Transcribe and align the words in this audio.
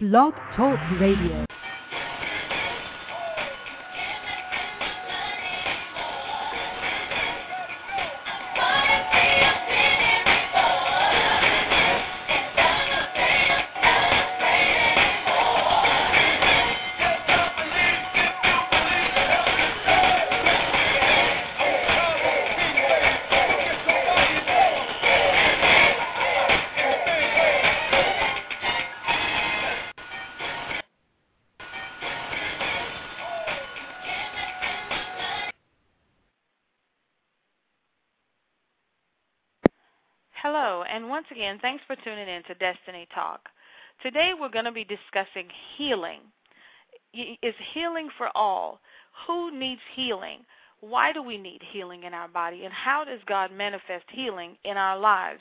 Blog 0.00 0.32
Talk 0.54 0.78
Radio. 1.00 1.44
Again, 41.30 41.58
thanks 41.60 41.82
for 41.86 41.96
tuning 41.96 42.28
in 42.28 42.42
to 42.44 42.54
Destiny 42.54 43.06
Talk. 43.14 43.40
Today 44.02 44.32
we're 44.38 44.48
going 44.48 44.64
to 44.64 44.72
be 44.72 44.84
discussing 44.84 45.48
healing. 45.76 46.20
Is 47.12 47.54
healing 47.72 48.08
for 48.16 48.28
all? 48.36 48.80
Who 49.26 49.56
needs 49.58 49.80
healing? 49.94 50.40
Why 50.80 51.12
do 51.12 51.22
we 51.22 51.38
need 51.38 51.60
healing 51.72 52.04
in 52.04 52.14
our 52.14 52.28
body? 52.28 52.64
And 52.64 52.72
how 52.72 53.04
does 53.04 53.20
God 53.26 53.50
manifest 53.52 54.04
healing 54.12 54.56
in 54.64 54.76
our 54.76 54.98
lives? 54.98 55.40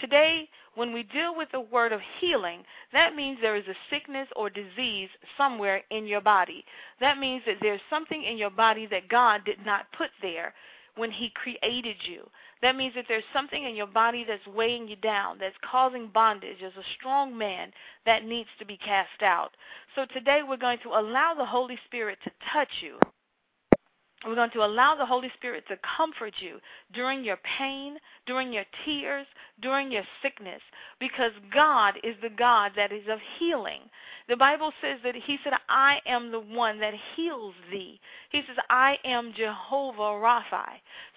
Today, 0.00 0.48
when 0.74 0.92
we 0.92 1.02
deal 1.04 1.34
with 1.36 1.48
the 1.50 1.60
word 1.60 1.92
of 1.92 2.00
healing, 2.20 2.62
that 2.92 3.16
means 3.16 3.38
there 3.40 3.56
is 3.56 3.66
a 3.66 3.74
sickness 3.90 4.28
or 4.36 4.50
disease 4.50 5.08
somewhere 5.36 5.82
in 5.90 6.06
your 6.06 6.20
body. 6.20 6.64
That 7.00 7.18
means 7.18 7.42
that 7.46 7.56
there's 7.60 7.80
something 7.90 8.22
in 8.22 8.36
your 8.36 8.50
body 8.50 8.86
that 8.86 9.08
God 9.08 9.44
did 9.44 9.64
not 9.64 9.86
put 9.96 10.10
there 10.22 10.54
when 10.96 11.10
He 11.10 11.32
created 11.34 11.96
you. 12.04 12.28
That 12.62 12.76
means 12.76 12.94
that 12.94 13.04
there's 13.08 13.24
something 13.32 13.64
in 13.64 13.76
your 13.76 13.86
body 13.86 14.24
that's 14.26 14.46
weighing 14.46 14.88
you 14.88 14.96
down, 14.96 15.38
that's 15.38 15.56
causing 15.70 16.08
bondage 16.12 16.62
as 16.64 16.72
a 16.76 16.88
strong 16.98 17.36
man 17.36 17.72
that 18.04 18.24
needs 18.24 18.48
to 18.58 18.66
be 18.66 18.76
cast 18.76 19.22
out. 19.22 19.50
So 19.94 20.06
today 20.12 20.40
we're 20.46 20.56
going 20.56 20.78
to 20.82 20.90
allow 20.90 21.34
the 21.34 21.46
Holy 21.46 21.78
Spirit 21.86 22.18
to 22.24 22.30
touch 22.52 22.68
you. 22.80 22.98
We're 24.26 24.34
going 24.34 24.50
to 24.50 24.64
allow 24.64 24.96
the 24.96 25.06
Holy 25.06 25.30
Spirit 25.36 25.62
to 25.68 25.78
comfort 25.96 26.34
you 26.40 26.58
during 26.92 27.22
your 27.22 27.38
pain, 27.58 27.98
during 28.26 28.52
your 28.52 28.64
tears, 28.84 29.26
during 29.62 29.92
your 29.92 30.02
sickness, 30.22 30.60
because 30.98 31.30
God 31.54 31.94
is 32.02 32.16
the 32.20 32.30
God 32.36 32.72
that 32.74 32.90
is 32.90 33.04
of 33.08 33.20
healing. 33.38 33.82
The 34.28 34.36
Bible 34.36 34.72
says 34.82 34.98
that 35.04 35.14
He 35.14 35.38
said, 35.44 35.52
I 35.68 35.98
am 36.04 36.32
the 36.32 36.40
one 36.40 36.80
that 36.80 36.94
heals 37.14 37.54
thee. 37.70 38.00
He 38.30 38.42
says, 38.46 38.56
I 38.68 38.96
am 39.04 39.32
Jehovah 39.36 40.18
Rapha. 40.18 40.66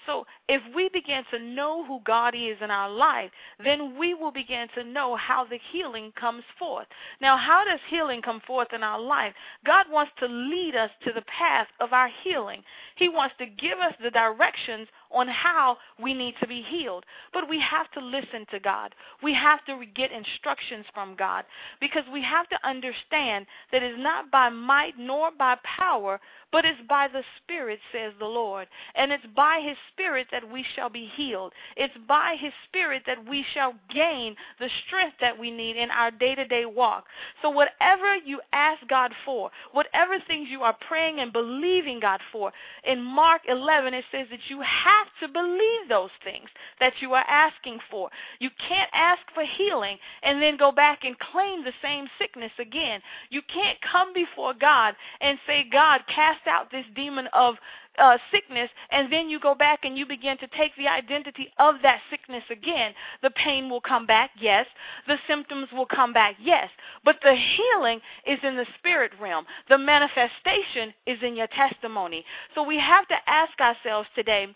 So 0.06 0.25
if 0.47 0.62
we 0.75 0.89
begin 0.89 1.23
to 1.31 1.39
know 1.39 1.85
who 1.85 2.00
God 2.06 2.34
is 2.35 2.57
in 2.62 2.72
our 2.72 2.89
life, 2.89 3.31
then 3.63 3.97
we 3.97 4.13
will 4.13 4.31
begin 4.31 4.67
to 4.75 4.84
know 4.84 5.16
how 5.16 5.45
the 5.45 5.59
healing 5.72 6.12
comes 6.19 6.44
forth. 6.57 6.88
Now, 7.22 7.38
how 7.38 7.63
does 7.63 7.79
healing 7.89 8.22
come 8.22 8.41
forth 8.45 8.73
in 8.73 8.84
our 8.84 9.00
life? 9.00 9.34
God 9.66 9.85
wants 9.90 10.11
to 10.19 10.28
lead 10.28 10.75
us 10.75 10.90
to 11.06 11.11
the 11.13 11.23
path 11.23 11.67
of 11.79 11.94
our 11.94 12.09
healing. 12.23 12.63
He 12.95 13.09
wants 13.09 13.35
to 13.40 13.45
give 13.45 13.79
us 13.79 13.94
the 14.01 14.11
directions 14.11 14.88
on 15.13 15.27
how 15.27 15.77
we 16.01 16.13
need 16.13 16.35
to 16.41 16.47
be 16.47 16.63
healed. 16.67 17.05
But 17.33 17.49
we 17.49 17.59
have 17.59 17.91
to 17.91 17.99
listen 17.99 18.45
to 18.51 18.59
God. 18.59 18.94
We 19.23 19.33
have 19.33 19.63
to 19.66 19.81
get 19.95 20.11
instructions 20.11 20.85
from 20.94 21.16
God 21.16 21.45
because 21.79 22.03
we 22.11 22.22
have 22.23 22.47
to 22.49 22.67
understand 22.67 23.45
that 23.72 23.83
it's 23.83 23.99
not 23.99 24.31
by 24.31 24.49
might 24.49 24.97
nor 24.97 25.31
by 25.31 25.55
power, 25.63 26.19
but 26.51 26.66
it's 26.66 26.79
by 26.88 27.07
the 27.07 27.23
Spirit, 27.38 27.79
says 27.91 28.13
the 28.19 28.25
Lord. 28.25 28.67
And 28.95 29.11
it's 29.11 29.25
by 29.35 29.61
His 29.63 29.77
Spirit 29.94 30.27
that 30.31 30.49
we 30.49 30.66
shall 30.75 30.89
be 30.89 31.09
healed. 31.16 31.53
It's 31.78 31.93
by 32.07 32.35
His 32.39 32.53
Spirit 32.67 33.03
that 33.07 33.28
we 33.28 33.45
shall 33.53 33.73
gain 33.93 34.35
the 34.59 34.69
strength 34.85 35.16
that 35.22 35.38
we 35.38 35.51
need 35.51 35.78
in 35.78 35.89
our 35.91 36.11
day 36.11 36.35
to 36.35 36.45
day 36.45 36.66
walk. 36.66 37.05
So, 37.41 37.49
whatever 37.49 38.16
you 38.25 38.41
ask 38.53 38.85
God 38.88 39.11
for, 39.25 39.49
whatever 39.72 40.16
things 40.28 40.47
you 40.49 40.61
are 40.61 40.75
praying 40.88 41.19
and 41.19 41.31
believing 41.31 41.99
God 41.99 42.19
for, 42.31 42.51
in 42.83 43.01
Mark 43.01 43.41
11 43.47 43.93
it 43.93 44.05
says 44.11 44.28
that 44.31 44.39
you 44.47 44.61
have 44.61 45.00
to 45.22 45.28
believe 45.28 45.89
those 45.89 46.09
things 46.23 46.50
that 46.79 46.94
you 47.01 47.13
are 47.13 47.25
asking 47.28 47.79
for. 47.89 48.09
You 48.39 48.50
can't 48.67 48.89
ask 48.94 49.22
for 49.34 49.44
healing 49.44 49.97
and 50.23 50.41
then 50.41 50.57
go 50.57 50.72
back 50.72 51.00
and 51.03 51.16
claim 51.19 51.63
the 51.63 51.73
same 51.81 52.07
sickness 52.19 52.51
again. 52.59 53.01
You 53.29 53.41
can't 53.53 53.78
come 53.81 54.13
before 54.13 54.53
God 54.53 54.95
and 55.22 55.38
say, 55.47 55.66
God, 55.72 56.01
cast 56.07 56.31
cast 56.31 56.47
out 56.47 56.72
this 56.72 56.85
demon 56.95 57.28
of 57.34 57.56
uh, 58.00 58.17
sickness, 58.31 58.69
and 58.91 59.11
then 59.11 59.29
you 59.29 59.40
go 59.40 59.53
back 59.53 59.79
and 59.84 59.97
you 59.97 60.06
begin 60.06 60.38
to 60.38 60.47
take 60.57 60.72
the 60.78 60.88
identity 60.88 61.50
of 61.59 61.75
that 61.84 62.00
sickness 62.09 62.44
again, 62.50 62.94
the 63.22 63.29
pain 63.31 63.69
will 63.69 63.81
come 63.81 64.06
back, 64.06 64.31
yes. 64.40 64.66
The 65.07 65.17
symptoms 65.28 65.67
will 65.73 65.85
come 65.85 66.13
back, 66.13 66.35
yes. 66.41 66.69
But 67.03 67.17
the 67.22 67.35
healing 67.35 68.00
is 68.25 68.40
in 68.44 68.56
the 68.56 68.66
spirit 68.79 69.11
realm. 69.19 69.45
The 69.67 69.78
manifestation 69.78 70.94
is 71.06 71.17
in 71.22 71.35
your 71.35 71.47
testimony. 71.47 72.23
So 72.56 72.63
we 72.63 72.79
have 72.79 73.07
to 73.09 73.16
ask 73.28 73.59
ourselves 73.59 74.07
today 74.16 74.47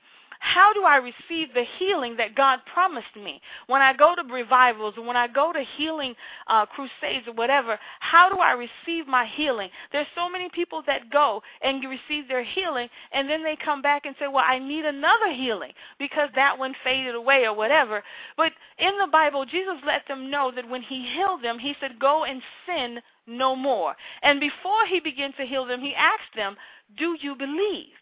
how 0.46 0.72
do 0.74 0.84
I 0.84 0.98
receive 0.98 1.54
the 1.56 1.66
healing 1.80 2.16
that 2.18 2.36
God 2.36 2.60
promised 2.72 3.16
me? 3.16 3.42
When 3.66 3.82
I 3.82 3.94
go 3.94 4.14
to 4.14 4.22
revivals 4.32 4.94
when 4.96 5.18
I 5.18 5.28
go 5.28 5.52
to 5.52 5.64
healing 5.76 6.14
uh, 6.46 6.68
crusades 6.68 7.28
or 7.28 7.34
whatever, 7.34 7.80
how 8.00 8.30
do 8.30 8.38
I 8.38 8.52
receive 8.52 9.08
my 9.08 9.26
healing? 9.26 9.70
There's 9.92 10.06
so 10.16 10.30
many 10.30 10.50
people 10.50 10.84
that 10.86 11.10
go 11.12 11.42
and 11.64 11.84
receive 11.84 12.28
their 12.28 12.44
healing 12.44 12.90
and 13.12 13.28
then 13.28 13.44
they 13.44 13.58
come 13.64 13.82
back 13.82 14.06
and 14.06 14.16
say, 14.20 14.28
well, 14.28 14.46
I 14.48 14.60
need 14.60 14.86
another 14.86 15.34
healing 15.34 15.72
because 15.98 16.30
that 16.36 16.58
one 16.58 16.76
faded 16.84 17.16
away 17.16 17.46
or 17.46 17.56
whatever. 17.56 18.04
But 18.38 18.52
in 18.78 18.98
the 19.00 19.08
Bible, 19.12 19.46
Jesus 19.46 19.82
let 19.84 20.08
them 20.08 20.30
know 20.30 20.52
that 20.56 20.70
when 20.70 20.84
he 20.84 21.08
healed 21.16 21.44
them, 21.44 21.58
he 21.58 21.74
said, 21.82 22.00
go 22.00 22.24
and 22.24 22.42
sin 22.68 23.00
no 23.26 23.56
more. 23.56 23.96
And 24.22 24.40
before 24.40 24.86
he 24.88 25.00
began 25.00 25.34
to 25.34 25.46
heal 25.46 25.66
them, 25.66 25.82
he 25.82 25.96
asked 25.96 26.36
them, 26.36 26.56
do 26.98 27.18
you 27.20 27.36
believe? 27.36 27.94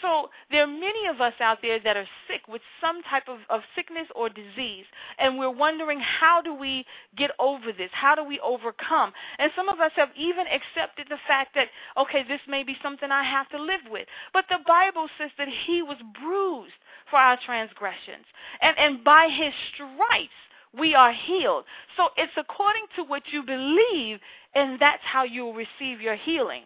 So 0.00 0.30
there 0.50 0.64
are 0.64 0.66
many 0.66 1.06
of 1.06 1.20
us 1.20 1.34
out 1.40 1.58
there 1.62 1.78
that 1.80 1.96
are 1.96 2.08
sick 2.28 2.48
with 2.48 2.62
some 2.80 3.02
type 3.02 3.28
of, 3.28 3.38
of 3.50 3.62
sickness 3.74 4.06
or 4.14 4.28
disease, 4.28 4.84
and 5.18 5.38
we're 5.38 5.50
wondering 5.50 6.00
how 6.00 6.40
do 6.40 6.54
we 6.54 6.84
get 7.16 7.30
over 7.38 7.72
this? 7.72 7.90
How 7.92 8.14
do 8.14 8.24
we 8.24 8.40
overcome? 8.40 9.12
And 9.38 9.52
some 9.54 9.68
of 9.68 9.80
us 9.80 9.92
have 9.96 10.10
even 10.16 10.46
accepted 10.46 11.06
the 11.08 11.18
fact 11.26 11.54
that, 11.54 11.68
okay, 11.96 12.24
this 12.26 12.40
may 12.48 12.62
be 12.62 12.76
something 12.82 13.10
I 13.10 13.24
have 13.24 13.48
to 13.50 13.62
live 13.62 13.82
with. 13.90 14.06
But 14.32 14.46
the 14.48 14.58
Bible 14.66 15.08
says 15.18 15.30
that 15.38 15.48
he 15.66 15.82
was 15.82 15.98
bruised 16.20 16.72
for 17.10 17.18
our 17.18 17.38
transgressions, 17.44 18.24
and, 18.60 18.76
and 18.78 19.04
by 19.04 19.28
his 19.28 19.52
stripes, 19.74 20.30
we 20.78 20.94
are 20.94 21.12
healed. 21.12 21.64
So 21.96 22.08
it's 22.16 22.32
according 22.36 22.86
to 22.96 23.04
what 23.04 23.22
you 23.30 23.42
believe, 23.42 24.18
and 24.54 24.80
that's 24.80 25.02
how 25.04 25.24
you'll 25.24 25.54
receive 25.54 26.00
your 26.00 26.16
healing. 26.16 26.64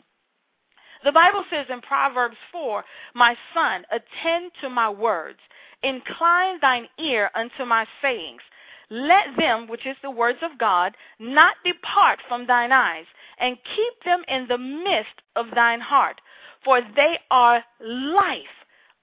The 1.05 1.13
Bible 1.13 1.45
says 1.51 1.67
in 1.69 1.81
Proverbs 1.81 2.37
4, 2.53 2.85
My 3.15 3.37
son, 3.55 3.85
attend 3.91 4.53
to 4.61 4.69
my 4.69 4.89
words, 4.89 5.39
incline 5.83 6.59
thine 6.61 6.89
ear 6.99 7.31
unto 7.35 7.65
my 7.65 7.87
sayings. 8.03 8.43
Let 8.89 9.37
them, 9.37 9.67
which 9.67 9.85
is 9.85 9.97
the 10.03 10.11
words 10.11 10.39
of 10.43 10.59
God, 10.59 10.97
not 11.19 11.57
depart 11.65 12.21
from 12.29 12.47
thine 12.47 12.73
eyes, 12.73 13.07
and 13.39 13.59
keep 13.75 14.05
them 14.05 14.23
in 14.29 14.47
the 14.49 14.59
midst 14.59 15.23
of 15.35 15.47
thine 15.55 15.81
heart, 15.81 16.21
for 16.65 16.81
they 16.81 17.19
are 17.31 17.65
life 17.81 18.41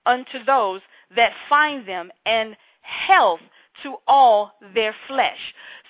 unto 0.06 0.44
those 0.44 0.82
that 1.16 1.34
find 1.50 1.88
them, 1.88 2.12
and 2.26 2.56
health 2.82 3.42
to 3.82 3.96
all 4.08 4.54
their 4.74 4.96
flesh. 5.08 5.40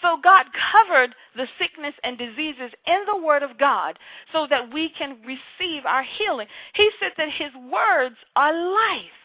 So 0.02 0.18
God 0.24 0.46
covered 0.72 1.16
the 1.36 1.48
sickness 1.60 1.94
and 2.04 2.18
diseases 2.18 2.72
in 2.88 3.04
the 3.06 3.18
Word 3.22 3.44
of 3.44 3.58
God 3.58 4.00
so 4.32 4.48
that 4.50 4.74
we 4.74 4.90
can 4.98 5.18
receive 5.26 5.86
our 5.86 6.04
healing. 6.18 6.48
He 6.74 6.90
said 7.00 7.12
that 7.18 7.30
His 7.30 7.52
words 7.72 8.16
are 8.36 8.54
life, 8.54 9.18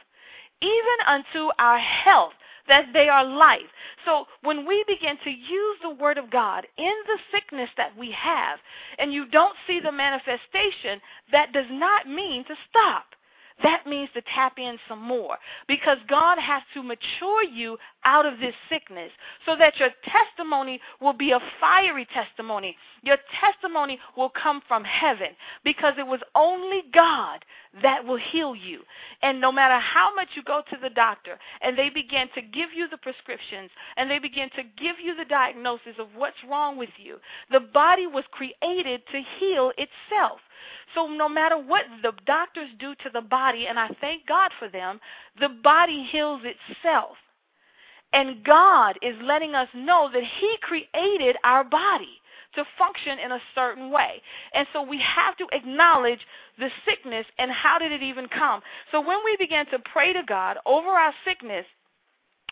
even 0.61 0.99
unto 1.07 1.51
our 1.59 1.79
health. 1.79 2.33
that 2.69 2.93
they 2.93 3.09
are 3.09 3.25
life. 3.25 3.71
So 4.05 4.27
when 4.43 4.67
we 4.67 4.85
begin 4.87 5.17
to 5.25 5.31
use 5.31 5.79
the 5.83 5.91
Word 5.91 6.19
of 6.19 6.31
God 6.31 6.67
in 6.77 6.93
the 7.07 7.19
sickness 7.33 7.71
that 7.77 7.97
we 7.97 8.13
have, 8.13 8.59
and 8.99 9.13
you 9.13 9.27
don't 9.27 9.57
see 9.67 9.81
the 9.81 9.93
manifestation, 9.93 11.01
that 11.33 11.53
does 11.53 11.67
not 11.71 12.07
mean 12.07 12.45
to 12.45 12.55
stop 12.69 13.07
that 13.63 13.87
means 13.87 14.09
to 14.15 14.23
tap 14.35 14.59
in 14.59 14.79
some 14.89 15.03
more 15.03 15.37
because 15.67 15.99
God 16.09 16.39
has 16.39 16.63
to 16.75 16.83
mature 16.83 17.43
you 17.43 17.77
out 18.05 18.25
of 18.25 18.39
this 18.39 18.55
sickness 18.71 19.11
so 19.45 19.57
that 19.57 19.79
your 19.79 19.91
testimony 20.05 20.81
will 21.01 21.13
be 21.13 21.33
a 21.33 21.41
fiery 21.61 22.07
testimony. 22.15 22.77
Your 23.03 23.17
testimony 23.41 23.99
will 24.17 24.31
come 24.31 24.63
from 24.69 24.85
heaven 24.85 25.29
because 25.65 25.95
it 25.99 26.07
was 26.07 26.21
only 26.35 26.83
God 26.93 27.45
that 27.83 28.05
will 28.05 28.19
heal 28.19 28.55
you. 28.55 28.81
And 29.23 29.41
no 29.41 29.51
matter 29.51 29.79
how 29.79 30.15
much 30.15 30.29
you 30.35 30.43
go 30.43 30.63
to 30.71 30.77
the 30.81 30.91
doctor 30.91 31.39
and 31.61 31.77
they 31.77 31.91
begin 31.91 32.29
to 32.35 32.43
give 32.43 32.71
you 32.75 32.89
the 32.89 32.97
prescriptions 32.97 33.71
and 33.97 34.11
they 34.11 34.19
begin 34.19 34.51
to 34.57 34.63
give 34.81 34.97
you 35.03 35.17
the 35.17 35.25
diagnosis 35.25 35.97
of 35.99 36.09
what's 36.15 36.37
wrong 36.49 36.77
with 36.77 36.91
you, 36.97 37.17
the 37.51 37.61
body 37.61 38.07
was 38.07 38.25
created 38.31 39.03
to 39.13 39.23
heal 39.39 39.73
itself. 39.77 40.39
So 40.95 41.07
no 41.07 41.29
matter 41.29 41.59
what 41.59 41.85
the 42.03 42.13
doctors 42.27 42.69
do 42.79 42.95
to 43.03 43.11
the 43.13 43.21
body, 43.21 43.67
and 43.67 43.79
I 43.79 43.89
thank 44.01 44.27
God 44.27 44.51
for 44.59 44.69
them, 44.69 45.01
the 45.41 45.49
body 45.49 46.07
heals 46.11 46.43
itself. 46.45 47.17
And 48.13 48.43
God 48.43 48.99
is 49.03 49.15
letting 49.23 49.55
us 49.55 49.69
know 49.75 50.09
that 50.13 50.23
He 50.23 50.57
created 50.63 51.37
our 51.45 51.63
body 51.65 52.21
to 52.55 52.65
function 52.79 53.19
in 53.19 53.33
a 53.33 53.41
certain 53.55 53.91
way. 53.91 54.23
And 54.55 54.67
so 54.73 54.83
we 54.83 55.01
have 55.01 55.37
to 55.37 55.47
acknowledge 55.53 56.21
the 56.59 56.71
sickness 56.87 57.27
and 57.39 57.51
how 57.51 57.79
did 57.79 57.93
it 57.93 58.03
even 58.03 58.27
come. 58.29 58.63
So 58.91 59.01
when 59.01 59.19
we 59.25 59.37
begin 59.39 59.67
to 59.67 59.79
pray 59.93 60.13
to 60.15 60.23
God 60.27 60.57
over 60.65 60.89
our 60.89 61.13
sickness, 61.25 61.67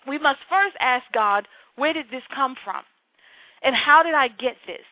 we 0.06 0.19
must 0.19 0.38
first 0.49 0.76
ask 0.81 1.05
God, 1.12 1.49
where 1.76 1.93
did 1.93 2.06
this 2.11 2.23
come 2.35 2.55
from? 2.62 2.82
And 3.62 3.75
how 3.75 4.03
did 4.03 4.14
I 4.14 4.29
get 4.29 4.56
this? 4.67 4.85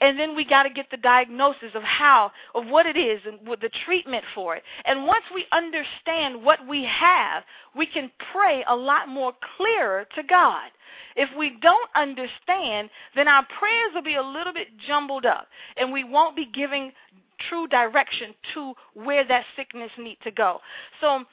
And 0.00 0.18
then 0.18 0.34
we 0.34 0.44
got 0.44 0.64
to 0.64 0.70
get 0.70 0.90
the 0.90 0.96
diagnosis 0.96 1.70
of 1.74 1.82
how 1.82 2.30
of 2.54 2.66
what 2.66 2.86
it 2.86 2.96
is 2.96 3.20
and 3.26 3.46
with 3.46 3.60
the 3.60 3.70
treatment 3.84 4.24
for 4.34 4.56
it. 4.56 4.62
And 4.84 5.06
once 5.06 5.24
we 5.34 5.46
understand 5.52 6.42
what 6.42 6.66
we 6.66 6.84
have 6.84 7.44
we 7.76 7.86
can 7.86 8.10
pray 8.32 8.64
a 8.68 8.74
lot 8.74 9.08
more 9.08 9.32
clearer 9.56 10.06
to 10.14 10.22
god. 10.22 10.70
If 11.16 11.28
we 11.36 11.56
don't 11.60 11.90
understand 11.94 12.90
then 13.14 13.28
our 13.28 13.46
prayers 13.58 13.92
will 13.94 14.02
be 14.02 14.16
a 14.16 14.22
little 14.22 14.52
bit 14.52 14.68
jumbled 14.86 15.26
up 15.26 15.48
and 15.76 15.92
we 15.92 16.04
won't 16.04 16.36
be 16.36 16.46
giving 16.46 16.92
true 17.48 17.66
direction 17.68 18.34
to 18.54 18.74
where 18.94 19.26
that 19.26 19.44
sickness 19.56 19.90
need 19.98 20.18
to 20.24 20.30
go. 20.30 20.60
So 21.00 21.24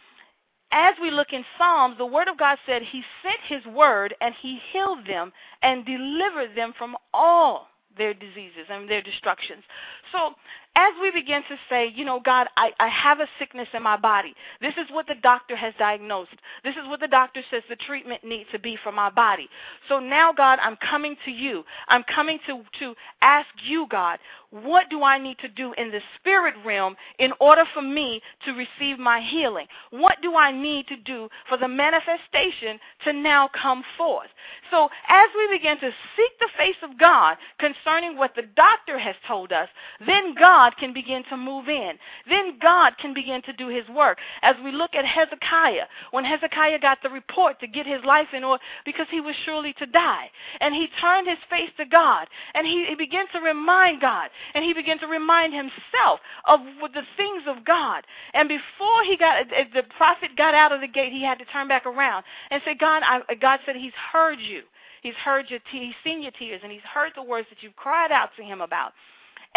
as 0.71 0.95
we 1.01 1.11
look 1.11 1.31
in 1.31 1.45
Psalms, 1.57 1.97
the 1.97 2.05
Word 2.05 2.27
of 2.27 2.37
God 2.37 2.57
said 2.65 2.81
He 2.81 3.03
sent 3.23 3.39
His 3.47 3.73
Word 3.73 4.13
and 4.19 4.33
He 4.41 4.59
healed 4.71 5.07
them 5.07 5.31
and 5.61 5.85
delivered 5.85 6.55
them 6.55 6.73
from 6.77 6.95
all 7.13 7.67
their 7.97 8.13
diseases 8.13 8.67
and 8.69 8.89
their 8.89 9.01
destructions. 9.01 9.63
So 10.11 10.35
as 10.77 10.93
we 11.01 11.09
begin 11.09 11.41
to 11.49 11.55
say, 11.71 11.91
you 11.95 12.05
know, 12.05 12.21
God, 12.23 12.47
I, 12.55 12.69
I 12.79 12.87
have 12.87 13.19
a 13.19 13.27
sickness 13.39 13.67
in 13.73 13.81
my 13.81 13.97
body. 13.97 14.35
This 14.61 14.75
is 14.75 14.85
what 14.91 15.07
the 15.07 15.15
doctor 15.23 15.55
has 15.55 15.73
diagnosed. 15.79 16.35
This 16.63 16.75
is 16.75 16.87
what 16.87 16.99
the 16.99 17.07
doctor 17.07 17.41
says 17.49 17.63
the 17.67 17.75
treatment 17.75 18.23
needs 18.23 18.47
to 18.51 18.59
be 18.59 18.77
for 18.83 18.91
my 18.91 19.09
body. 19.09 19.49
So 19.89 19.99
now, 19.99 20.31
God, 20.31 20.59
I'm 20.61 20.77
coming 20.87 21.15
to 21.25 21.31
you. 21.31 21.63
I'm 21.87 22.03
coming 22.03 22.37
to, 22.45 22.61
to 22.77 22.93
ask 23.23 23.47
you, 23.67 23.87
God, 23.89 24.19
what 24.51 24.89
do 24.89 25.03
I 25.03 25.17
need 25.17 25.39
to 25.39 25.49
do 25.49 25.73
in 25.73 25.91
the 25.91 25.99
spirit 26.19 26.53
realm 26.63 26.95
in 27.19 27.31
order 27.39 27.63
for 27.73 27.81
me 27.81 28.21
to 28.45 28.51
receive 28.51 28.99
my 28.99 29.19
healing? 29.19 29.65
What 29.89 30.17
do 30.21 30.35
I 30.35 30.51
need 30.51 30.87
to 30.87 30.95
do 30.95 31.27
for 31.49 31.57
the 31.57 31.67
manifestation 31.67 32.79
to 33.03 33.13
now 33.13 33.49
come 33.61 33.83
forth? 33.97 34.29
So 34.71 34.89
as 35.09 35.27
we 35.35 35.57
begin 35.57 35.79
to 35.79 35.89
seek 36.15 36.39
the 36.39 36.49
face 36.57 36.77
of 36.83 36.97
God 36.97 37.35
concerning 37.59 38.15
what 38.15 38.35
the 38.35 38.43
doctor 38.55 38.97
has 38.97 39.15
told 39.27 39.51
us, 39.51 39.67
then 40.05 40.33
God 40.39 40.66
can 40.77 40.93
begin 40.93 41.23
to 41.29 41.37
move 41.37 41.69
in. 41.69 41.93
Then 42.29 42.57
God 42.61 42.97
can 42.99 43.13
begin 43.13 43.41
to 43.43 43.53
do 43.53 43.67
his 43.67 43.87
work. 43.89 44.17
As 44.41 44.55
we 44.63 44.71
look 44.71 44.95
at 44.95 45.05
Hezekiah, 45.05 45.85
when 46.11 46.25
Hezekiah 46.25 46.79
got 46.79 46.99
the 47.01 47.09
report 47.09 47.59
to 47.59 47.67
get 47.67 47.85
his 47.85 48.03
life 48.05 48.27
in 48.33 48.43
order 48.43 48.63
because 48.85 49.07
he 49.11 49.21
was 49.21 49.35
surely 49.45 49.73
to 49.73 49.85
die, 49.85 50.29
and 50.59 50.73
he 50.73 50.87
turned 50.99 51.27
his 51.27 51.37
face 51.49 51.69
to 51.77 51.85
God, 51.85 52.27
and 52.53 52.65
he, 52.65 52.85
he 52.89 52.95
began 52.95 53.25
to 53.33 53.39
remind 53.39 54.01
God, 54.01 54.29
and 54.53 54.63
he 54.63 54.73
began 54.73 54.99
to 54.99 55.07
remind 55.07 55.53
himself 55.53 56.19
of 56.45 56.59
the 56.93 57.03
things 57.15 57.43
of 57.47 57.63
God. 57.65 58.03
And 58.33 58.49
before 58.49 59.03
he 59.03 59.17
got, 59.17 59.47
the 59.73 59.83
prophet 59.97 60.31
got 60.35 60.53
out 60.53 60.71
of 60.71 60.81
the 60.81 60.87
gate, 60.87 61.11
he 61.11 61.23
had 61.23 61.39
to 61.39 61.45
turn 61.45 61.67
back 61.67 61.85
around 61.85 62.23
and 62.51 62.61
say, 62.65 62.75
God, 62.75 63.03
I, 63.05 63.21
God 63.35 63.59
said 63.65 63.75
he's 63.75 63.93
heard 64.11 64.39
you. 64.39 64.63
He's 65.03 65.15
heard 65.15 65.49
your, 65.49 65.59
te- 65.71 65.85
he's 65.85 65.95
seen 66.03 66.21
your 66.21 66.31
tears, 66.31 66.61
and 66.63 66.71
he's 66.71 66.81
heard 66.81 67.11
the 67.15 67.23
words 67.23 67.47
that 67.49 67.61
you've 67.61 67.75
cried 67.75 68.11
out 68.11 68.29
to 68.37 68.43
him 68.43 68.61
about 68.61 68.93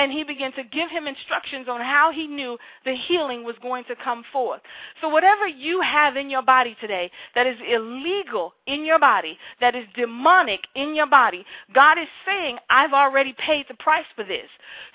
and 0.00 0.11
he 0.11 0.25
began 0.25 0.50
to 0.52 0.64
give 0.64 0.88
him 0.88 1.06
instructions 1.06 1.69
on 1.69 1.79
how 1.79 2.11
he 2.11 2.26
knew 2.26 2.56
the 2.87 2.97
healing 3.06 3.44
was 3.44 3.55
going 3.61 3.85
to 3.85 3.94
come 3.94 4.25
forth. 4.32 4.62
So, 5.02 5.11
whatever 5.11 5.47
you 5.47 5.82
have 5.82 6.17
in 6.17 6.31
your 6.31 6.41
body 6.41 6.75
today 6.81 7.11
that 7.35 7.47
is 7.47 7.58
illegal 7.70 8.55
in 8.67 8.87
your 8.87 8.99
body, 8.99 9.37
that 9.61 9.76
is 9.76 9.85
demonic 9.94 10.61
in 10.75 10.94
your 10.94 11.06
body, 11.06 11.44
God 11.75 11.99
is 11.99 12.08
saying, 12.26 12.56
I've 12.70 12.94
already 12.94 13.35
paid 13.35 13.67
the 13.69 13.75
price 13.75 14.06
for 14.17 14.25
this. 14.25 14.49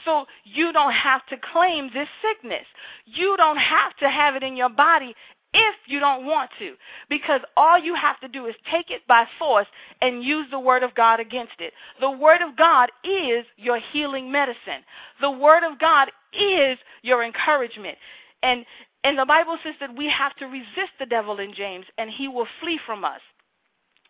So, 0.06 0.26
you 0.44 0.74
don't 0.74 0.94
have 0.94 1.24
to 1.28 1.36
claim 1.54 1.92
this 1.94 2.10
sickness. 2.24 2.66
You 3.06 3.38
don't 3.38 3.58
have 3.58 3.96
to 3.98 4.10
have 4.10 4.36
it 4.36 4.42
in 4.42 4.58
your 4.58 4.70
body 4.70 5.14
if 5.56 5.76
you 5.88 6.00
don't 6.00 6.26
want 6.26 6.52
to. 6.60 6.74
Because 7.10 7.42
all 7.56 7.80
you 7.80 7.96
have 7.96 8.20
to 8.20 8.28
do 8.28 8.46
is 8.46 8.56
take 8.70 8.92
it 8.92 9.02
by 9.08 9.26
force 9.40 9.68
and 10.02 10.24
use 10.24 10.48
the 10.52 10.60
Word 10.60 10.84
of 10.84 10.94
God 10.96 11.20
against 11.20 11.60
it. 11.60 11.74
The 12.02 12.12
Word 12.12 12.42
of 12.42 12.58
God 12.58 12.92
is 13.04 13.46
your 13.58 13.80
healing 13.80 14.32
medicine. 14.32 14.84
The 15.22 15.32
Word 15.32 15.64
of 15.64 15.80
God 15.80 16.12
is 16.34 16.78
your 17.02 17.24
encouragement. 17.24 17.98
And 18.44 18.66
and 19.04 19.20
the 19.20 19.26
Bible 19.26 19.58
says 19.64 19.76
that 19.80 19.96
we 19.96 20.10
have 20.10 20.36
to 20.38 20.46
resist 20.46 20.94
the 21.00 21.06
devil 21.06 21.40
in 21.40 21.54
James 21.54 21.86
and 21.98 22.10
he 22.10 22.28
will 22.28 22.48
flee 22.60 22.80
from 22.86 23.06
us. 23.06 23.22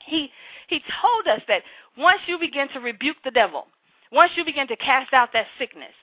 He 0.06 0.32
he 0.68 0.82
told 1.02 1.28
us 1.28 1.42
that 1.48 1.64
once 1.98 2.22
you 2.26 2.40
begin 2.40 2.70
to 2.70 2.80
rebuke 2.80 3.18
the 3.24 3.32
devil, 3.32 3.68
once 4.12 4.32
you 4.36 4.46
begin 4.46 4.68
to 4.68 4.76
cast 4.78 5.14
out 5.14 5.30
that 5.34 5.48
sickness, 5.60 5.94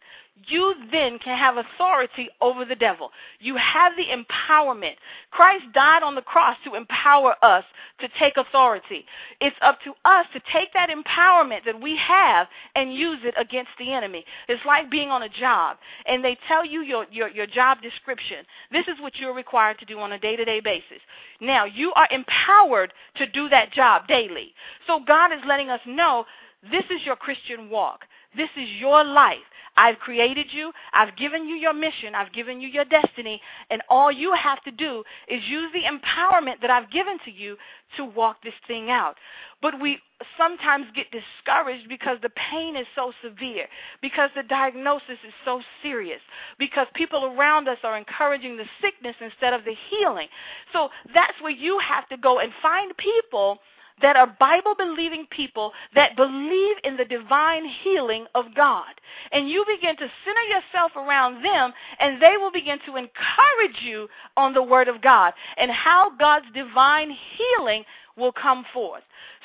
you 0.47 0.75
then 0.91 1.19
can 1.19 1.37
have 1.37 1.57
authority 1.57 2.29
over 2.41 2.65
the 2.65 2.75
devil. 2.75 3.11
You 3.39 3.57
have 3.57 3.93
the 3.97 4.07
empowerment. 4.07 4.95
Christ 5.31 5.65
died 5.75 6.03
on 6.03 6.15
the 6.15 6.23
cross 6.23 6.57
to 6.65 6.75
empower 6.75 7.37
us 7.43 7.65
to 8.01 8.09
take 8.19 8.37
authority. 8.37 9.05
It's 9.41 9.57
up 9.61 9.79
to 9.85 9.93
us 10.05 10.27
to 10.33 10.41
take 10.53 10.73
that 10.73 10.89
empowerment 10.89 11.65
that 11.67 11.81
we 11.81 11.97
have 11.97 12.49
and 12.75 12.95
use 12.95 13.19
it 13.25 13.35
against 13.39 13.71
the 13.79 13.93
enemy. 13.93 14.25
It's 14.49 14.65
like 14.65 14.91
being 14.91 15.11
on 15.11 15.23
a 15.23 15.29
job 15.29 15.77
and 16.07 16.25
they 16.25 16.37
tell 16.49 16.65
you 16.65 16.81
your, 16.81 17.07
your, 17.11 17.29
your 17.29 17.47
job 17.47 17.83
description. 17.83 18.45
This 18.71 18.89
is 18.89 19.01
what 19.01 19.17
you're 19.17 19.35
required 19.35 19.79
to 19.81 19.85
do 19.85 19.99
on 20.01 20.13
a 20.13 20.19
day 20.19 20.37
to 20.37 20.45
day 20.45 20.61
basis. 20.61 21.01
Now, 21.41 21.65
you 21.67 21.93
are 21.95 22.09
empowered 22.11 22.93
to 23.17 23.27
do 23.27 23.49
that 23.51 23.73
job 23.73 24.09
daily. 24.09 24.55
So 24.87 25.01
God 25.07 25.33
is 25.33 25.41
letting 25.47 25.71
us 25.71 25.81
know 25.87 26.25
this 26.71 26.85
is 26.85 27.05
your 27.05 27.17
Christian 27.17 27.69
walk. 27.69 28.05
This 28.37 28.51
is 28.57 28.69
your 28.79 29.05
life. 29.05 29.39
I've 29.77 29.99
created 29.99 30.47
you. 30.51 30.71
I've 30.93 31.17
given 31.17 31.49
you 31.49 31.55
your 31.55 31.73
mission. 31.73 32.15
I've 32.15 32.33
given 32.33 32.61
you 32.61 32.69
your 32.69 32.85
destiny. 32.85 33.41
And 33.71 33.83
all 33.89 34.13
you 34.13 34.35
have 34.35 34.63
to 34.65 34.71
do 34.71 35.03
is 35.29 35.41
use 35.49 35.73
the 35.73 35.83
empowerment 35.85 36.61
that 36.61 36.71
I've 36.71 36.91
given 36.91 37.19
to 37.25 37.31
you 37.31 37.57
to 37.97 38.05
walk 38.05 38.43
this 38.43 38.55
thing 38.67 38.91
out. 38.91 39.17
But 39.63 39.81
we 39.81 39.99
sometimes 40.37 40.87
get 40.95 41.07
discouraged 41.11 41.89
because 41.89 42.19
the 42.21 42.31
pain 42.31 42.77
is 42.77 42.87
so 42.95 43.13
severe, 43.23 43.67
because 44.03 44.31
the 44.37 44.43
diagnosis 44.43 45.19
is 45.27 45.33
so 45.45 45.63
serious, 45.83 46.21
because 46.59 46.87
people 46.95 47.25
around 47.25 47.69
us 47.69 47.79
are 47.83 47.97
encouraging 47.97 48.57
the 48.57 48.67
sickness 48.83 49.17
instead 49.21 49.55
of 49.55 49.65
the 49.65 49.75
healing. 49.91 50.29
So 50.73 50.91
that's 51.15 51.41
where 51.41 51.53
you 51.53 51.79
have 51.79 52.09
to 52.09 52.17
go 52.17 52.41
and 52.41 52.53
find 52.61 52.95
people 52.97 53.59
that 54.01 54.17
are 54.17 54.37
Bible 54.39 54.75
believing 54.77 55.27
people 55.31 55.73
that 55.95 56.17
believe 56.17 56.77
in 56.85 56.97
the 56.97 57.05
divine 57.05 57.65
healing 57.85 58.27
of 58.35 58.47
God. 58.55 58.95
And 59.31 59.49
you 59.49 59.65
begin 59.67 59.97
to 59.97 60.11
center 60.25 60.43
yourself 60.49 60.93
around 60.97 61.45
them, 61.45 61.73
and 62.01 62.21
they 62.21 62.37
will 62.39 62.53
begin 62.53 62.79
to 62.87 62.97
encourage 62.97 63.83
you 63.83 64.09
on 64.37 64.55
the 64.55 64.63
Word 64.63 64.89
of 64.89 65.03
God 65.03 65.33
and 65.57 65.71
how 65.71 66.13
God's 66.19 66.47
divine 66.55 67.11
healing 67.37 67.85
will 68.17 68.33
come 68.33 68.65
forth. 68.73 69.03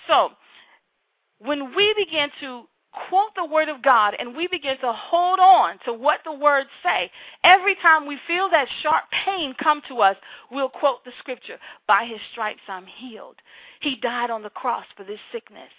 So, 0.08 0.30
when 1.40 1.76
we 1.76 1.94
begin 1.98 2.30
to 2.42 2.64
quote 2.92 3.36
the 3.36 3.46
word 3.46 3.70
of 3.70 3.82
God 3.82 4.16
and 4.18 4.36
we 4.36 4.48
begin 4.48 4.78
to 4.80 4.94
hold 4.94 5.40
on 5.40 5.80
to 5.86 5.94
what 5.94 6.20
the 6.24 6.34
words 6.34 6.70
say, 6.84 7.12
every 7.44 7.76
time 7.76 8.08
we 8.08 8.18
feel 8.28 8.50
that 8.50 8.68
sharp 8.82 9.06
pain 9.26 9.54
come 9.62 9.82
to 9.88 10.00
us, 10.00 10.16
we'll 10.52 10.70
quote 10.70 11.04
the 11.06 11.12
scripture, 11.20 11.58
by 11.88 12.06
his 12.06 12.20
stripes 12.32 12.62
I'm 12.68 12.86
healed. 12.86 13.36
He 13.82 13.96
died 13.96 14.30
on 14.30 14.44
the 14.44 14.50
cross 14.50 14.86
for 14.96 15.04
this 15.04 15.20
sickness. 15.32 15.70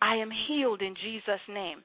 I 0.00 0.16
am 0.16 0.30
healed 0.30 0.82
in 0.82 0.94
Jesus' 0.94 1.40
name. 1.48 1.82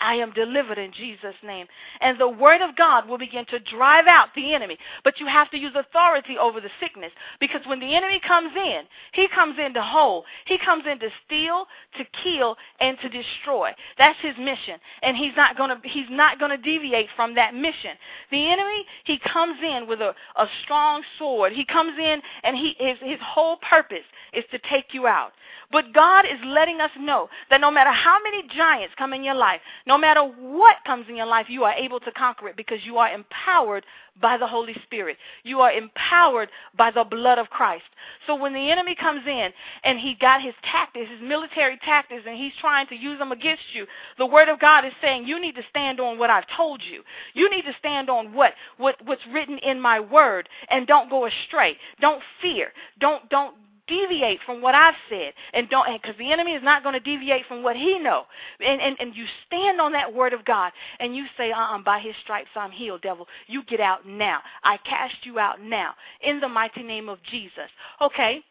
I 0.00 0.14
am 0.14 0.32
delivered 0.32 0.78
in 0.78 0.92
Jesus' 0.92 1.34
name. 1.44 1.66
And 2.00 2.18
the 2.18 2.28
word 2.28 2.60
of 2.62 2.76
God 2.76 3.08
will 3.08 3.18
begin 3.18 3.44
to 3.46 3.58
drive 3.60 4.06
out 4.06 4.28
the 4.34 4.54
enemy. 4.54 4.78
But 5.04 5.20
you 5.20 5.26
have 5.26 5.50
to 5.50 5.58
use 5.58 5.72
authority 5.74 6.36
over 6.38 6.60
the 6.60 6.70
sickness 6.80 7.12
because 7.38 7.60
when 7.66 7.80
the 7.80 7.94
enemy 7.94 8.20
comes 8.26 8.52
in, 8.56 8.82
he 9.12 9.28
comes 9.28 9.56
in 9.58 9.74
to 9.74 9.82
hold. 9.82 10.24
He 10.46 10.58
comes 10.58 10.84
in 10.90 10.98
to 11.00 11.08
steal, 11.26 11.66
to 11.98 12.04
kill, 12.22 12.56
and 12.80 12.98
to 13.00 13.08
destroy. 13.08 13.72
That's 13.98 14.18
his 14.22 14.36
mission. 14.38 14.78
And 15.02 15.16
he's 15.16 15.36
not 15.36 15.56
going 15.56 15.70
to 15.70 15.88
he's 15.88 16.10
not 16.10 16.38
going 16.38 16.50
to 16.50 16.56
deviate 16.56 17.08
from 17.14 17.34
that 17.34 17.54
mission. 17.54 17.96
The 18.30 18.50
enemy, 18.50 18.84
he 19.04 19.18
comes 19.18 19.58
in 19.62 19.86
with 19.86 20.00
a, 20.00 20.14
a 20.36 20.46
strong 20.64 21.02
sword. 21.18 21.52
He 21.52 21.64
comes 21.64 21.98
in 21.98 22.20
and 22.42 22.56
he 22.56 22.74
his, 22.78 22.96
his 23.02 23.20
whole 23.22 23.58
purpose 23.58 24.06
is 24.32 24.44
to 24.50 24.58
take 24.70 24.92
you 24.92 25.06
out. 25.06 25.32
But 25.70 25.92
God 25.92 26.24
is 26.24 26.38
letting 26.44 26.80
us 26.80 26.90
know 26.98 27.28
that 27.50 27.60
no 27.60 27.70
matter 27.70 27.90
how 27.90 28.18
many 28.22 28.46
giants 28.48 28.94
come 28.98 29.12
in 29.12 29.24
your 29.24 29.34
life, 29.34 29.60
no 29.86 29.96
matter 29.96 30.22
what 30.22 30.76
comes 30.86 31.06
in 31.08 31.16
your 31.16 31.26
life, 31.26 31.46
you 31.48 31.64
are 31.64 31.74
able 31.74 32.00
to 32.00 32.12
conquer 32.12 32.48
it 32.48 32.56
because 32.56 32.78
you 32.84 32.98
are 32.98 33.12
empowered 33.12 33.84
by 34.20 34.36
the 34.36 34.46
Holy 34.46 34.74
Spirit. 34.84 35.16
You 35.44 35.60
are 35.60 35.72
empowered 35.72 36.50
by 36.76 36.90
the 36.90 37.04
blood 37.04 37.38
of 37.38 37.48
Christ. 37.50 37.84
So 38.26 38.34
when 38.34 38.52
the 38.52 38.70
enemy 38.70 38.94
comes 38.94 39.22
in 39.26 39.50
and 39.84 39.98
he 39.98 40.14
got 40.14 40.42
his 40.42 40.54
tactics, 40.62 41.10
his 41.10 41.22
military 41.22 41.78
tactics, 41.84 42.24
and 42.26 42.36
he's 42.36 42.52
trying 42.60 42.86
to 42.88 42.94
use 42.94 43.18
them 43.18 43.32
against 43.32 43.62
you, 43.72 43.86
the 44.18 44.26
word 44.26 44.48
of 44.48 44.60
God 44.60 44.84
is 44.84 44.92
saying 45.00 45.26
you 45.26 45.40
need 45.40 45.54
to 45.54 45.62
stand 45.70 46.00
on 46.00 46.18
what 46.18 46.30
I've 46.30 46.44
told 46.56 46.82
you. 46.82 47.02
You 47.34 47.50
need 47.50 47.62
to 47.62 47.74
stand 47.78 48.10
on 48.10 48.32
what, 48.34 48.54
what 48.76 48.96
what's 49.04 49.26
written 49.32 49.58
in 49.58 49.80
my 49.80 50.00
word 50.00 50.48
and 50.68 50.86
don't 50.86 51.10
go 51.10 51.26
astray. 51.26 51.76
Don't 52.00 52.22
fear. 52.40 52.72
Don't 52.98 53.28
don't 53.30 53.54
deviate 53.90 54.38
from 54.46 54.62
what 54.62 54.74
I've 54.74 54.94
said, 55.10 55.34
and 55.52 55.68
don't 55.68 55.86
because 56.00 56.16
the 56.18 56.32
enemy 56.32 56.52
is 56.52 56.62
not 56.62 56.82
going 56.82 56.94
to 56.94 57.00
deviate 57.00 57.44
from 57.46 57.62
what 57.62 57.76
he 57.76 57.98
know. 57.98 58.24
And, 58.64 58.80
and 58.80 58.96
and 59.00 59.14
you 59.14 59.26
stand 59.46 59.80
on 59.80 59.92
that 59.92 60.12
word 60.12 60.32
of 60.32 60.44
God, 60.44 60.72
and 61.00 61.14
you 61.14 61.26
say, 61.36 61.52
"Uh, 61.52 61.58
uh 61.58 61.78
by 61.78 61.98
His 61.98 62.14
stripes 62.22 62.50
I'm 62.56 62.70
healed, 62.70 63.02
devil. 63.02 63.26
You 63.46 63.62
get 63.64 63.80
out 63.80 64.06
now. 64.06 64.40
I 64.64 64.78
cast 64.78 65.16
you 65.24 65.38
out 65.38 65.60
now 65.60 65.94
in 66.22 66.40
the 66.40 66.48
mighty 66.48 66.82
name 66.82 67.08
of 67.08 67.18
Jesus." 67.24 67.68
Okay. 68.00 68.42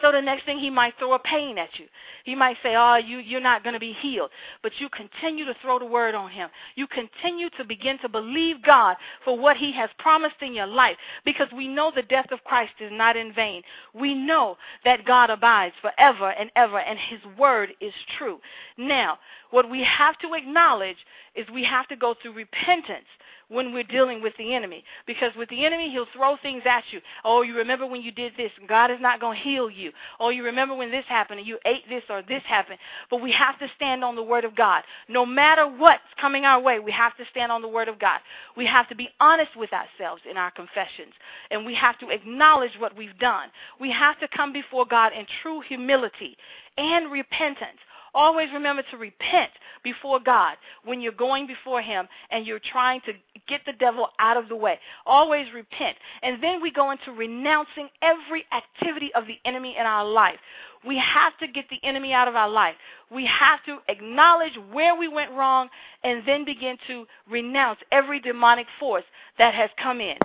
So 0.00 0.12
the 0.12 0.22
next 0.22 0.44
thing 0.44 0.58
he 0.58 0.70
might 0.70 0.94
throw 0.98 1.14
a 1.14 1.18
pain 1.18 1.58
at 1.58 1.78
you. 1.78 1.86
He 2.24 2.36
might 2.36 2.56
say, 2.62 2.76
"Oh, 2.76 2.96
you 2.96 3.18
you're 3.18 3.40
not 3.40 3.64
going 3.64 3.74
to 3.74 3.80
be 3.80 3.92
healed." 3.92 4.30
But 4.62 4.72
you 4.78 4.88
continue 4.88 5.44
to 5.44 5.54
throw 5.60 5.80
the 5.80 5.84
word 5.84 6.14
on 6.14 6.30
him. 6.30 6.48
You 6.76 6.86
continue 6.86 7.50
to 7.50 7.64
begin 7.64 7.98
to 7.98 8.08
believe 8.08 8.62
God 8.62 8.96
for 9.24 9.36
what 9.36 9.56
he 9.56 9.72
has 9.72 9.90
promised 9.98 10.36
in 10.42 10.54
your 10.54 10.66
life 10.66 10.96
because 11.24 11.48
we 11.52 11.66
know 11.66 11.90
the 11.94 12.02
death 12.02 12.30
of 12.30 12.44
Christ 12.44 12.74
is 12.80 12.92
not 12.92 13.16
in 13.16 13.32
vain. 13.32 13.62
We 13.92 14.14
know 14.14 14.56
that 14.84 15.04
God 15.04 15.28
abides 15.28 15.74
forever 15.82 16.30
and 16.30 16.50
ever 16.54 16.78
and 16.78 16.98
his 16.98 17.20
word 17.36 17.70
is 17.80 17.94
true. 18.16 18.40
Now, 18.78 19.18
what 19.50 19.68
we 19.68 19.82
have 19.82 20.16
to 20.18 20.34
acknowledge 20.34 20.98
is 21.34 21.46
we 21.50 21.64
have 21.64 21.88
to 21.88 21.96
go 21.96 22.14
through 22.14 22.34
repentance 22.34 23.06
when 23.50 23.74
we're 23.74 23.82
dealing 23.82 24.22
with 24.22 24.32
the 24.38 24.54
enemy. 24.54 24.84
Because 25.06 25.32
with 25.36 25.48
the 25.50 25.64
enemy, 25.64 25.90
he'll 25.90 26.06
throw 26.14 26.36
things 26.40 26.62
at 26.64 26.84
you. 26.92 27.00
Oh, 27.24 27.42
you 27.42 27.56
remember 27.56 27.86
when 27.86 28.00
you 28.00 28.12
did 28.12 28.32
this? 28.36 28.50
God 28.68 28.90
is 28.90 28.98
not 29.00 29.20
going 29.20 29.36
to 29.36 29.42
heal 29.42 29.68
you. 29.68 29.92
Oh, 30.18 30.30
you 30.30 30.44
remember 30.44 30.74
when 30.74 30.90
this 30.90 31.04
happened 31.08 31.40
and 31.40 31.48
you 31.48 31.58
ate 31.66 31.88
this 31.88 32.02
or 32.08 32.22
this 32.22 32.42
happened. 32.48 32.78
But 33.10 33.20
we 33.20 33.32
have 33.32 33.58
to 33.58 33.66
stand 33.76 34.04
on 34.04 34.16
the 34.16 34.22
word 34.22 34.44
of 34.44 34.56
God. 34.56 34.84
No 35.08 35.26
matter 35.26 35.66
what's 35.66 36.02
coming 36.20 36.44
our 36.44 36.60
way, 36.60 36.78
we 36.78 36.92
have 36.92 37.16
to 37.16 37.24
stand 37.30 37.50
on 37.52 37.60
the 37.60 37.68
word 37.68 37.88
of 37.88 37.98
God. 37.98 38.20
We 38.56 38.66
have 38.66 38.88
to 38.88 38.94
be 38.94 39.08
honest 39.20 39.56
with 39.56 39.70
ourselves 39.72 40.22
in 40.30 40.36
our 40.36 40.50
confessions. 40.52 41.12
And 41.50 41.66
we 41.66 41.74
have 41.74 41.98
to 41.98 42.10
acknowledge 42.10 42.72
what 42.78 42.96
we've 42.96 43.18
done. 43.18 43.48
We 43.80 43.90
have 43.90 44.18
to 44.20 44.28
come 44.28 44.52
before 44.52 44.86
God 44.86 45.12
in 45.12 45.26
true 45.42 45.60
humility 45.66 46.36
and 46.78 47.10
repentance. 47.10 47.78
Always 48.14 48.48
remember 48.52 48.82
to 48.90 48.96
repent 48.96 49.50
before 49.82 50.20
God 50.20 50.56
when 50.84 51.00
you're 51.00 51.12
going 51.12 51.46
before 51.46 51.82
Him 51.82 52.08
and 52.30 52.46
you're 52.46 52.60
trying 52.60 53.00
to 53.02 53.12
get 53.48 53.60
the 53.66 53.72
devil 53.72 54.08
out 54.18 54.36
of 54.36 54.48
the 54.48 54.56
way. 54.56 54.78
Always 55.06 55.46
repent. 55.54 55.96
And 56.22 56.42
then 56.42 56.60
we 56.60 56.70
go 56.70 56.90
into 56.90 57.12
renouncing 57.12 57.88
every 58.02 58.44
activity 58.52 59.10
of 59.14 59.26
the 59.26 59.38
enemy 59.44 59.76
in 59.78 59.86
our 59.86 60.04
life. 60.04 60.38
We 60.86 60.98
have 60.98 61.36
to 61.38 61.46
get 61.46 61.66
the 61.70 61.80
enemy 61.86 62.12
out 62.12 62.28
of 62.28 62.36
our 62.36 62.48
life. 62.48 62.74
We 63.12 63.26
have 63.26 63.62
to 63.66 63.78
acknowledge 63.88 64.58
where 64.72 64.96
we 64.96 65.08
went 65.08 65.32
wrong 65.32 65.68
and 66.04 66.22
then 66.26 66.44
begin 66.44 66.76
to 66.86 67.06
renounce 67.28 67.78
every 67.92 68.20
demonic 68.20 68.66
force 68.78 69.04
that 69.38 69.54
has 69.54 69.70
come 69.82 70.00
in. 70.00 70.16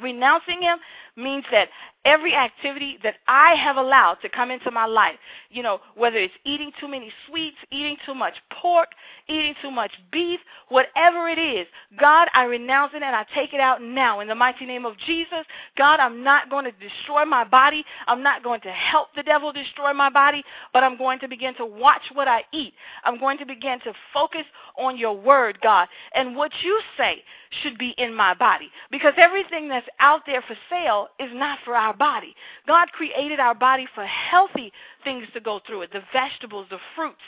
Renouncing 0.00 0.62
him 0.62 0.78
means 1.16 1.44
that 1.52 1.68
every 2.04 2.34
activity 2.34 2.98
that 3.02 3.14
I 3.28 3.54
have 3.54 3.76
allowed 3.76 4.16
to 4.22 4.28
come 4.28 4.50
into 4.50 4.70
my 4.70 4.86
life, 4.86 5.16
you 5.50 5.62
know, 5.62 5.80
whether 5.94 6.16
it's 6.16 6.34
eating 6.44 6.72
too 6.80 6.88
many 6.88 7.12
sweets, 7.28 7.56
eating 7.70 7.96
too 8.04 8.14
much 8.14 8.34
pork, 8.60 8.88
eating 9.28 9.54
too 9.62 9.70
much 9.70 9.92
beef, 10.10 10.40
whatever 10.68 11.28
it 11.28 11.38
is, 11.38 11.66
God, 11.98 12.28
I 12.34 12.44
renounce 12.44 12.92
it 12.94 13.02
and 13.02 13.14
I 13.14 13.24
take 13.34 13.54
it 13.54 13.60
out 13.60 13.82
now 13.82 14.20
in 14.20 14.28
the 14.28 14.34
mighty 14.34 14.66
name 14.66 14.84
of 14.84 14.94
Jesus. 15.06 15.44
God, 15.76 16.00
I'm 16.00 16.24
not 16.24 16.50
going 16.50 16.64
to 16.64 16.72
destroy 16.72 17.24
my 17.24 17.44
body. 17.44 17.84
I'm 18.06 18.22
not 18.22 18.42
going 18.42 18.60
to 18.62 18.70
help 18.70 19.08
the 19.14 19.22
devil 19.22 19.52
destroy 19.52 19.92
my 19.92 20.10
body, 20.10 20.42
but 20.72 20.82
I'm 20.82 20.96
going 20.96 21.20
to 21.20 21.28
begin 21.28 21.54
to 21.56 21.66
watch 21.66 22.02
what 22.12 22.28
I 22.28 22.42
eat. 22.52 22.74
I'm 23.04 23.18
going 23.18 23.38
to 23.38 23.46
begin 23.46 23.78
to 23.80 23.92
focus 24.12 24.44
on 24.76 24.96
your 24.96 25.16
word, 25.16 25.58
God, 25.62 25.88
and 26.14 26.34
what 26.34 26.50
you 26.62 26.80
say 26.96 27.22
should 27.62 27.78
be 27.78 27.94
in 27.98 28.14
my 28.14 28.34
body 28.34 28.70
because 28.90 29.12
everything 29.16 29.68
that's 29.68 29.86
out 30.00 30.22
there 30.26 30.42
for 30.42 30.56
sale 30.70 31.08
is 31.20 31.30
not 31.34 31.58
for 31.64 31.74
our 31.74 31.91
body. 31.92 32.34
God 32.66 32.88
created 32.92 33.40
our 33.40 33.54
body 33.54 33.86
for 33.94 34.04
healthy 34.06 34.72
things 35.04 35.26
to 35.34 35.40
go 35.40 35.60
through 35.66 35.82
it, 35.82 35.92
the 35.92 36.02
vegetables, 36.12 36.66
the 36.70 36.78
fruits, 36.96 37.20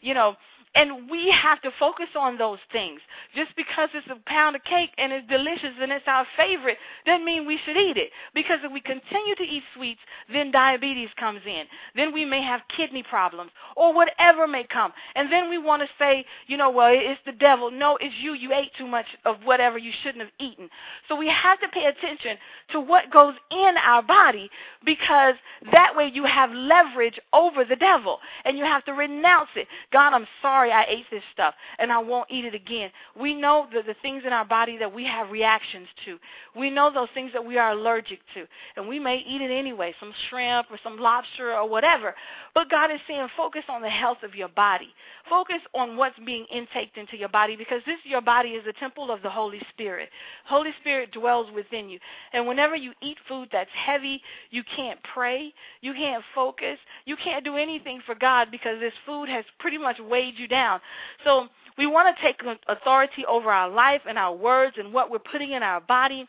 you 0.00 0.14
know, 0.14 0.36
and 0.74 1.10
we 1.10 1.30
have 1.30 1.60
to 1.62 1.70
focus 1.78 2.06
on 2.16 2.38
those 2.38 2.58
things. 2.70 3.00
Just 3.34 3.54
because 3.56 3.88
it's 3.92 4.06
a 4.06 4.18
pound 4.30 4.54
of 4.54 4.62
cake 4.62 4.90
and 4.98 5.12
it's 5.12 5.26
delicious 5.28 5.74
and 5.80 5.90
it's 5.90 6.04
our 6.06 6.26
favorite 6.36 6.78
doesn't 7.04 7.24
mean 7.24 7.46
we 7.46 7.58
should 7.64 7.76
eat 7.76 7.96
it. 7.96 8.10
Because 8.34 8.58
if 8.62 8.72
we 8.72 8.80
continue 8.80 9.34
to 9.34 9.42
eat 9.42 9.64
sweets, 9.74 10.00
then 10.32 10.52
diabetes 10.52 11.08
comes 11.18 11.40
in. 11.44 11.64
Then 11.96 12.12
we 12.12 12.24
may 12.24 12.42
have 12.42 12.60
kidney 12.76 13.02
problems 13.02 13.50
or 13.76 13.92
whatever 13.92 14.46
may 14.46 14.64
come. 14.64 14.92
And 15.16 15.30
then 15.32 15.50
we 15.50 15.58
want 15.58 15.82
to 15.82 15.88
say, 15.98 16.24
you 16.46 16.56
know, 16.56 16.70
well, 16.70 16.92
it's 16.92 17.20
the 17.26 17.32
devil. 17.32 17.70
No, 17.70 17.96
it's 18.00 18.14
you. 18.22 18.34
You 18.34 18.52
ate 18.54 18.70
too 18.78 18.86
much 18.86 19.06
of 19.24 19.36
whatever 19.42 19.76
you 19.76 19.90
shouldn't 20.02 20.22
have 20.22 20.32
eaten. 20.38 20.68
So 21.08 21.16
we 21.16 21.28
have 21.28 21.58
to 21.60 21.68
pay 21.68 21.86
attention 21.86 22.36
to 22.72 22.80
what 22.80 23.10
goes 23.10 23.34
in 23.50 23.74
our 23.84 24.02
body 24.02 24.48
because 24.84 25.34
that 25.72 25.96
way 25.96 26.10
you 26.14 26.24
have 26.24 26.50
leverage 26.52 27.18
over 27.32 27.64
the 27.64 27.76
devil 27.76 28.18
and 28.44 28.56
you 28.56 28.64
have 28.64 28.84
to 28.84 28.92
renounce 28.92 29.50
it. 29.56 29.66
God, 29.92 30.12
I'm 30.12 30.26
sorry 30.40 30.59
sorry 30.60 30.72
I 30.72 30.84
ate 30.88 31.06
this 31.10 31.22
stuff 31.32 31.54
and 31.78 31.90
I 31.90 31.98
won't 31.98 32.30
eat 32.30 32.44
it 32.44 32.54
again. 32.54 32.90
We 33.18 33.34
know 33.34 33.66
that 33.72 33.86
the 33.86 33.94
things 34.02 34.24
in 34.26 34.32
our 34.32 34.44
body 34.44 34.76
that 34.78 34.92
we 34.92 35.04
have 35.06 35.30
reactions 35.30 35.88
to. 36.04 36.18
We 36.54 36.68
know 36.70 36.92
those 36.92 37.08
things 37.14 37.30
that 37.32 37.44
we 37.44 37.56
are 37.56 37.72
allergic 37.72 38.18
to. 38.34 38.46
And 38.76 38.86
we 38.86 38.98
may 38.98 39.16
eat 39.26 39.40
it 39.40 39.50
anyway, 39.50 39.94
some 39.98 40.12
shrimp 40.28 40.66
or 40.70 40.78
some 40.82 40.98
lobster 40.98 41.54
or 41.54 41.68
whatever. 41.68 42.14
But 42.54 42.70
God 42.70 42.90
is 42.90 43.00
saying 43.08 43.26
focus 43.36 43.62
on 43.68 43.80
the 43.80 43.88
health 43.88 44.18
of 44.22 44.34
your 44.34 44.48
body. 44.48 44.88
Focus 45.28 45.60
on 45.74 45.96
what's 45.96 46.18
being 46.26 46.44
intaked 46.50 46.98
into 46.98 47.16
your 47.16 47.28
body 47.28 47.56
because 47.56 47.80
this 47.86 47.98
your 48.04 48.20
body 48.20 48.50
is 48.50 48.66
a 48.66 48.78
temple 48.78 49.10
of 49.10 49.22
the 49.22 49.30
Holy 49.30 49.60
Spirit. 49.72 50.10
Holy 50.44 50.70
Spirit 50.80 51.12
dwells 51.12 51.46
within 51.54 51.88
you. 51.88 51.98
And 52.32 52.46
whenever 52.46 52.76
you 52.76 52.92
eat 53.02 53.16
food 53.28 53.48
that's 53.52 53.70
heavy, 53.74 54.20
you 54.50 54.62
can't 54.76 54.98
pray, 55.14 55.54
you 55.80 55.94
can't 55.94 56.24
focus, 56.34 56.78
you 57.06 57.16
can't 57.16 57.44
do 57.44 57.56
anything 57.56 58.00
for 58.04 58.14
God 58.14 58.48
because 58.50 58.78
this 58.80 58.92
food 59.06 59.28
has 59.28 59.44
pretty 59.58 59.78
much 59.78 59.98
weighed 60.00 60.34
you 60.36 60.48
down. 60.50 60.80
So 61.24 61.48
we 61.78 61.86
want 61.86 62.14
to 62.14 62.22
take 62.22 62.42
authority 62.68 63.24
over 63.26 63.50
our 63.50 63.70
life 63.70 64.02
and 64.06 64.18
our 64.18 64.34
words 64.34 64.76
and 64.78 64.92
what 64.92 65.10
we're 65.10 65.18
putting 65.18 65.52
in 65.52 65.62
our 65.62 65.80
body. 65.80 66.28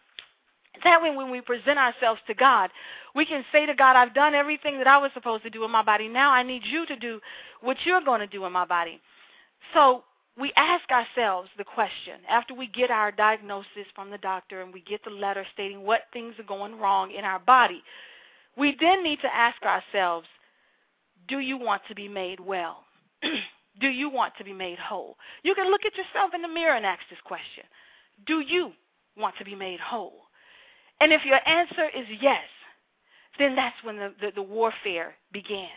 That 0.86 1.02
way, 1.02 1.14
when 1.14 1.30
we 1.30 1.42
present 1.42 1.78
ourselves 1.78 2.22
to 2.28 2.34
God, 2.34 2.70
we 3.14 3.26
can 3.26 3.44
say 3.52 3.66
to 3.66 3.76
God, 3.76 3.98
I've 3.98 4.14
done 4.14 4.34
everything 4.34 4.78
that 4.78 4.88
I 4.88 4.98
was 4.98 5.12
supposed 5.14 5.44
to 5.44 5.50
do 5.50 5.66
in 5.66 5.72
my 5.72 5.84
body. 5.84 6.08
Now 6.08 6.32
I 6.32 6.44
need 6.44 6.62
you 6.66 6.86
to 6.86 6.96
do 6.96 7.20
what 7.60 7.78
you're 7.84 8.02
going 8.02 8.22
to 8.22 8.28
do 8.28 8.46
in 8.46 8.54
my 8.54 8.66
body. 8.66 9.02
So 9.74 10.04
we 10.40 10.54
ask 10.56 10.90
ourselves 10.90 11.50
the 11.58 11.64
question 11.64 12.16
after 12.30 12.54
we 12.54 12.68
get 12.68 12.90
our 12.90 13.12
diagnosis 13.12 13.86
from 13.94 14.10
the 14.10 14.18
doctor 14.20 14.62
and 14.62 14.74
we 14.74 14.82
get 14.82 15.04
the 15.04 15.12
letter 15.12 15.46
stating 15.54 15.84
what 15.84 16.04
things 16.14 16.36
are 16.40 16.44
going 16.44 16.80
wrong 16.80 17.12
in 17.12 17.26
our 17.26 17.40
body. 17.40 17.84
We 18.58 18.78
then 18.80 19.04
need 19.04 19.20
to 19.22 19.36
ask 19.36 19.62
ourselves, 19.64 20.28
do 21.28 21.40
you 21.40 21.58
want 21.58 21.82
to 21.90 21.96
be 21.96 22.08
made 22.08 22.40
well? 22.40 22.84
Do 23.80 23.88
you 23.88 24.10
want 24.10 24.34
to 24.38 24.44
be 24.44 24.54
made 24.54 24.80
whole? 24.80 25.18
You 25.44 25.56
can 25.56 25.72
look 25.72 25.86
at 25.86 25.96
yourself 25.96 26.32
in 26.34 26.42
the 26.42 26.48
mirror 26.48 26.76
and 26.76 26.86
ask 26.86 27.02
this 27.10 27.20
question 27.24 27.64
Do 28.26 28.42
you 28.42 28.74
want 29.18 29.36
to 29.38 29.46
be 29.46 29.56
made 29.56 29.80
whole? 29.80 30.24
And 31.00 31.12
if 31.12 31.26
your 31.26 31.40
answer 31.48 31.86
is 31.96 32.06
yes, 32.22 32.44
then 33.40 33.56
that's 33.56 33.76
when 33.84 33.98
the, 33.98 34.14
the, 34.22 34.32
the 34.36 34.42
warfare 34.42 35.16
begins. 35.32 35.70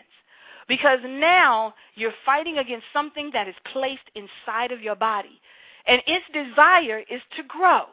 Because 0.69 0.99
now 1.05 1.75
you're 1.95 2.13
fighting 2.25 2.59
against 2.59 2.87
something 2.93 3.31
that 3.33 3.49
is 3.49 3.55
placed 3.73 4.11
inside 4.15 4.73
of 4.73 4.83
your 4.83 4.97
body. 4.97 5.41
And 5.87 6.03
its 6.07 6.25
desire 6.33 7.01
is 7.11 7.21
to 7.37 7.43
grow. 7.47 7.85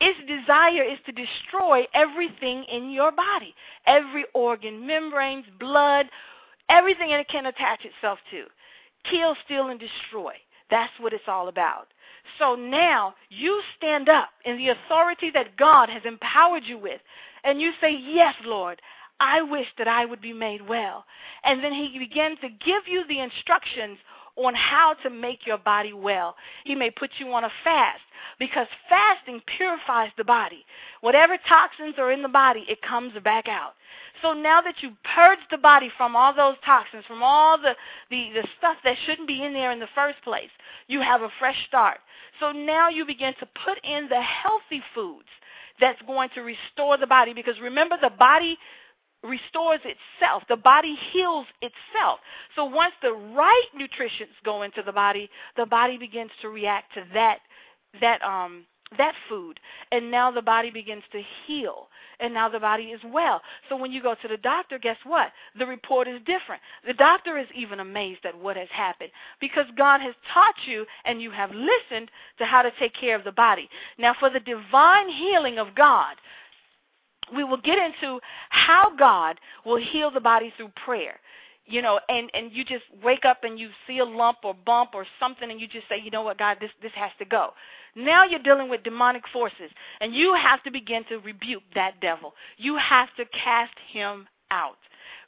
Its 0.00 0.18
desire 0.28 0.84
is 0.84 0.98
to 1.06 1.12
destroy 1.12 1.84
everything 1.92 2.64
in 2.64 2.90
your 2.90 3.10
body 3.10 3.54
every 3.86 4.24
organ, 4.34 4.86
membranes, 4.86 5.46
blood, 5.58 6.06
everything 6.68 7.10
it 7.10 7.28
can 7.28 7.46
attach 7.46 7.84
itself 7.84 8.18
to. 8.30 8.44
Kill, 9.04 9.34
steal, 9.44 9.68
and 9.68 9.80
destroy. 9.80 10.32
That's 10.70 10.92
what 11.00 11.12
it's 11.12 11.28
all 11.28 11.48
about. 11.48 11.88
So 12.38 12.54
now 12.54 13.14
you 13.30 13.62
stand 13.76 14.08
up 14.08 14.30
in 14.44 14.56
the 14.58 14.68
authority 14.68 15.30
that 15.30 15.56
God 15.56 15.88
has 15.88 16.02
empowered 16.04 16.64
you 16.64 16.78
with, 16.78 17.00
and 17.44 17.60
you 17.60 17.72
say, 17.80 17.96
Yes, 17.98 18.34
Lord, 18.44 18.80
I 19.20 19.42
wish 19.42 19.66
that 19.78 19.88
I 19.88 20.04
would 20.04 20.20
be 20.20 20.32
made 20.32 20.66
well. 20.68 21.04
And 21.44 21.62
then 21.62 21.72
He 21.72 21.98
begins 21.98 22.38
to 22.40 22.48
give 22.48 22.82
you 22.86 23.04
the 23.08 23.20
instructions 23.20 23.98
on 24.36 24.54
how 24.54 24.94
to 25.02 25.10
make 25.10 25.46
your 25.46 25.58
body 25.58 25.92
well. 25.92 26.36
He 26.64 26.74
may 26.74 26.90
put 26.90 27.10
you 27.18 27.32
on 27.32 27.44
a 27.44 27.50
fast 27.64 28.00
because 28.38 28.66
fasting 28.88 29.40
purifies 29.56 30.10
the 30.16 30.24
body. 30.24 30.64
Whatever 31.00 31.36
toxins 31.48 31.94
are 31.98 32.12
in 32.12 32.22
the 32.22 32.28
body, 32.28 32.64
it 32.68 32.80
comes 32.82 33.12
back 33.24 33.48
out. 33.48 33.72
So 34.22 34.32
now 34.32 34.60
that 34.60 34.76
you 34.82 34.90
purge 35.14 35.38
the 35.50 35.58
body 35.58 35.90
from 35.96 36.16
all 36.16 36.34
those 36.34 36.56
toxins, 36.64 37.04
from 37.06 37.22
all 37.22 37.58
the, 37.58 37.74
the, 38.10 38.30
the 38.34 38.46
stuff 38.58 38.76
that 38.84 38.96
shouldn't 39.06 39.28
be 39.28 39.44
in 39.44 39.52
there 39.52 39.72
in 39.72 39.80
the 39.80 39.88
first 39.94 40.22
place, 40.22 40.50
you 40.86 41.00
have 41.00 41.22
a 41.22 41.28
fresh 41.38 41.56
start. 41.66 41.98
So 42.40 42.52
now 42.52 42.88
you 42.88 43.04
begin 43.04 43.34
to 43.40 43.48
put 43.64 43.78
in 43.84 44.08
the 44.08 44.20
healthy 44.20 44.82
foods 44.94 45.28
that's 45.80 46.00
going 46.06 46.30
to 46.34 46.40
restore 46.40 46.96
the 46.96 47.06
body 47.06 47.32
because 47.32 47.54
remember 47.60 47.96
the 48.00 48.10
body 48.10 48.58
restores 49.22 49.80
itself. 49.84 50.42
The 50.48 50.56
body 50.56 50.96
heals 51.12 51.46
itself. 51.60 52.20
So 52.54 52.64
once 52.64 52.92
the 53.02 53.12
right 53.12 53.68
nutritions 53.76 54.30
go 54.44 54.62
into 54.62 54.82
the 54.84 54.92
body, 54.92 55.28
the 55.56 55.66
body 55.66 55.98
begins 55.98 56.30
to 56.42 56.48
react 56.48 56.94
to 56.94 57.04
that 57.14 57.38
that 58.00 58.22
um 58.22 58.64
that 58.96 59.14
food. 59.28 59.60
And 59.92 60.10
now 60.10 60.30
the 60.30 60.40
body 60.40 60.70
begins 60.70 61.02
to 61.12 61.20
heal. 61.46 61.88
And 62.20 62.32
now 62.32 62.48
the 62.48 62.58
body 62.58 62.84
is 62.84 63.00
well. 63.04 63.42
So 63.68 63.76
when 63.76 63.92
you 63.92 64.02
go 64.02 64.14
to 64.14 64.28
the 64.28 64.38
doctor 64.38 64.78
guess 64.78 64.96
what? 65.04 65.30
The 65.58 65.66
report 65.66 66.08
is 66.08 66.20
different. 66.20 66.62
The 66.86 66.94
doctor 66.94 67.36
is 67.36 67.46
even 67.54 67.80
amazed 67.80 68.24
at 68.24 68.38
what 68.38 68.56
has 68.56 68.68
happened 68.72 69.10
because 69.40 69.66
god 69.76 70.00
has 70.00 70.14
taught 70.32 70.54
you 70.66 70.86
and 71.04 71.20
you 71.20 71.30
have 71.30 71.50
listened 71.50 72.10
to 72.38 72.44
how 72.44 72.62
to 72.62 72.70
take 72.78 72.94
care 72.94 73.14
of 73.14 73.24
the 73.24 73.32
body. 73.32 73.68
Now 73.98 74.14
for 74.18 74.30
the 74.30 74.40
divine 74.40 75.10
healing 75.10 75.58
of 75.58 75.74
god 75.74 76.16
we 77.34 77.44
will 77.44 77.58
get 77.58 77.78
into 77.78 78.20
how 78.50 78.94
God 78.96 79.38
will 79.64 79.76
heal 79.76 80.10
the 80.10 80.20
body 80.20 80.52
through 80.56 80.70
prayer. 80.84 81.20
You 81.68 81.82
know, 81.82 82.00
and 82.08 82.30
and 82.34 82.50
you 82.52 82.64
just 82.64 82.84
wake 83.02 83.24
up 83.24 83.44
and 83.44 83.58
you 83.58 83.68
see 83.86 83.98
a 83.98 84.04
lump 84.04 84.38
or 84.42 84.54
bump 84.54 84.90
or 84.94 85.06
something, 85.20 85.50
and 85.50 85.60
you 85.60 85.68
just 85.68 85.88
say, 85.88 86.00
you 86.02 86.10
know 86.10 86.22
what, 86.22 86.38
God, 86.38 86.56
this 86.60 86.70
this 86.82 86.92
has 86.94 87.10
to 87.18 87.24
go. 87.24 87.52
Now 87.94 88.24
you're 88.24 88.42
dealing 88.42 88.70
with 88.70 88.82
demonic 88.84 89.24
forces, 89.32 89.70
and 90.00 90.14
you 90.14 90.34
have 90.34 90.62
to 90.64 90.70
begin 90.70 91.04
to 91.10 91.18
rebuke 91.18 91.62
that 91.74 92.00
devil. 92.00 92.32
You 92.56 92.76
have 92.78 93.08
to 93.16 93.24
cast 93.26 93.74
him 93.92 94.26
out 94.50 94.78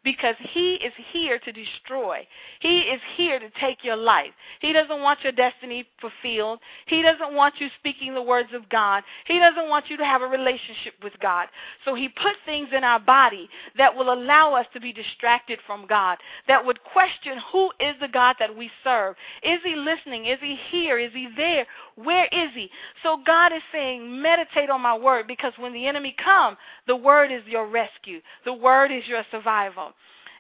because 0.02 0.34
he 0.52 0.74
is 0.74 0.92
here 1.12 1.38
to 1.38 1.52
destroy. 1.52 2.26
He 2.60 2.80
is 2.80 3.00
here 3.16 3.38
to 3.38 3.50
take 3.60 3.84
your 3.84 3.96
life. 3.96 4.30
He 4.60 4.72
doesn't 4.72 5.02
want 5.02 5.20
your 5.22 5.32
destiny 5.32 5.86
fulfilled. 6.00 6.60
He 6.86 7.02
doesn't 7.02 7.34
want 7.34 7.54
you 7.58 7.68
speaking 7.78 8.14
the 8.14 8.22
words 8.22 8.48
of 8.54 8.68
God. 8.70 9.02
He 9.26 9.38
doesn't 9.38 9.68
want 9.68 9.90
you 9.90 9.96
to 9.98 10.04
have 10.04 10.22
a 10.22 10.26
relationship 10.26 10.94
with 11.02 11.12
God. 11.20 11.48
So 11.84 11.94
he 11.94 12.08
put 12.08 12.34
things 12.46 12.68
in 12.74 12.82
our 12.82 13.00
body 13.00 13.48
that 13.76 13.94
will 13.94 14.12
allow 14.12 14.54
us 14.54 14.66
to 14.72 14.80
be 14.80 14.92
distracted 14.92 15.58
from 15.66 15.86
God, 15.86 16.18
that 16.48 16.64
would 16.64 16.82
question 16.82 17.38
who 17.52 17.70
is 17.80 17.94
the 18.00 18.08
God 18.08 18.36
that 18.38 18.56
we 18.56 18.70
serve? 18.82 19.16
Is 19.42 19.58
he 19.64 19.74
listening? 19.76 20.26
Is 20.26 20.38
he 20.40 20.56
here? 20.70 20.98
Is 20.98 21.12
he 21.12 21.28
there? 21.36 21.66
Where 21.96 22.26
is 22.32 22.50
he? 22.54 22.70
So 23.02 23.18
God 23.26 23.52
is 23.52 23.62
saying, 23.72 24.22
meditate 24.22 24.70
on 24.70 24.80
my 24.80 24.96
word 24.96 25.26
because 25.26 25.52
when 25.58 25.72
the 25.72 25.86
enemy 25.86 26.14
comes, 26.22 26.56
the 26.86 26.96
word 26.96 27.30
is 27.30 27.42
your 27.46 27.66
rescue. 27.66 28.20
The 28.44 28.52
word 28.52 28.90
is 28.90 29.06
your 29.06 29.24
survival. 29.30 29.92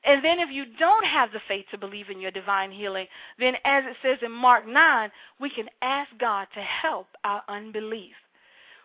And 0.04 0.24
then 0.24 0.38
if 0.38 0.48
you 0.50 0.64
don't 0.78 1.04
have 1.04 1.30
the 1.32 1.40
faith 1.46 1.66
to 1.70 1.78
believe 1.78 2.08
in 2.08 2.20
your 2.20 2.30
divine 2.30 2.72
healing, 2.72 3.06
then 3.38 3.54
as 3.64 3.84
it 3.86 3.96
says 4.02 4.18
in 4.22 4.32
Mark 4.32 4.66
9, 4.66 5.10
we 5.38 5.50
can 5.50 5.68
ask 5.82 6.10
God 6.18 6.46
to 6.54 6.60
help 6.60 7.08
our 7.24 7.42
unbelief. 7.48 8.14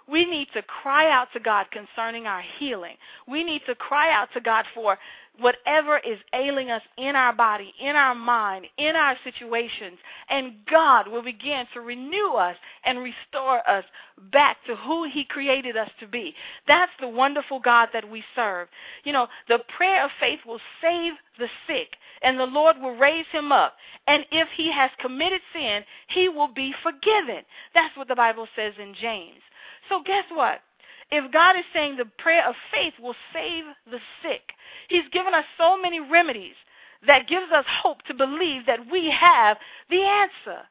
We 0.07 0.25
need 0.25 0.47
to 0.53 0.61
cry 0.61 1.09
out 1.09 1.29
to 1.33 1.39
God 1.39 1.67
concerning 1.71 2.27
our 2.27 2.43
healing. 2.59 2.95
We 3.27 3.43
need 3.43 3.61
to 3.67 3.75
cry 3.75 4.11
out 4.13 4.29
to 4.33 4.41
God 4.41 4.65
for 4.73 4.97
whatever 5.39 5.97
is 5.99 6.19
ailing 6.33 6.71
us 6.71 6.81
in 6.97 7.15
our 7.15 7.33
body, 7.33 7.73
in 7.81 7.95
our 7.95 8.15
mind, 8.15 8.67
in 8.77 8.95
our 8.95 9.17
situations, 9.23 9.97
and 10.29 10.53
God 10.69 11.07
will 11.07 11.23
begin 11.23 11.65
to 11.73 11.81
renew 11.81 12.31
us 12.33 12.55
and 12.85 12.99
restore 12.99 13.67
us 13.69 13.83
back 14.31 14.57
to 14.67 14.75
who 14.75 15.03
He 15.11 15.25
created 15.25 15.75
us 15.75 15.89
to 15.99 16.07
be. 16.07 16.33
That's 16.67 16.91
the 16.99 17.07
wonderful 17.07 17.59
God 17.59 17.89
that 17.93 18.09
we 18.09 18.23
serve. 18.35 18.67
You 19.03 19.13
know, 19.13 19.27
the 19.49 19.59
prayer 19.75 20.05
of 20.05 20.11
faith 20.19 20.39
will 20.45 20.61
save 20.81 21.13
the 21.37 21.47
sick, 21.67 21.97
and 22.21 22.39
the 22.39 22.45
Lord 22.45 22.77
will 22.81 22.95
raise 22.95 23.25
him 23.31 23.51
up. 23.51 23.75
And 24.07 24.25
if 24.31 24.47
he 24.55 24.71
has 24.71 24.89
committed 24.99 25.41
sin, 25.53 25.83
he 26.07 26.29
will 26.29 26.47
be 26.47 26.73
forgiven. 26.81 27.43
That's 27.73 27.95
what 27.97 28.07
the 28.07 28.15
Bible 28.15 28.47
says 28.55 28.73
in 28.81 28.93
James. 28.99 29.41
So, 29.89 30.01
guess 30.05 30.25
what? 30.31 30.59
If 31.11 31.31
God 31.31 31.55
is 31.57 31.65
saying 31.73 31.97
the 31.97 32.05
prayer 32.17 32.47
of 32.47 32.55
faith 32.71 32.93
will 32.99 33.15
save 33.33 33.65
the 33.89 33.99
sick, 34.21 34.51
He's 34.89 35.07
given 35.11 35.33
us 35.33 35.45
so 35.57 35.79
many 35.79 35.99
remedies 35.99 36.55
that 37.05 37.27
gives 37.27 37.51
us 37.51 37.65
hope 37.83 38.01
to 38.03 38.13
believe 38.13 38.65
that 38.65 38.91
we 38.91 39.11
have 39.11 39.57
the 39.89 40.01
answer. 40.01 40.61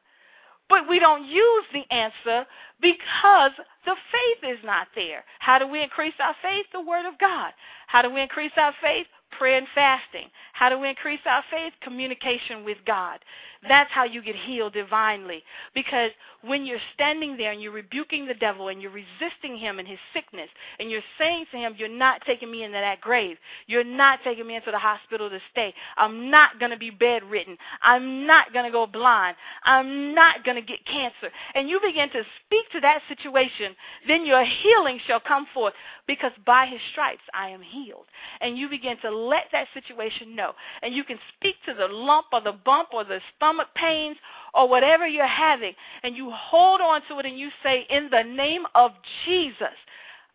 But 0.67 0.89
we 0.89 0.99
don't 0.99 1.25
use 1.25 1.65
the 1.73 1.83
answer 1.93 2.45
because 2.81 3.51
the 3.85 3.95
faith 4.11 4.51
is 4.51 4.59
not 4.63 4.87
there. 4.95 5.23
How 5.39 5.59
do 5.59 5.67
we 5.67 5.83
increase 5.83 6.15
our 6.19 6.35
faith? 6.41 6.65
The 6.73 6.81
Word 6.81 7.05
of 7.05 7.19
God. 7.19 7.53
How 7.87 8.01
do 8.01 8.09
we 8.09 8.21
increase 8.21 8.51
our 8.57 8.73
faith? 8.81 9.05
Prayer 9.37 9.57
and 9.57 9.67
fasting. 9.75 10.29
How 10.53 10.69
do 10.69 10.79
we 10.79 10.89
increase 10.89 11.19
our 11.25 11.43
faith? 11.51 11.73
Communication 11.81 12.65
with 12.65 12.77
God. 12.85 13.19
That's 13.67 13.91
how 13.91 14.03
you 14.03 14.21
get 14.21 14.35
healed 14.35 14.73
divinely. 14.73 15.43
Because 15.73 16.11
when 16.41 16.65
you're 16.65 16.79
standing 16.93 17.37
there 17.37 17.51
and 17.51 17.61
you're 17.61 17.71
rebuking 17.71 18.27
the 18.27 18.33
devil 18.33 18.67
and 18.67 18.81
you're 18.81 18.91
resisting 18.91 19.57
him 19.57 19.79
in 19.79 19.85
his 19.85 19.99
sickness 20.13 20.49
and 20.79 20.89
you're 20.89 21.01
saying 21.17 21.45
to 21.51 21.57
him, 21.57 21.75
You're 21.77 21.89
not 21.89 22.21
taking 22.25 22.51
me 22.51 22.63
into 22.63 22.77
that 22.77 23.01
grave. 23.01 23.37
You're 23.67 23.83
not 23.83 24.19
taking 24.23 24.47
me 24.47 24.55
into 24.55 24.71
the 24.71 24.79
hospital 24.79 25.29
to 25.29 25.39
stay. 25.51 25.73
I'm 25.97 26.29
not 26.29 26.59
going 26.59 26.71
to 26.71 26.77
be 26.77 26.89
bedridden. 26.89 27.57
I'm 27.81 28.25
not 28.25 28.53
going 28.53 28.65
to 28.65 28.71
go 28.71 28.85
blind. 28.85 29.35
I'm 29.63 30.13
not 30.13 30.43
going 30.43 30.55
to 30.55 30.61
get 30.61 30.85
cancer. 30.85 31.29
And 31.53 31.69
you 31.69 31.79
begin 31.83 32.09
to 32.09 32.23
speak 32.45 32.65
to 32.73 32.79
that 32.81 33.01
situation, 33.07 33.75
then 34.07 34.25
your 34.25 34.45
healing 34.45 34.99
shall 35.07 35.19
come 35.19 35.47
forth 35.53 35.73
because 36.07 36.31
by 36.45 36.65
his 36.67 36.79
stripes 36.91 37.23
I 37.33 37.49
am 37.49 37.61
healed. 37.61 38.05
And 38.41 38.57
you 38.57 38.69
begin 38.69 38.97
to 39.01 39.15
let 39.15 39.45
that 39.51 39.67
situation 39.73 40.35
know. 40.35 40.53
And 40.81 40.93
you 40.93 41.03
can 41.03 41.17
speak 41.35 41.55
to 41.65 41.73
the 41.73 41.87
lump 41.87 42.27
or 42.31 42.41
the 42.41 42.53
bump 42.53 42.89
or 42.93 43.03
the 43.03 43.19
stomach 43.55 43.73
pains 43.75 44.17
or 44.53 44.67
whatever 44.69 45.07
you're 45.07 45.27
having, 45.27 45.73
and 46.03 46.15
you 46.15 46.31
hold 46.31 46.81
on 46.81 47.01
to 47.09 47.19
it 47.19 47.25
and 47.25 47.37
you 47.37 47.49
say, 47.63 47.85
In 47.89 48.09
the 48.09 48.23
name 48.23 48.63
of 48.75 48.91
Jesus, 49.25 49.75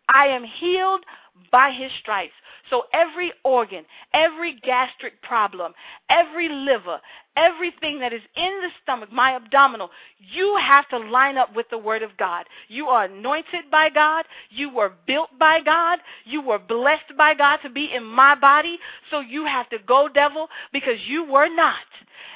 I 0.09 0.27
am 0.27 0.43
healed 0.43 1.03
by 1.51 1.71
his 1.71 1.91
stripes. 1.99 2.33
So 2.69 2.83
every 2.93 3.33
organ, 3.43 3.85
every 4.13 4.59
gastric 4.63 5.21
problem, 5.21 5.73
every 6.09 6.47
liver, 6.47 6.99
everything 7.35 7.99
that 7.99 8.13
is 8.13 8.21
in 8.35 8.61
the 8.61 8.69
stomach, 8.81 9.11
my 9.11 9.35
abdominal, 9.35 9.89
you 10.19 10.57
have 10.61 10.87
to 10.89 10.97
line 10.97 11.37
up 11.37 11.55
with 11.55 11.69
the 11.69 11.77
Word 11.77 12.01
of 12.03 12.15
God. 12.17 12.45
You 12.67 12.87
are 12.87 13.05
anointed 13.05 13.69
by 13.71 13.89
God. 13.89 14.25
You 14.49 14.73
were 14.73 14.93
built 15.07 15.29
by 15.37 15.59
God. 15.61 15.99
You 16.25 16.41
were 16.41 16.59
blessed 16.59 17.17
by 17.17 17.33
God 17.33 17.57
to 17.63 17.69
be 17.69 17.91
in 17.93 18.03
my 18.03 18.35
body. 18.35 18.79
So 19.09 19.19
you 19.19 19.45
have 19.45 19.69
to 19.69 19.79
go, 19.79 20.07
devil, 20.07 20.47
because 20.71 20.99
you 21.07 21.25
were 21.25 21.53
not. 21.53 21.75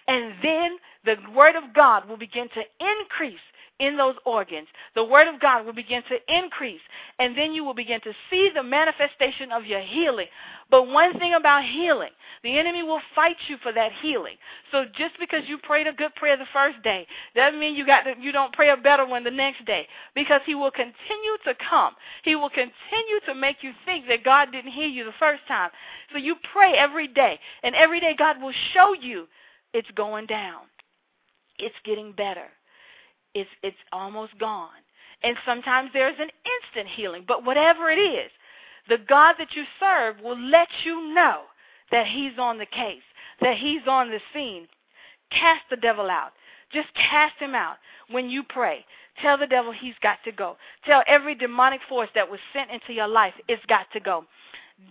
And 0.07 0.33
then 0.41 0.77
the 1.05 1.15
Word 1.33 1.55
of 1.55 1.73
God 1.73 2.09
will 2.09 2.17
begin 2.17 2.49
to 2.49 2.63
increase 2.79 3.39
in 3.79 3.97
those 3.97 4.15
organs. 4.25 4.67
The 4.95 5.03
Word 5.03 5.27
of 5.27 5.39
God 5.41 5.65
will 5.65 5.73
begin 5.73 6.01
to 6.09 6.35
increase, 6.37 6.81
and 7.19 7.37
then 7.37 7.51
you 7.51 7.63
will 7.63 7.73
begin 7.73 7.99
to 8.01 8.13
see 8.29 8.49
the 8.53 8.63
manifestation 8.63 9.51
of 9.51 9.65
your 9.65 9.81
healing. 9.81 10.27
But 10.71 10.87
one 10.87 11.17
thing 11.19 11.33
about 11.33 11.63
healing, 11.65 12.11
the 12.43 12.57
enemy 12.57 12.83
will 12.83 13.01
fight 13.13 13.35
you 13.47 13.57
for 13.61 13.73
that 13.73 13.91
healing. 14.01 14.35
So 14.71 14.85
just 14.97 15.19
because 15.19 15.41
you 15.47 15.57
prayed 15.57 15.87
a 15.87 15.93
good 15.93 16.15
prayer 16.15 16.37
the 16.37 16.45
first 16.53 16.81
day, 16.83 17.05
doesn't 17.35 17.59
mean 17.59 17.75
you 17.75 17.85
got 17.85 18.03
to, 18.03 18.13
you 18.19 18.31
don't 18.31 18.53
pray 18.53 18.69
a 18.69 18.77
better 18.77 19.05
one 19.05 19.23
the 19.23 19.31
next 19.31 19.65
day, 19.65 19.87
because 20.15 20.41
he 20.45 20.55
will 20.55 20.71
continue 20.71 21.37
to 21.45 21.53
come. 21.69 21.93
He 22.23 22.35
will 22.35 22.49
continue 22.49 23.19
to 23.27 23.35
make 23.35 23.57
you 23.61 23.71
think 23.85 24.07
that 24.07 24.23
God 24.23 24.51
didn't 24.51 24.71
hear 24.71 24.87
you 24.87 25.03
the 25.03 25.11
first 25.19 25.41
time. 25.47 25.69
So 26.11 26.17
you 26.17 26.35
pray 26.53 26.73
every 26.77 27.07
day, 27.07 27.39
and 27.63 27.75
every 27.75 27.99
day 27.99 28.15
God 28.17 28.41
will 28.41 28.53
show 28.73 28.93
you 28.93 29.27
it's 29.73 29.91
going 29.95 30.27
down. 30.27 30.61
It's 31.57 31.75
getting 31.83 32.13
better 32.13 32.47
it's 33.35 33.49
it's 33.61 33.77
almost 33.91 34.37
gone. 34.39 34.69
And 35.23 35.37
sometimes 35.45 35.91
there's 35.93 36.17
an 36.19 36.29
instant 36.29 36.93
healing, 36.95 37.25
but 37.27 37.45
whatever 37.45 37.91
it 37.91 37.99
is, 37.99 38.31
the 38.89 38.97
God 38.97 39.35
that 39.39 39.55
you 39.55 39.63
serve 39.79 40.19
will 40.23 40.39
let 40.39 40.67
you 40.83 41.13
know 41.13 41.41
that 41.91 42.07
he's 42.07 42.37
on 42.39 42.57
the 42.57 42.65
case, 42.65 43.03
that 43.41 43.57
he's 43.57 43.81
on 43.87 44.09
the 44.09 44.19
scene. 44.33 44.67
Cast 45.31 45.63
the 45.69 45.77
devil 45.77 46.09
out. 46.09 46.31
Just 46.71 46.87
cast 46.93 47.35
him 47.39 47.55
out 47.55 47.77
when 48.09 48.29
you 48.29 48.43
pray. 48.43 48.85
Tell 49.21 49.37
the 49.37 49.47
devil 49.47 49.71
he's 49.71 49.95
got 50.01 50.17
to 50.25 50.31
go. 50.31 50.57
Tell 50.85 51.03
every 51.07 51.35
demonic 51.35 51.81
force 51.87 52.09
that 52.15 52.29
was 52.29 52.39
sent 52.53 52.69
into 52.69 52.93
your 52.93 53.07
life 53.07 53.33
it's 53.47 53.65
got 53.67 53.87
to 53.93 53.99
go. 53.99 54.25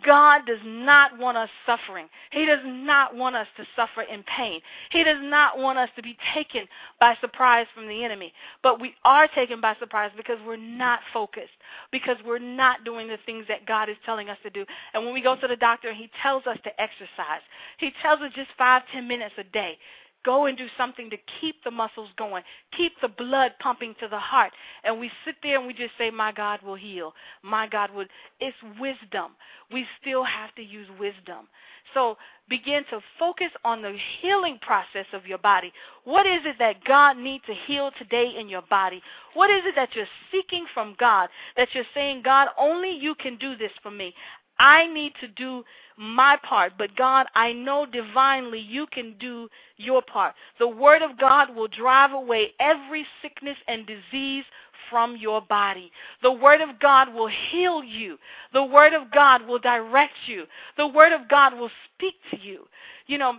God 0.05 0.47
does 0.47 0.61
not 0.65 1.19
want 1.19 1.37
us 1.37 1.49
suffering. 1.67 2.09
He 2.31 2.47
does 2.47 2.61
not 2.65 3.15
want 3.15 3.37
us 3.37 3.47
to 3.57 3.65
suffer 3.77 4.03
in 4.03 4.23
pain. 4.23 4.61
He 4.91 5.05
does 5.05 5.19
not 5.21 5.59
want 5.59 5.79
us 5.79 5.91
to 5.97 6.03
be 6.03 6.17
taken 6.35 6.67
by 7.01 7.17
surprise 7.21 7.67
from 7.75 7.87
the 7.87 8.03
enemy. 8.03 8.33
But 8.63 8.81
we 8.81 8.95
are 9.05 9.29
taken 9.29 9.61
by 9.61 9.77
surprise 9.79 10.11
because 10.17 10.39
we're 10.47 10.57
not 10.57 11.01
focused, 11.13 11.53
because 11.93 12.17
we're 12.25 12.39
not 12.39 12.85
doing 12.85 13.09
the 13.09 13.19
things 13.27 13.45
that 13.49 13.67
God 13.67 13.89
is 13.91 13.97
telling 14.07 14.31
us 14.31 14.39
to 14.43 14.51
do. 14.51 14.65
And 14.95 15.05
when 15.05 15.13
we 15.13 15.21
go 15.21 15.37
to 15.37 15.47
the 15.47 15.57
doctor 15.57 15.89
and 15.89 15.97
he 15.97 16.11
tells 16.23 16.47
us 16.47 16.59
to 16.65 16.81
exercise, 16.81 17.43
he 17.79 17.91
tells 18.01 18.21
us 18.21 18.33
just 18.35 18.51
five, 18.57 18.83
ten 18.93 19.07
minutes 19.07 19.35
a 19.39 19.45
day. 19.45 19.77
Go 20.25 20.47
and 20.47 20.57
do 20.57 20.67
something 20.77 21.11
to 21.11 21.17
keep 21.41 21.63
the 21.65 21.71
muscles 21.71 22.09
going, 22.17 22.43
keep 22.77 22.93
the 23.03 23.09
blood 23.09 23.53
pumping 23.61 23.95
to 24.01 24.09
the 24.09 24.19
heart. 24.19 24.53
And 24.83 24.99
we 24.99 25.11
sit 25.25 25.37
there 25.43 25.59
and 25.59 25.67
we 25.67 25.75
just 25.75 25.93
say, 25.99 26.11
My 26.11 26.33
God 26.33 26.63
will 26.63 26.75
heal. 26.75 27.13
My 27.43 27.67
God 27.67 27.95
will. 27.95 28.07
It's 28.41 28.57
wisdom. 28.81 29.33
We 29.73 29.87
still 30.01 30.25
have 30.25 30.55
to 30.57 30.63
use 30.63 30.89
wisdom. 30.99 31.49
So 31.93 32.17
begin 32.49 32.85
to 32.91 33.01
focus 33.19 33.51
on 33.65 33.83
the 33.83 33.97
healing 34.21 34.59
process 34.61 35.07
of 35.13 35.27
your 35.27 35.39
body. 35.39 35.73
What 36.05 36.27
is 36.27 36.41
it 36.45 36.57
that 36.59 36.85
God 36.85 37.17
needs 37.17 37.45
to 37.47 37.55
heal 37.67 37.91
today 37.99 38.35
in 38.39 38.49
your 38.49 38.63
body? 38.63 39.03
What 39.35 39.51
is 39.51 39.63
it 39.65 39.75
that 39.77 39.95
you're 39.95 40.07
seeking 40.33 40.67
from 40.75 40.97
God? 40.99 41.29
That 41.57 41.69
you're 41.73 41.85
saying, 41.95 42.23
God, 42.25 42.49
only 42.59 42.91
you 42.91 43.15
can 43.15 43.37
do 43.37 43.57
this 43.57 43.73
for 43.83 43.91
me. 43.91 44.15
I 44.59 44.87
need 44.93 45.13
to 45.21 45.29
do 45.29 45.65
my 45.97 46.37
part, 46.49 46.73
but 46.77 46.97
God, 46.97 47.27
I 47.35 47.53
know 47.53 47.87
divinely 47.87 48.59
you 48.59 48.87
can 48.87 49.15
do 49.19 49.49
your 49.77 50.03
part. 50.03 50.35
The 50.59 50.69
Word 50.69 51.03
of 51.03 51.19
God 51.19 51.55
will 51.55 51.69
drive 51.69 52.13
away 52.13 52.53
every 52.59 53.07
sickness 53.23 53.57
and 53.69 53.87
disease 53.87 54.45
from 54.91 55.17
your 55.17 55.41
body. 55.41 55.91
The 56.23 56.33
Word 56.33 56.61
of 56.61 56.81
God 56.81 57.13
will 57.15 57.31
heal 57.51 57.83
you. 57.83 58.19
The 58.53 58.65
Word 58.65 58.93
of 58.93 59.11
God 59.13 59.47
will 59.47 59.59
direct 59.59 60.15
you. 60.27 60.45
The 60.77 60.87
Word 60.87 61.13
of 61.13 61.29
God 61.29 61.57
will 61.59 61.71
speak 61.95 62.15
to 62.31 62.39
you. 62.41 62.67
You 63.07 63.19
know, 63.19 63.35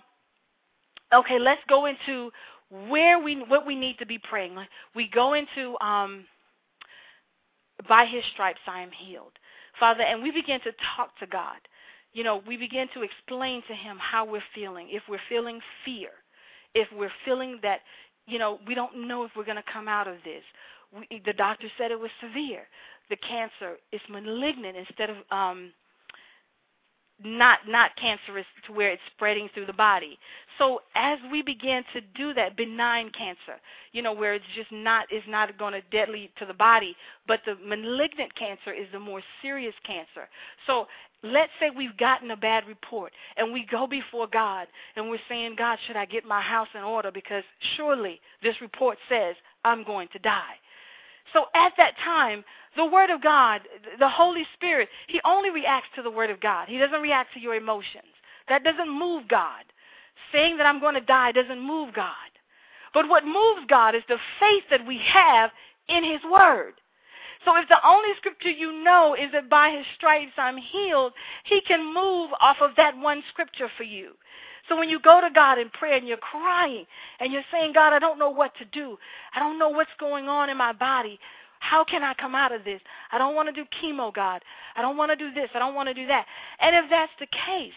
okay, 1.13 1.39
let's 1.39 1.61
go 1.67 1.85
into 1.85 2.31
where 2.89 3.19
we 3.19 3.43
what 3.47 3.65
we 3.65 3.75
need 3.75 3.97
to 3.99 4.05
be 4.05 4.17
praying. 4.17 4.55
We 4.95 5.09
go 5.13 5.33
into 5.33 5.77
um, 5.81 6.25
by 7.87 8.05
His 8.05 8.23
stripes 8.33 8.59
I 8.67 8.81
am 8.81 8.91
healed. 8.91 9.33
Father, 9.79 10.03
and 10.03 10.23
we 10.23 10.31
begin 10.31 10.61
to 10.61 10.71
talk 10.95 11.17
to 11.19 11.27
God. 11.27 11.57
You 12.15 12.23
know, 12.23 12.41
we 12.47 12.55
begin 12.55 12.87
to 12.93 13.03
explain 13.03 13.61
to 13.67 13.75
Him 13.75 13.97
how 13.99 14.25
we're 14.25 14.41
feeling. 14.55 14.87
If 14.89 15.03
we're 15.09 15.19
feeling 15.27 15.59
fear, 15.83 16.09
if 16.73 16.87
we're 16.97 17.11
feeling 17.25 17.59
that, 17.61 17.81
you 18.25 18.39
know, 18.39 18.59
we 18.65 18.73
don't 18.73 19.05
know 19.05 19.25
if 19.25 19.31
we're 19.35 19.43
going 19.43 19.57
to 19.57 19.71
come 19.71 19.89
out 19.89 20.07
of 20.07 20.15
this. 20.23 20.41
We, 20.97 21.21
the 21.25 21.33
doctor 21.33 21.67
said 21.77 21.91
it 21.91 21.99
was 21.99 22.09
severe. 22.21 22.61
The 23.09 23.17
cancer 23.17 23.75
is 23.91 23.99
malignant 24.09 24.77
instead 24.77 25.09
of 25.09 25.17
um, 25.29 25.73
not 27.23 27.59
not 27.67 27.95
cancerous 27.95 28.45
to 28.67 28.73
where 28.73 28.91
it's 28.91 29.01
spreading 29.15 29.49
through 29.53 29.65
the 29.65 29.73
body. 29.73 30.17
So 30.57 30.81
as 30.95 31.17
we 31.31 31.41
begin 31.41 31.83
to 31.93 32.01
do 32.15 32.33
that 32.33 32.57
benign 32.57 33.09
cancer, 33.11 33.59
you 33.93 34.01
know, 34.01 34.13
where 34.13 34.33
it's 34.33 34.45
just 34.55 34.71
not 34.71 35.11
is 35.11 35.23
not 35.27 35.57
going 35.57 35.73
to 35.73 35.81
deadly 35.91 36.31
to 36.39 36.45
the 36.45 36.53
body, 36.53 36.95
but 37.27 37.41
the 37.45 37.55
malignant 37.65 38.35
cancer 38.35 38.73
is 38.73 38.87
the 38.91 38.99
more 38.99 39.21
serious 39.41 39.75
cancer. 39.85 40.27
So 40.67 40.87
let's 41.31 41.51
say 41.59 41.69
we've 41.69 41.97
gotten 41.97 42.31
a 42.31 42.37
bad 42.37 42.67
report 42.67 43.11
and 43.37 43.53
we 43.53 43.65
go 43.69 43.87
before 43.87 44.27
God 44.27 44.67
and 44.95 45.09
we're 45.09 45.19
saying, 45.29 45.55
God, 45.57 45.77
should 45.85 45.95
I 45.95 46.05
get 46.05 46.25
my 46.25 46.41
house 46.41 46.67
in 46.75 46.81
order 46.81 47.11
because 47.11 47.43
surely 47.75 48.19
this 48.43 48.59
report 48.61 48.97
says 49.09 49.35
I'm 49.63 49.83
going 49.83 50.07
to 50.13 50.19
die. 50.19 50.55
So 51.33 51.45
at 51.55 51.73
that 51.77 51.93
time, 52.03 52.43
the 52.75 52.85
Word 52.85 53.09
of 53.09 53.21
God, 53.21 53.61
the 53.99 54.09
Holy 54.09 54.43
Spirit, 54.53 54.89
He 55.07 55.19
only 55.25 55.49
reacts 55.49 55.89
to 55.95 56.01
the 56.01 56.11
Word 56.11 56.29
of 56.29 56.39
God. 56.39 56.67
He 56.67 56.77
doesn't 56.77 57.01
react 57.01 57.33
to 57.33 57.39
your 57.39 57.55
emotions. 57.55 58.13
That 58.47 58.63
doesn't 58.63 58.89
move 58.89 59.27
God. 59.27 59.63
Saying 60.31 60.57
that 60.57 60.65
I'm 60.65 60.79
going 60.79 60.95
to 60.95 61.01
die 61.01 61.31
doesn't 61.31 61.59
move 61.59 61.93
God. 61.93 62.13
But 62.93 63.09
what 63.09 63.25
moves 63.25 63.65
God 63.67 63.95
is 63.95 64.03
the 64.07 64.17
faith 64.39 64.63
that 64.69 64.85
we 64.87 64.99
have 64.99 65.51
in 65.89 66.03
His 66.03 66.21
Word. 66.31 66.73
So 67.45 67.55
if 67.57 67.69
the 67.69 67.77
only 67.87 68.09
scripture 68.17 68.49
you 68.49 68.83
know 68.83 69.15
is 69.15 69.31
that 69.31 69.49
by 69.49 69.69
His 69.69 69.85
stripes 69.95 70.33
I'm 70.37 70.57
healed, 70.57 71.13
He 71.43 71.61
can 71.61 71.93
move 71.93 72.31
off 72.41 72.57
of 72.59 72.71
that 72.77 72.97
one 72.97 73.23
scripture 73.29 73.69
for 73.77 73.83
you. 73.83 74.13
So 74.67 74.75
when 74.75 74.89
you 74.89 74.99
go 74.99 75.21
to 75.21 75.29
God 75.29 75.59
in 75.59 75.69
prayer 75.69 75.95
and 75.95 76.07
you're 76.07 76.17
crying 76.17 76.85
and 77.19 77.31
you're 77.31 77.43
saying, 77.51 77.73
God, 77.73 77.93
I 77.93 77.99
don't 77.99 78.17
know 78.17 78.31
what 78.31 78.55
to 78.57 78.65
do. 78.65 78.97
I 79.35 79.39
don't 79.39 79.59
know 79.59 79.69
what's 79.69 79.91
going 79.99 80.27
on 80.27 80.49
in 80.49 80.57
my 80.57 80.73
body. 80.73 81.19
How 81.59 81.83
can 81.83 82.03
I 82.03 82.13
come 82.15 82.35
out 82.35 82.51
of 82.51 82.63
this? 82.63 82.81
I 83.11 83.17
don't 83.17 83.35
want 83.35 83.47
to 83.47 83.53
do 83.53 83.67
chemo, 83.81 84.13
God. 84.13 84.41
I 84.75 84.81
don't 84.81 84.97
want 84.97 85.11
to 85.11 85.15
do 85.15 85.31
this. 85.33 85.49
I 85.53 85.59
don't 85.59 85.75
want 85.75 85.87
to 85.89 85.93
do 85.93 86.07
that. 86.07 86.25
And 86.59 86.75
if 86.75 86.89
that's 86.89 87.11
the 87.19 87.27
case, 87.27 87.73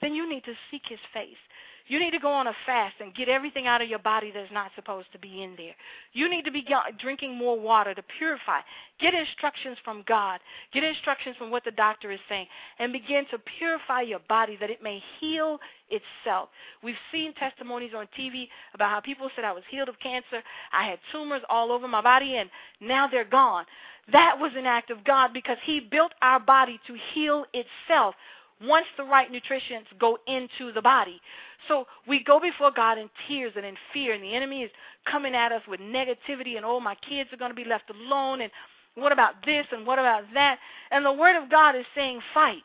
then 0.00 0.14
you 0.14 0.28
need 0.28 0.44
to 0.44 0.54
seek 0.70 0.82
his 0.88 0.98
face. 1.14 1.38
You 1.88 1.98
need 1.98 2.12
to 2.12 2.18
go 2.18 2.32
on 2.32 2.46
a 2.46 2.52
fast 2.64 2.94
and 3.00 3.14
get 3.14 3.28
everything 3.28 3.66
out 3.66 3.82
of 3.82 3.88
your 3.88 3.98
body 3.98 4.30
that's 4.32 4.52
not 4.52 4.70
supposed 4.74 5.10
to 5.12 5.18
be 5.18 5.42
in 5.42 5.54
there. 5.56 5.74
You 6.12 6.28
need 6.28 6.44
to 6.44 6.50
be 6.50 6.66
drinking 6.98 7.36
more 7.36 7.58
water 7.58 7.94
to 7.94 8.02
purify. 8.18 8.60
Get 9.00 9.14
instructions 9.14 9.76
from 9.84 10.04
God. 10.06 10.40
Get 10.72 10.84
instructions 10.84 11.36
from 11.36 11.50
what 11.50 11.64
the 11.64 11.70
doctor 11.70 12.10
is 12.10 12.20
saying 12.28 12.46
and 12.78 12.92
begin 12.92 13.24
to 13.30 13.38
purify 13.58 14.02
your 14.02 14.20
body 14.28 14.56
that 14.60 14.70
it 14.70 14.82
may 14.82 15.02
heal 15.20 15.58
itself. 15.90 16.48
We've 16.82 16.94
seen 17.10 17.34
testimonies 17.34 17.92
on 17.96 18.06
TV 18.18 18.48
about 18.74 18.90
how 18.90 19.00
people 19.00 19.28
said 19.34 19.44
I 19.44 19.52
was 19.52 19.64
healed 19.70 19.88
of 19.88 19.98
cancer. 20.00 20.42
I 20.72 20.88
had 20.88 20.98
tumors 21.10 21.42
all 21.48 21.72
over 21.72 21.88
my 21.88 22.00
body 22.00 22.36
and 22.36 22.48
now 22.80 23.08
they're 23.08 23.24
gone. 23.24 23.64
That 24.10 24.36
was 24.38 24.52
an 24.56 24.66
act 24.66 24.90
of 24.90 25.04
God 25.04 25.32
because 25.32 25.58
He 25.64 25.80
built 25.80 26.12
our 26.22 26.40
body 26.40 26.80
to 26.86 26.96
heal 27.12 27.44
itself 27.52 28.14
once 28.60 28.86
the 28.96 29.04
right 29.04 29.30
nutrients 29.30 29.88
go 29.98 30.18
into 30.26 30.72
the 30.72 30.82
body. 30.82 31.20
So 31.68 31.86
we 32.08 32.22
go 32.22 32.40
before 32.40 32.70
God 32.70 32.98
in 32.98 33.08
tears 33.28 33.52
and 33.56 33.64
in 33.64 33.76
fear, 33.92 34.14
and 34.14 34.22
the 34.22 34.34
enemy 34.34 34.62
is 34.62 34.70
coming 35.10 35.34
at 35.34 35.52
us 35.52 35.62
with 35.68 35.80
negativity, 35.80 36.56
and 36.56 36.64
oh, 36.64 36.80
my 36.80 36.96
kids 36.96 37.32
are 37.32 37.36
going 37.36 37.50
to 37.50 37.56
be 37.56 37.64
left 37.64 37.90
alone, 37.90 38.40
and 38.40 38.50
what 38.94 39.12
about 39.12 39.34
this, 39.44 39.66
and 39.72 39.86
what 39.86 39.98
about 39.98 40.24
that? 40.34 40.58
And 40.90 41.04
the 41.04 41.12
Word 41.12 41.40
of 41.40 41.50
God 41.50 41.76
is 41.76 41.84
saying, 41.94 42.20
fight. 42.34 42.62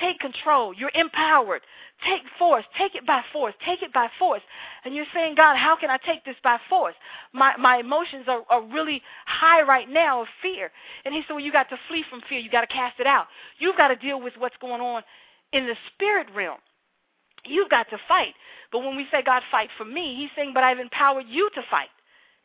Take 0.00 0.18
control. 0.18 0.74
You're 0.74 0.90
empowered. 0.94 1.62
Take 2.04 2.22
force. 2.36 2.64
Take 2.76 2.96
it 2.96 3.06
by 3.06 3.22
force. 3.32 3.54
Take 3.64 3.82
it 3.82 3.92
by 3.92 4.08
force. 4.18 4.42
And 4.84 4.94
you're 4.94 5.06
saying, 5.14 5.36
God, 5.36 5.56
how 5.56 5.76
can 5.76 5.88
I 5.88 5.98
take 5.98 6.24
this 6.24 6.34
by 6.42 6.58
force? 6.68 6.96
My 7.32 7.56
my 7.56 7.76
emotions 7.76 8.24
are, 8.26 8.42
are 8.50 8.62
really 8.62 9.02
high 9.26 9.62
right 9.62 9.88
now 9.88 10.22
of 10.22 10.28
fear. 10.42 10.72
And 11.04 11.14
he 11.14 11.22
said, 11.22 11.34
Well, 11.34 11.44
you 11.44 11.52
got 11.52 11.68
to 11.68 11.78
flee 11.86 12.04
from 12.10 12.22
fear. 12.28 12.40
You 12.40 12.50
got 12.50 12.62
to 12.62 12.66
cast 12.66 12.98
it 12.98 13.06
out. 13.06 13.26
You've 13.58 13.76
got 13.76 13.88
to 13.88 13.96
deal 13.96 14.20
with 14.20 14.34
what's 14.36 14.56
going 14.60 14.80
on 14.80 15.02
in 15.54 15.66
the 15.66 15.76
spirit 15.94 16.26
realm. 16.34 16.58
You've 17.46 17.70
got 17.70 17.88
to 17.90 17.98
fight. 18.08 18.34
But 18.72 18.80
when 18.80 18.96
we 18.96 19.06
say, 19.10 19.22
God, 19.22 19.42
fight 19.50 19.70
for 19.78 19.84
me, 19.84 20.16
he's 20.16 20.30
saying, 20.36 20.52
but 20.52 20.64
I've 20.64 20.80
empowered 20.80 21.26
you 21.28 21.48
to 21.54 21.62
fight. 21.70 21.88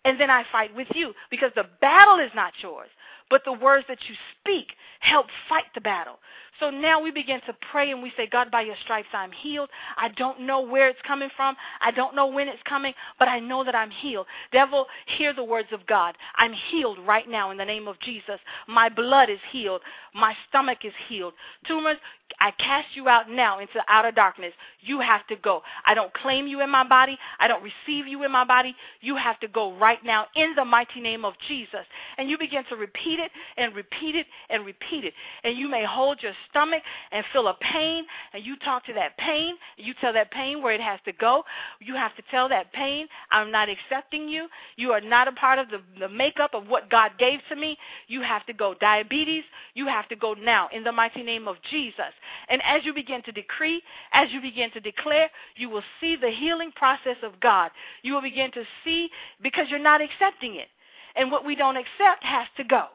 And 0.06 0.20
then 0.20 0.30
I 0.30 0.44
fight 0.52 0.74
with 0.76 0.88
you 0.94 1.14
because 1.30 1.52
the 1.56 1.66
battle 1.82 2.20
is 2.20 2.32
not 2.34 2.54
yours, 2.62 2.90
but 3.30 3.42
the 3.44 3.54
words 3.54 3.86
that 3.90 3.98
you 4.08 4.16
speak 4.40 4.68
help 5.02 5.26
fight 5.50 5.66
the 5.76 5.82
battle. 5.82 6.20
So 6.60 6.70
now 6.70 7.02
we 7.02 7.12
begin 7.12 7.40
to 7.48 7.56
pray 7.72 7.92
and 7.92 8.02
we 8.02 8.12
say, 8.18 8.28
God, 8.28 8.52
by 8.52 8.62
your 8.62 8.76
stripes 8.84 9.08
I'm 9.14 9.32
healed. 9.32 9.70
I 9.98 10.10
don't 10.10 10.42
know 10.42 10.62
where 10.62 10.90
it's 10.90 11.00
coming 11.08 11.30
from. 11.36 11.56
I 11.82 11.92
don't 11.92 12.16
know 12.16 12.28
when 12.28 12.48
it's 12.48 12.62
coming, 12.68 12.94
but 13.18 13.28
I 13.28 13.40
know 13.40 13.64
that 13.64 13.76
I'm 13.76 13.92
healed. 13.92 14.28
Devil, 14.52 14.86
hear 15.18 15.34
the 15.34 15.44
words 15.44 15.70
of 15.72 15.86
God. 15.88 16.16
I'm 16.36 16.54
healed 16.72 17.00
right 17.06 17.30
now 17.30 17.52
in 17.52 17.58
the 17.58 17.66
name 17.66 17.88
of 17.88 18.00
Jesus. 18.02 18.40
My 18.68 18.90
blood 18.90 19.30
is 19.30 19.40
healed. 19.52 19.82
My 20.14 20.34
stomach 20.50 20.80
is 20.84 20.94
healed. 21.08 21.34
Tumors, 21.68 21.98
I 22.40 22.52
cast 22.52 22.88
you 22.96 23.08
out 23.10 23.30
now 23.30 23.60
into 23.60 23.82
outer 23.88 24.12
darkness. 24.12 24.54
You 24.82 25.00
have 25.02 25.26
to 25.28 25.36
go. 25.36 25.62
I 25.86 25.94
don't 25.94 26.14
claim 26.14 26.48
you 26.48 26.62
in 26.62 26.70
my 26.70 26.88
body. 26.88 27.18
I 27.40 27.48
don't 27.48 27.64
receive 27.64 28.08
you 28.08 28.24
in 28.24 28.32
my 28.32 28.46
body. 28.46 28.76
You 29.02 29.16
have 29.18 29.40
to 29.42 29.48
go 29.48 29.76
right 29.78 30.04
now 30.04 30.28
in 30.36 30.54
the 30.56 30.64
mighty 30.64 31.02
name 31.02 31.26
of 31.26 31.34
Jesus. 31.48 31.86
And 32.18 32.30
you 32.30 32.38
begin 32.38 32.64
to 32.70 32.76
repeat 32.76 33.20
it 33.20 33.32
and 33.58 33.76
repeat 33.76 34.16
it 34.16 34.28
and 34.50 34.66
repeat 34.66 35.06
it. 35.06 35.14
And 35.44 35.58
you 35.58 35.70
may 35.70 35.86
hold 35.86 36.22
your 36.22 36.34
stomach 36.50 36.82
and 37.12 37.24
feel 37.32 37.48
a 37.48 37.56
pain, 37.56 38.06
and 38.34 38.46
you 38.46 38.56
talk 38.58 38.86
to 38.86 38.94
that 38.94 39.18
pain. 39.18 39.56
And 39.78 39.88
you 39.88 39.94
tell 40.00 40.14
that 40.14 40.32
pain 40.32 40.62
where 40.62 40.74
it 40.74 40.82
has 40.82 41.00
to 41.06 41.12
go. 41.14 41.44
You 41.80 41.96
have 41.96 42.16
to 42.16 42.24
tell 42.32 42.50
that 42.50 42.72
pain, 42.74 43.08
I'm 43.32 43.52
not 43.52 43.70
accepting 43.70 44.28
you. 44.28 44.48
You 44.76 44.92
are 44.92 45.02
not 45.02 45.28
a 45.28 45.32
part 45.34 45.60
of 45.60 45.70
the, 45.70 45.82
the 46.00 46.10
makeup 46.10 46.52
of 46.54 46.68
what 46.68 46.90
God 46.90 47.12
gave 47.18 47.40
to 47.50 47.56
me. 47.56 47.78
You 48.08 48.22
have 48.22 48.46
to 48.48 48.54
go. 48.54 48.76
Diabetes, 48.80 49.44
you 49.74 49.88
have 49.88 50.08
to 50.10 50.16
go 50.16 50.34
now 50.34 50.70
in 50.74 50.84
the 50.84 50.92
mighty 50.92 51.24
name 51.24 51.48
of 51.48 51.58
Jesus. 51.70 52.14
And 52.50 52.62
as 52.64 52.86
you 52.86 52.94
begin 52.94 53.22
to 53.24 53.32
decree, 53.32 53.82
as 54.14 54.30
you 54.32 54.42
begin 54.42 54.72
to 54.72 54.80
declare, 54.80 55.30
you 55.56 55.70
will 55.70 55.84
see 56.00 56.16
the 56.16 56.32
healing 56.32 56.72
process 56.76 57.18
of 57.24 57.40
God. 57.40 57.72
You 58.02 58.14
will 58.14 58.22
begin 58.22 58.52
to 58.52 58.64
see 58.84 59.10
because 59.42 59.68
you're 59.70 59.80
not 59.80 60.02
accepting 60.02 60.56
it. 60.56 60.68
And 61.16 61.32
what 61.32 61.46
we 61.46 61.56
don't 61.56 61.76
accept 61.76 62.24
has 62.24 62.48
to 62.58 62.64
go. 62.64 62.86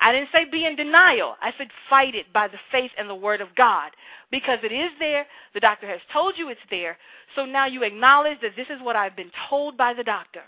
I 0.00 0.12
didn't 0.12 0.28
say 0.32 0.44
be 0.44 0.66
in 0.66 0.76
denial. 0.76 1.36
I 1.40 1.52
said 1.56 1.68
fight 1.88 2.14
it 2.14 2.32
by 2.32 2.48
the 2.48 2.58
faith 2.70 2.90
and 2.98 3.08
the 3.08 3.14
word 3.14 3.40
of 3.40 3.54
God 3.56 3.90
because 4.30 4.58
it 4.62 4.72
is 4.72 4.90
there. 4.98 5.26
The 5.54 5.60
doctor 5.60 5.86
has 5.88 6.00
told 6.12 6.34
you 6.36 6.48
it's 6.48 6.60
there. 6.70 6.96
So 7.34 7.44
now 7.44 7.66
you 7.66 7.82
acknowledge 7.82 8.40
that 8.42 8.56
this 8.56 8.68
is 8.68 8.82
what 8.82 8.96
I've 8.96 9.16
been 9.16 9.30
told 9.48 9.76
by 9.76 9.94
the 9.94 10.04
doctor. 10.04 10.42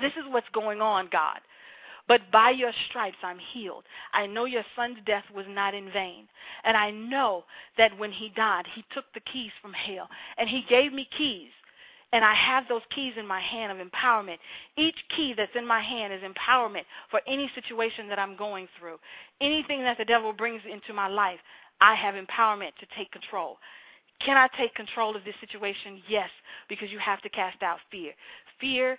This 0.00 0.12
is 0.12 0.24
what's 0.30 0.48
going 0.52 0.80
on, 0.80 1.08
God. 1.12 1.40
But 2.08 2.30
by 2.32 2.50
your 2.50 2.72
stripes 2.88 3.18
I'm 3.22 3.38
healed. 3.38 3.84
I 4.12 4.26
know 4.26 4.44
your 4.44 4.64
son's 4.74 4.98
death 5.06 5.24
was 5.34 5.46
not 5.48 5.74
in 5.74 5.90
vain. 5.92 6.26
And 6.64 6.76
I 6.76 6.90
know 6.90 7.44
that 7.78 7.96
when 7.98 8.10
he 8.10 8.30
died, 8.30 8.66
he 8.74 8.84
took 8.92 9.04
the 9.14 9.20
keys 9.20 9.52
from 9.60 9.72
hell 9.72 10.08
and 10.36 10.48
he 10.48 10.64
gave 10.68 10.92
me 10.92 11.08
keys. 11.16 11.50
And 12.12 12.24
I 12.24 12.34
have 12.34 12.64
those 12.68 12.82
keys 12.94 13.14
in 13.18 13.26
my 13.26 13.40
hand 13.40 13.72
of 13.72 13.86
empowerment. 13.86 14.36
Each 14.76 14.96
key 15.16 15.34
that's 15.36 15.56
in 15.56 15.66
my 15.66 15.80
hand 15.80 16.12
is 16.12 16.20
empowerment 16.20 16.84
for 17.10 17.20
any 17.26 17.50
situation 17.54 18.08
that 18.08 18.18
I'm 18.18 18.36
going 18.36 18.68
through. 18.78 18.98
Anything 19.40 19.82
that 19.82 19.98
the 19.98 20.04
devil 20.04 20.32
brings 20.32 20.60
into 20.70 20.92
my 20.92 21.08
life, 21.08 21.38
I 21.80 21.94
have 21.94 22.14
empowerment 22.14 22.74
to 22.80 22.86
take 22.96 23.10
control. 23.12 23.56
Can 24.20 24.36
I 24.36 24.48
take 24.58 24.74
control 24.74 25.16
of 25.16 25.24
this 25.24 25.34
situation? 25.40 26.02
Yes, 26.08 26.28
because 26.68 26.92
you 26.92 26.98
have 26.98 27.22
to 27.22 27.28
cast 27.30 27.62
out 27.62 27.78
fear. 27.90 28.12
Fear 28.60 28.98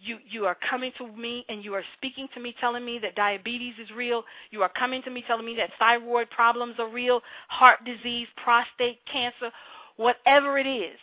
you 0.00 0.18
you 0.28 0.44
are 0.44 0.56
coming 0.68 0.92
to 0.98 1.06
me 1.16 1.44
and 1.48 1.64
you 1.64 1.74
are 1.74 1.84
speaking 1.96 2.28
to 2.34 2.40
me 2.40 2.54
telling 2.60 2.84
me 2.84 2.98
that 2.98 3.14
diabetes 3.14 3.74
is 3.80 3.88
real 3.96 4.24
you 4.50 4.62
are 4.62 4.70
coming 4.76 5.02
to 5.02 5.10
me 5.10 5.22
telling 5.26 5.46
me 5.46 5.54
that 5.56 5.70
thyroid 5.78 6.28
problems 6.30 6.74
are 6.78 6.88
real 6.88 7.20
heart 7.48 7.78
disease 7.84 8.26
prostate 8.42 8.98
cancer 9.10 9.50
whatever 9.96 10.58
it 10.58 10.66
is 10.66 10.98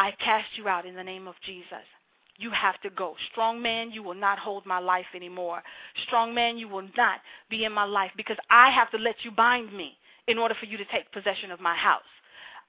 i 0.00 0.10
cast 0.12 0.48
you 0.56 0.66
out 0.66 0.86
in 0.86 0.94
the 0.96 1.04
name 1.12 1.28
of 1.28 1.34
jesus. 1.46 1.86
You 2.38 2.50
have 2.52 2.80
to 2.80 2.88
go. 2.88 3.16
Strong 3.30 3.60
man 3.60 3.90
you 3.92 4.02
will 4.02 4.14
not 4.14 4.38
hold 4.38 4.64
my 4.64 4.78
life 4.78 5.10
anymore. 5.14 5.62
Strong 6.06 6.34
man 6.34 6.56
you 6.56 6.68
will 6.68 6.88
not 6.96 7.18
be 7.50 7.64
in 7.66 7.72
my 7.72 7.84
life 7.84 8.12
because 8.16 8.38
i 8.48 8.70
have 8.70 8.90
to 8.92 8.98
let 8.98 9.16
you 9.24 9.30
bind 9.30 9.72
me 9.72 9.96
in 10.26 10.38
order 10.38 10.54
for 10.58 10.66
you 10.66 10.78
to 10.78 10.84
take 10.86 11.12
possession 11.12 11.50
of 11.50 11.60
my 11.60 11.76
house. 11.76 12.12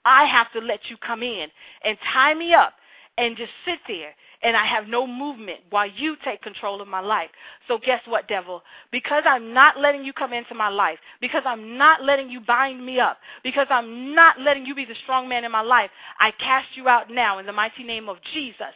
I 0.04 0.26
have 0.26 0.52
to 0.54 0.60
let 0.60 0.90
you 0.90 0.98
come 0.98 1.24
in 1.24 1.48
and 1.86 1.98
tie 2.14 2.34
me 2.34 2.54
up 2.54 2.74
and 3.18 3.38
just 3.38 3.52
sit 3.66 3.80
there 3.88 4.14
and 4.44 4.56
I 4.56 4.66
have 4.66 4.88
no 4.88 5.06
movement 5.06 5.60
while 5.70 5.88
you 5.88 6.16
take 6.24 6.42
control 6.42 6.82
of 6.82 6.88
my 6.88 7.00
life. 7.00 7.30
So 7.68 7.78
guess 7.78 8.02
what, 8.08 8.28
devil? 8.28 8.64
Because 8.92 9.24
I'm 9.26 9.54
not 9.54 9.80
letting 9.80 10.04
you 10.04 10.14
come 10.14 10.34
into 10.34 10.56
my 10.56 10.70
life, 10.70 10.98
because 11.20 11.44
I'm 11.46 11.78
not 11.78 12.04
letting 12.04 12.30
you 12.30 12.42
bind 12.42 12.84
me 12.86 13.00
up, 13.00 13.18
because 13.44 13.68
I'm 13.70 14.16
not 14.16 14.40
letting 14.40 14.66
you 14.66 14.74
be 14.74 14.86
the 14.86 14.96
strong 15.04 15.30
man 15.30 15.44
in 15.44 15.52
my 15.52 15.62
life, 15.62 15.92
I 16.20 16.32
cast 16.32 16.68
you 16.76 16.88
out 16.88 17.12
now 17.12 17.40
in 17.40 17.46
the 17.46 17.54
mighty 17.54 17.84
name 17.84 18.10
of 18.10 18.18
Jesus. 18.34 18.74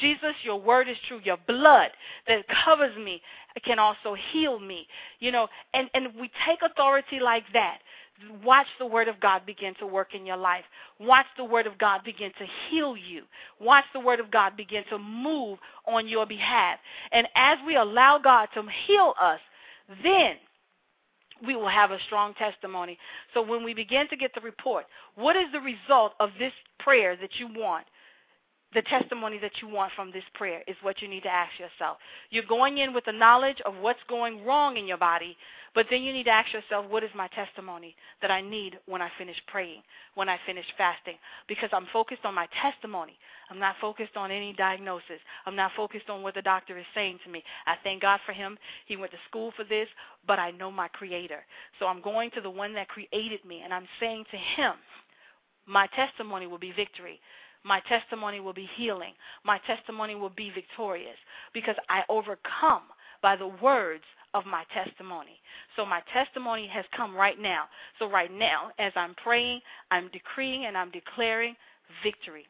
Jesus, 0.00 0.34
your 0.42 0.60
word 0.60 0.88
is 0.88 0.96
true. 1.06 1.20
Your 1.22 1.36
blood 1.46 1.90
that 2.26 2.44
covers 2.64 2.96
me 2.96 3.20
can 3.64 3.78
also 3.78 4.16
heal 4.32 4.58
me. 4.58 4.86
You 5.20 5.32
know, 5.32 5.48
and, 5.74 5.90
and 5.94 6.08
we 6.18 6.30
take 6.46 6.60
authority 6.62 7.20
like 7.20 7.44
that 7.52 7.78
Watch 8.44 8.66
the 8.78 8.86
Word 8.86 9.08
of 9.08 9.18
God 9.20 9.44
begin 9.46 9.74
to 9.80 9.86
work 9.86 10.14
in 10.14 10.24
your 10.24 10.36
life. 10.36 10.64
Watch 11.00 11.26
the 11.36 11.44
Word 11.44 11.66
of 11.66 11.78
God 11.78 12.02
begin 12.04 12.30
to 12.38 12.46
heal 12.68 12.96
you. 12.96 13.22
Watch 13.60 13.84
the 13.92 14.00
Word 14.00 14.20
of 14.20 14.30
God 14.30 14.56
begin 14.56 14.84
to 14.90 14.98
move 14.98 15.58
on 15.86 16.06
your 16.06 16.26
behalf. 16.26 16.78
And 17.10 17.26
as 17.34 17.58
we 17.66 17.76
allow 17.76 18.18
God 18.18 18.48
to 18.54 18.62
heal 18.86 19.14
us, 19.20 19.40
then 20.02 20.36
we 21.44 21.56
will 21.56 21.68
have 21.68 21.90
a 21.90 21.98
strong 22.06 22.34
testimony. 22.34 22.98
So 23.34 23.42
when 23.42 23.64
we 23.64 23.74
begin 23.74 24.08
to 24.08 24.16
get 24.16 24.32
the 24.34 24.40
report, 24.40 24.86
what 25.16 25.36
is 25.36 25.46
the 25.52 25.60
result 25.60 26.12
of 26.20 26.30
this 26.38 26.52
prayer 26.78 27.16
that 27.16 27.30
you 27.38 27.48
want? 27.48 27.86
The 28.74 28.82
testimony 28.82 29.38
that 29.38 29.60
you 29.60 29.68
want 29.68 29.92
from 29.94 30.10
this 30.10 30.24
prayer 30.34 30.62
is 30.66 30.76
what 30.82 31.02
you 31.02 31.08
need 31.08 31.22
to 31.24 31.28
ask 31.28 31.52
yourself. 31.58 31.98
You're 32.30 32.44
going 32.44 32.78
in 32.78 32.94
with 32.94 33.04
the 33.04 33.12
knowledge 33.12 33.60
of 33.66 33.74
what's 33.80 34.00
going 34.08 34.44
wrong 34.44 34.76
in 34.76 34.86
your 34.86 34.96
body, 34.96 35.36
but 35.74 35.86
then 35.90 36.02
you 36.02 36.12
need 36.12 36.24
to 36.24 36.30
ask 36.30 36.52
yourself, 36.52 36.86
what 36.88 37.04
is 37.04 37.10
my 37.14 37.28
testimony 37.28 37.94
that 38.20 38.30
I 38.30 38.40
need 38.40 38.78
when 38.86 39.02
I 39.02 39.10
finish 39.18 39.36
praying, 39.46 39.82
when 40.14 40.28
I 40.28 40.38
finish 40.46 40.64
fasting? 40.76 41.16
Because 41.48 41.70
I'm 41.72 41.86
focused 41.92 42.24
on 42.24 42.34
my 42.34 42.46
testimony. 42.60 43.14
I'm 43.50 43.58
not 43.58 43.76
focused 43.80 44.16
on 44.16 44.30
any 44.30 44.54
diagnosis. 44.54 45.20
I'm 45.44 45.56
not 45.56 45.72
focused 45.76 46.08
on 46.08 46.22
what 46.22 46.34
the 46.34 46.42
doctor 46.42 46.78
is 46.78 46.86
saying 46.94 47.18
to 47.24 47.30
me. 47.30 47.42
I 47.66 47.74
thank 47.82 48.02
God 48.02 48.20
for 48.24 48.32
him. 48.32 48.58
He 48.86 48.96
went 48.96 49.12
to 49.12 49.18
school 49.28 49.52
for 49.56 49.64
this, 49.64 49.88
but 50.26 50.38
I 50.38 50.50
know 50.50 50.70
my 50.70 50.88
creator. 50.88 51.40
So 51.78 51.86
I'm 51.86 52.00
going 52.00 52.30
to 52.32 52.40
the 52.40 52.50
one 52.50 52.74
that 52.74 52.88
created 52.88 53.44
me, 53.46 53.62
and 53.64 53.72
I'm 53.72 53.88
saying 54.00 54.24
to 54.30 54.36
him, 54.36 54.74
my 55.66 55.86
testimony 55.88 56.46
will 56.46 56.58
be 56.58 56.72
victory 56.72 57.20
my 57.64 57.80
testimony 57.88 58.40
will 58.40 58.52
be 58.52 58.68
healing. 58.76 59.12
My 59.44 59.58
testimony 59.66 60.14
will 60.14 60.30
be 60.30 60.50
victorious 60.50 61.16
because 61.54 61.76
I 61.88 62.02
overcome 62.08 62.82
by 63.22 63.36
the 63.36 63.48
words 63.62 64.04
of 64.34 64.46
my 64.46 64.64
testimony. 64.72 65.40
So 65.76 65.84
my 65.84 66.00
testimony 66.12 66.66
has 66.68 66.84
come 66.96 67.14
right 67.14 67.38
now. 67.40 67.64
So 67.98 68.10
right 68.10 68.32
now, 68.32 68.70
as 68.78 68.92
I'm 68.96 69.14
praying, 69.14 69.60
I'm 69.90 70.08
decreeing 70.08 70.64
and 70.66 70.76
I'm 70.76 70.90
declaring 70.90 71.54
victory. 72.02 72.46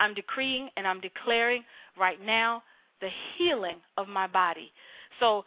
I'm 0.00 0.14
decreeing 0.14 0.68
and 0.76 0.86
I'm 0.86 1.00
declaring 1.00 1.62
right 1.98 2.20
now 2.24 2.62
the 3.00 3.08
healing 3.36 3.76
of 3.96 4.08
my 4.08 4.26
body. 4.26 4.72
So 5.20 5.44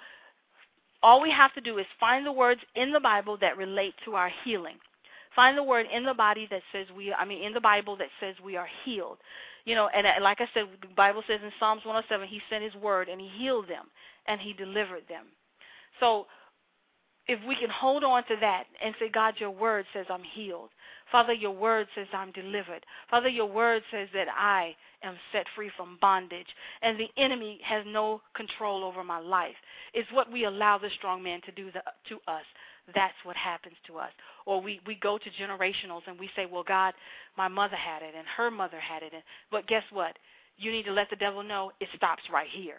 all 1.04 1.21
we 1.21 1.32
have 1.32 1.54
to 1.54 1.62
do 1.62 1.78
is 1.78 1.86
find 2.00 2.26
the 2.26 2.32
words 2.32 2.62
in 2.76 2.91
the 2.91 3.00
Bible 3.00 3.38
that 3.41 3.58
relate 3.58 3.93
to 4.06 4.15
our 4.15 4.32
healing. 4.43 4.76
Find 5.36 5.58
the 5.58 5.63
word 5.63 5.86
in 5.93 6.06
the 6.06 6.13
body 6.13 6.48
that 6.50 6.62
says 6.71 6.88
we, 6.95 7.13
I 7.13 7.26
mean, 7.26 7.43
in 7.43 7.54
the 7.54 7.62
Bible 7.62 7.98
that 7.98 8.08
says 8.19 8.36
we 8.43 8.56
are 8.56 8.67
healed. 8.84 9.17
You 9.65 9.76
know, 9.76 9.89
and 9.95 10.08
uh, 10.08 10.12
like 10.21 10.41
I 10.41 10.48
said, 10.54 10.65
the 10.82 10.88
Bible 10.95 11.24
says 11.28 11.39
in 11.43 11.52
Psalms 11.60 11.82
107, 11.84 12.28
He 12.28 12.39
sent 12.50 12.63
His 12.63 12.76
word 12.76 13.10
and 13.10 13.19
He 13.19 13.30
healed 13.38 13.67
them 13.67 13.86
and 14.28 14.39
He 14.39 14.54
delivered 14.54 15.04
them. 15.10 15.26
So 16.00 16.28
if 17.28 17.39
we 17.48 17.56
can 17.56 17.69
hold 17.69 18.04
on 18.04 18.24
to 18.28 18.36
that 18.39 18.65
and 18.84 18.93
say, 19.00 19.10
God, 19.10 19.34
your 19.39 19.52
word 19.52 19.86
says 19.93 20.06
I'm 20.10 20.24
healed. 20.24 20.69
Father, 21.12 21.34
your 21.34 21.52
word 21.52 21.88
says 21.95 22.08
I'm 22.13 22.32
delivered. 22.32 22.86
Father, 23.10 23.30
your 23.30 23.48
word 23.48 23.82
says 23.91 24.08
that 24.13 24.28
I 24.30 24.76
am 25.04 25.15
set 25.32 25.45
free 25.56 25.71
from 25.76 25.98
bondage 26.02 26.48
and 26.82 27.00
the 27.00 27.10
enemy 27.17 27.60
has 27.63 27.84
no 27.88 28.21
control 28.36 28.84
over 28.84 29.04
my 29.04 29.19
life. 29.19 29.56
It's 29.93 30.12
what 30.12 30.32
we 30.32 30.45
allow 30.45 30.78
the 30.78 30.89
strong 30.98 31.24
man 31.24 31.41
to 31.45 31.52
do 31.52 31.71
the, 31.71 31.82
to 32.10 32.15
us 32.32 32.45
that's 32.93 33.15
what 33.24 33.36
happens 33.36 33.76
to 33.88 33.98
us. 33.98 34.12
Or 34.45 34.62
we, 34.62 34.80
we 34.86 34.95
go 34.95 35.17
to 35.17 35.30
generationals 35.41 36.02
and 36.08 36.19
we 36.19 36.30
say, 36.36 36.45
well, 36.45 36.63
God, 36.63 36.93
my 37.38 37.48
mother 37.48 37.76
had 37.76 38.04
it 38.04 38.13
and 38.15 38.28
her 38.38 38.52
mother 38.52 38.80
had 38.80 39.02
it. 39.04 39.13
And, 39.13 39.24
but 39.52 39.67
guess 39.67 39.84
what? 39.91 40.17
You 40.58 40.71
need 40.71 40.84
to 40.86 40.91
let 40.91 41.10
the 41.10 41.15
devil 41.15 41.43
know 41.43 41.71
it 41.80 41.89
stops 41.95 42.24
right 42.32 42.50
here. 42.52 42.78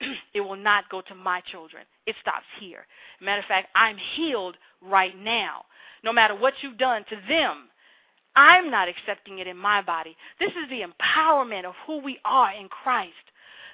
it 0.34 0.40
will 0.40 0.56
not 0.56 0.88
go 0.88 1.00
to 1.02 1.14
my 1.14 1.40
children. 1.50 1.84
It 2.06 2.14
stops 2.20 2.46
here. 2.58 2.86
Matter 3.20 3.40
of 3.40 3.46
fact, 3.46 3.68
I'm 3.74 3.96
healed 4.14 4.56
right 4.80 5.16
now. 5.18 5.64
No 6.02 6.12
matter 6.12 6.34
what 6.34 6.54
you've 6.62 6.78
done 6.78 7.04
to 7.10 7.16
them, 7.28 7.68
I'm 8.36 8.70
not 8.70 8.88
accepting 8.88 9.40
it 9.40 9.46
in 9.46 9.56
my 9.56 9.82
body. 9.82 10.16
This 10.38 10.50
is 10.50 10.68
the 10.70 10.82
empowerment 10.82 11.64
of 11.64 11.74
who 11.86 12.00
we 12.00 12.18
are 12.24 12.52
in 12.52 12.68
Christ. 12.68 13.12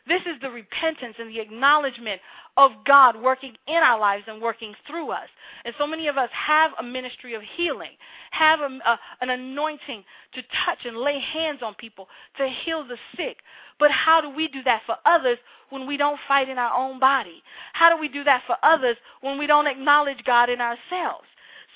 This 0.07 0.23
is 0.23 0.40
the 0.40 0.51
repentance 0.51 1.16
and 1.19 1.31
the 1.31 1.40
acknowledgement 1.40 2.21
of 2.57 2.71
God 2.87 3.21
working 3.21 3.55
in 3.66 3.77
our 3.77 3.99
lives 3.99 4.25
and 4.29 4.40
working 4.40 4.75
through 4.87 5.11
us. 5.11 5.29
And 5.64 5.75
so 5.79 5.87
many 5.87 6.07
of 6.07 6.16
us 6.16 6.31
have 6.33 6.71
a 6.79 6.83
ministry 6.83 7.35
of 7.35 7.42
healing, 7.57 7.90
have 8.31 8.61
a, 8.61 8.79
a, 8.87 8.99
an 9.21 9.31
anointing 9.31 10.05
to 10.35 10.42
touch 10.64 10.79
and 10.85 10.97
lay 10.97 11.19
hands 11.19 11.61
on 11.62 11.75
people 11.75 12.09
to 12.38 12.49
heal 12.49 12.87
the 12.87 12.97
sick. 13.16 13.38
But 13.79 13.90
how 13.90 14.21
do 14.21 14.31
we 14.31 14.49
do 14.49 14.62
that 14.64 14.83
for 14.87 14.97
others 15.05 15.38
when 15.71 15.87
we 15.87 15.97
don't 15.97 16.21
fight 16.29 16.49
in 16.49 16.57
our 16.57 16.75
own 16.75 16.99
body? 16.99 17.42
How 17.73 17.90
do 17.90 18.01
we 18.01 18.09
do 18.09 18.25
that 18.25 18.42
for 18.47 18.57
others 18.62 18.97
when 19.21 19.38
we 19.38 19.47
don't 19.47 19.66
acknowledge 19.66 20.23
God 20.25 20.49
in 20.49 20.61
ourselves? 20.61 21.27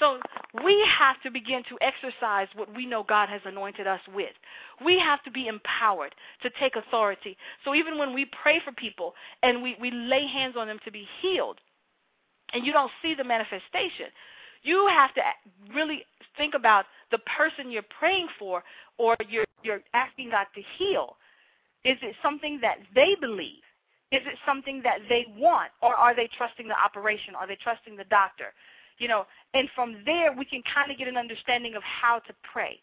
So 0.01 0.19
we 0.65 0.85
have 0.99 1.21
to 1.23 1.31
begin 1.31 1.63
to 1.69 1.79
exercise 1.81 2.49
what 2.57 2.75
we 2.75 2.87
know 2.87 3.05
God 3.07 3.29
has 3.29 3.43
anointed 3.45 3.87
us 3.87 4.01
with. 4.13 4.33
We 4.85 4.99
have 4.99 5.23
to 5.25 5.31
be 5.31 5.47
empowered 5.47 6.15
to 6.43 6.51
take 6.59 6.75
authority. 6.75 7.37
So 7.65 7.75
even 7.75 7.99
when 7.99 8.15
we 8.15 8.27
pray 8.43 8.61
for 8.65 8.73
people 8.73 9.15
and 9.43 9.63
we, 9.63 9.77
we 9.81 9.91
lay 9.91 10.27
hands 10.27 10.57
on 10.59 10.67
them 10.67 10.79
to 10.85 10.91
be 10.91 11.07
healed, 11.21 11.59
and 12.53 12.67
you 12.67 12.73
don't 12.73 12.91
see 13.01 13.15
the 13.15 13.23
manifestation, 13.23 14.07
you 14.63 14.89
have 14.89 15.15
to 15.15 15.21
really 15.73 16.03
think 16.37 16.55
about 16.55 16.87
the 17.11 17.19
person 17.19 17.71
you're 17.71 17.83
praying 17.99 18.27
for 18.39 18.65
or 18.99 19.17
you're, 19.29 19.45
you're 19.63 19.81
asking 19.95 20.31
God 20.31 20.47
to 20.55 20.63
heal. 20.79 21.17
Is 21.85 21.97
it 22.03 22.17
something 22.23 22.59
that 22.61 22.79
they 22.95 23.17
believe? 23.21 23.63
Is 24.11 24.23
it 24.27 24.37
something 24.45 24.81
that 24.83 24.99
they 25.09 25.27
want? 25.37 25.71
Or 25.81 25.95
are 25.95 26.15
they 26.15 26.29
trusting 26.37 26.67
the 26.67 26.75
operation? 26.75 27.35
Are 27.35 27.47
they 27.47 27.57
trusting 27.63 27.97
the 27.97 28.05
doctor? 28.05 28.53
You 29.01 29.09
know, 29.09 29.27
and 29.55 29.69
from 29.75 29.97
there 30.07 30.33
we 30.33 30.45
can 30.45 30.63
kind 30.73 30.93
of 30.93 30.99
get 30.99 31.09
an 31.09 31.17
understanding 31.17 31.75
of 31.75 31.83
how 31.83 32.21
to 32.21 32.33
pray. 32.53 32.79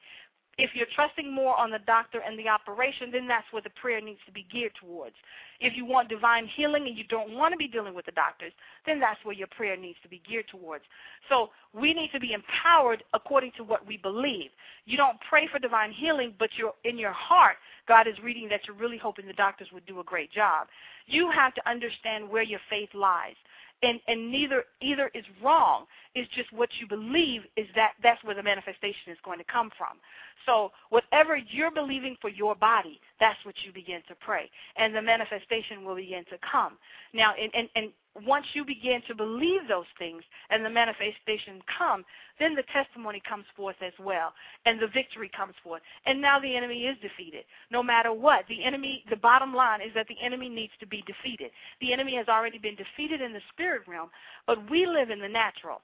If 0.58 0.72
you're 0.74 0.88
trusting 0.96 1.32
more 1.32 1.56
on 1.56 1.70
the 1.70 1.80
doctor 1.86 2.20
and 2.26 2.38
the 2.38 2.50
operation, 2.50 3.12
then 3.12 3.28
that's 3.28 3.46
where 3.52 3.62
the 3.62 3.70
prayer 3.80 4.02
needs 4.02 4.20
to 4.26 4.32
be 4.32 4.48
geared 4.52 4.72
towards. 4.82 5.14
If 5.60 5.78
you 5.78 5.86
want 5.86 6.10
divine 6.10 6.48
healing 6.48 6.88
and 6.88 6.98
you 6.98 7.04
don't 7.04 7.36
want 7.36 7.52
to 7.52 7.58
be 7.58 7.68
dealing 7.68 7.94
with 7.94 8.08
the 8.08 8.12
doctors, 8.12 8.52
then 8.88 9.00
that's 9.00 9.24
where 9.24 9.36
your 9.36 9.48
prayer 9.56 9.78
needs 9.78 10.00
to 10.02 10.10
be 10.10 10.20
geared 10.28 10.48
towards. 10.50 10.84
So 11.30 11.52
we 11.74 11.94
need 11.94 12.10
to 12.12 12.20
be 12.20 12.34
empowered 12.34 13.04
according 13.14 13.52
to 13.58 13.64
what 13.64 13.86
we 13.86 13.98
believe. 13.98 14.50
You 14.86 14.98
don't 14.98 15.18
pray 15.30 15.48
for 15.48 15.60
divine 15.60 15.92
healing, 15.92 16.34
but 16.40 16.50
you're 16.58 16.74
in 16.84 16.98
your 16.98 17.14
heart, 17.14 17.58
God 17.88 18.08
is 18.08 18.16
reading 18.24 18.50
that 18.50 18.62
you're 18.68 18.76
really 18.76 18.98
hoping 18.98 19.28
the 19.28 19.34
doctors 19.34 19.70
would 19.72 19.86
do 19.86 20.00
a 20.00 20.04
great 20.04 20.32
job. 20.32 20.68
You 21.06 21.30
have 21.32 21.54
to 21.54 21.70
understand 21.70 22.28
where 22.28 22.44
your 22.44 22.60
faith 22.70 22.90
lies 22.94 23.36
and 23.84 24.00
and 24.08 24.32
neither 24.32 24.66
either 24.82 25.12
is 25.14 25.26
wrong. 25.44 25.86
It's 26.16 26.30
just 26.36 26.52
what 26.54 26.70
you 26.80 26.88
believe 26.88 27.42
is 27.56 27.68
that 27.76 27.94
that's 28.02 28.24
where 28.24 28.36
the 28.36 28.44
manifestation 28.44 29.12
is 29.12 29.18
going 29.24 29.40
to 29.40 29.46
come 29.46 29.70
from 29.78 29.98
So 30.46 30.72
whatever 30.90 31.38
you're 31.38 31.72
believing 31.72 32.18
for 32.22 32.30
your 32.30 32.56
body, 32.56 33.00
that's 33.20 33.40
what 33.44 33.56
you 33.66 33.74
begin 33.74 34.02
to 34.08 34.16
pray. 34.16 34.50
And 34.76 34.96
the 34.96 35.02
manifestation 35.02 35.84
will 35.84 35.96
begin 35.96 36.24
to 36.26 36.38
come. 36.50 36.78
Now, 37.14 37.34
and, 37.40 37.52
and, 37.54 37.70
and 37.76 37.92
once 38.26 38.46
you 38.54 38.66
begin 38.66 39.02
to 39.08 39.16
believe 39.16 39.68
those 39.68 39.86
things 40.00 40.24
and 40.50 40.66
the 40.66 40.70
manifestation 40.70 41.62
come, 41.78 42.04
then 42.40 42.56
the 42.56 42.64
testimony 42.74 43.22
comes 43.28 43.46
forth 43.56 43.76
as 43.82 43.94
well, 44.00 44.34
and 44.66 44.80
the 44.80 44.88
victory 44.88 45.30
comes 45.36 45.54
forth. 45.64 45.82
And 46.06 46.22
now 46.22 46.40
the 46.40 46.56
enemy 46.56 46.86
is 46.86 46.98
defeated. 47.02 47.44
No 47.72 47.84
matter 47.84 48.14
what, 48.14 48.46
the 48.48 48.64
enemy, 48.64 49.04
the 49.10 49.16
bottom 49.16 49.54
line 49.54 49.82
is 49.82 49.92
that 49.96 50.08
the 50.08 50.18
enemy 50.24 50.50
needs 50.50 50.74
to 50.80 50.88
be 50.88 51.04
defeated. 51.06 51.52
The 51.82 51.94
enemy 51.94 52.16
has 52.16 52.28
already 52.28 52.58
been 52.58 52.76
defeated 52.76 53.22
in 53.22 53.34
the 53.34 53.42
spirit 53.54 53.84
realm, 53.88 54.10
but 54.46 54.70
we 54.70 54.86
live 54.86 55.10
in 55.10 55.20
the 55.20 55.30
natural. 55.30 55.82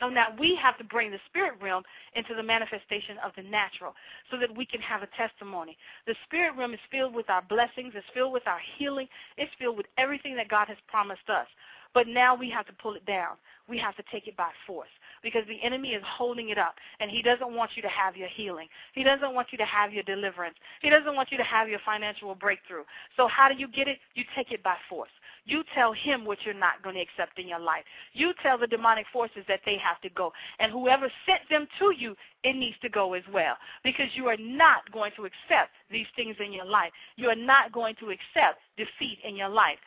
So 0.00 0.08
now 0.08 0.26
we 0.38 0.58
have 0.60 0.76
to 0.78 0.84
bring 0.84 1.10
the 1.10 1.20
spirit 1.26 1.54
realm 1.62 1.82
into 2.14 2.34
the 2.34 2.42
manifestation 2.42 3.16
of 3.24 3.32
the 3.36 3.42
natural 3.42 3.94
so 4.30 4.38
that 4.38 4.54
we 4.56 4.66
can 4.66 4.80
have 4.80 5.02
a 5.02 5.08
testimony. 5.16 5.76
The 6.06 6.14
spirit 6.26 6.56
realm 6.56 6.74
is 6.74 6.80
filled 6.90 7.14
with 7.14 7.30
our 7.30 7.42
blessings, 7.42 7.92
it's 7.94 8.06
filled 8.12 8.32
with 8.32 8.46
our 8.46 8.60
healing, 8.78 9.08
it's 9.36 9.52
filled 9.58 9.76
with 9.76 9.86
everything 9.98 10.36
that 10.36 10.48
God 10.48 10.68
has 10.68 10.78
promised 10.88 11.28
us. 11.28 11.46
But 11.94 12.08
now 12.08 12.34
we 12.34 12.50
have 12.50 12.66
to 12.66 12.72
pull 12.72 12.94
it 12.94 13.06
down. 13.06 13.36
We 13.68 13.78
have 13.78 13.94
to 13.96 14.02
take 14.12 14.26
it 14.26 14.36
by 14.36 14.50
force 14.66 14.90
because 15.22 15.42
the 15.46 15.62
enemy 15.64 15.90
is 15.90 16.02
holding 16.04 16.50
it 16.50 16.58
up 16.58 16.74
and 17.00 17.10
he 17.10 17.22
doesn't 17.22 17.54
want 17.54 17.70
you 17.76 17.82
to 17.82 17.88
have 17.88 18.16
your 18.16 18.28
healing. 18.28 18.66
He 18.92 19.04
doesn't 19.04 19.32
want 19.32 19.48
you 19.52 19.58
to 19.58 19.64
have 19.64 19.92
your 19.92 20.02
deliverance. 20.02 20.56
He 20.82 20.90
doesn't 20.90 21.14
want 21.14 21.30
you 21.30 21.38
to 21.38 21.44
have 21.44 21.68
your 21.68 21.78
financial 21.86 22.34
breakthrough. 22.34 22.82
So 23.16 23.28
how 23.28 23.48
do 23.48 23.54
you 23.56 23.68
get 23.68 23.88
it? 23.88 23.98
You 24.14 24.24
take 24.36 24.50
it 24.50 24.62
by 24.62 24.74
force. 24.90 25.10
You 25.46 25.62
tell 25.74 25.92
him 25.92 26.24
what 26.24 26.38
you're 26.44 26.54
not 26.54 26.82
going 26.82 26.94
to 26.96 27.02
accept 27.02 27.38
in 27.38 27.48
your 27.48 27.58
life. 27.58 27.84
You 28.12 28.32
tell 28.42 28.56
the 28.56 28.66
demonic 28.66 29.06
forces 29.12 29.44
that 29.48 29.60
they 29.66 29.76
have 29.76 30.00
to 30.00 30.08
go. 30.08 30.32
And 30.58 30.72
whoever 30.72 31.10
sent 31.26 31.42
them 31.50 31.66
to 31.78 31.92
you, 31.96 32.16
it 32.42 32.56
needs 32.56 32.76
to 32.82 32.88
go 32.88 33.14
as 33.14 33.22
well. 33.32 33.56
Because 33.82 34.08
you 34.14 34.26
are 34.28 34.38
not 34.38 34.90
going 34.92 35.12
to 35.16 35.24
accept 35.26 35.70
these 35.90 36.06
things 36.16 36.36
in 36.44 36.52
your 36.52 36.64
life. 36.64 36.92
You 37.16 37.28
are 37.28 37.36
not 37.36 37.72
going 37.72 37.94
to 38.00 38.06
accept 38.10 38.60
defeat 38.76 39.18
in 39.22 39.36
your 39.36 39.48
life. 39.48 39.78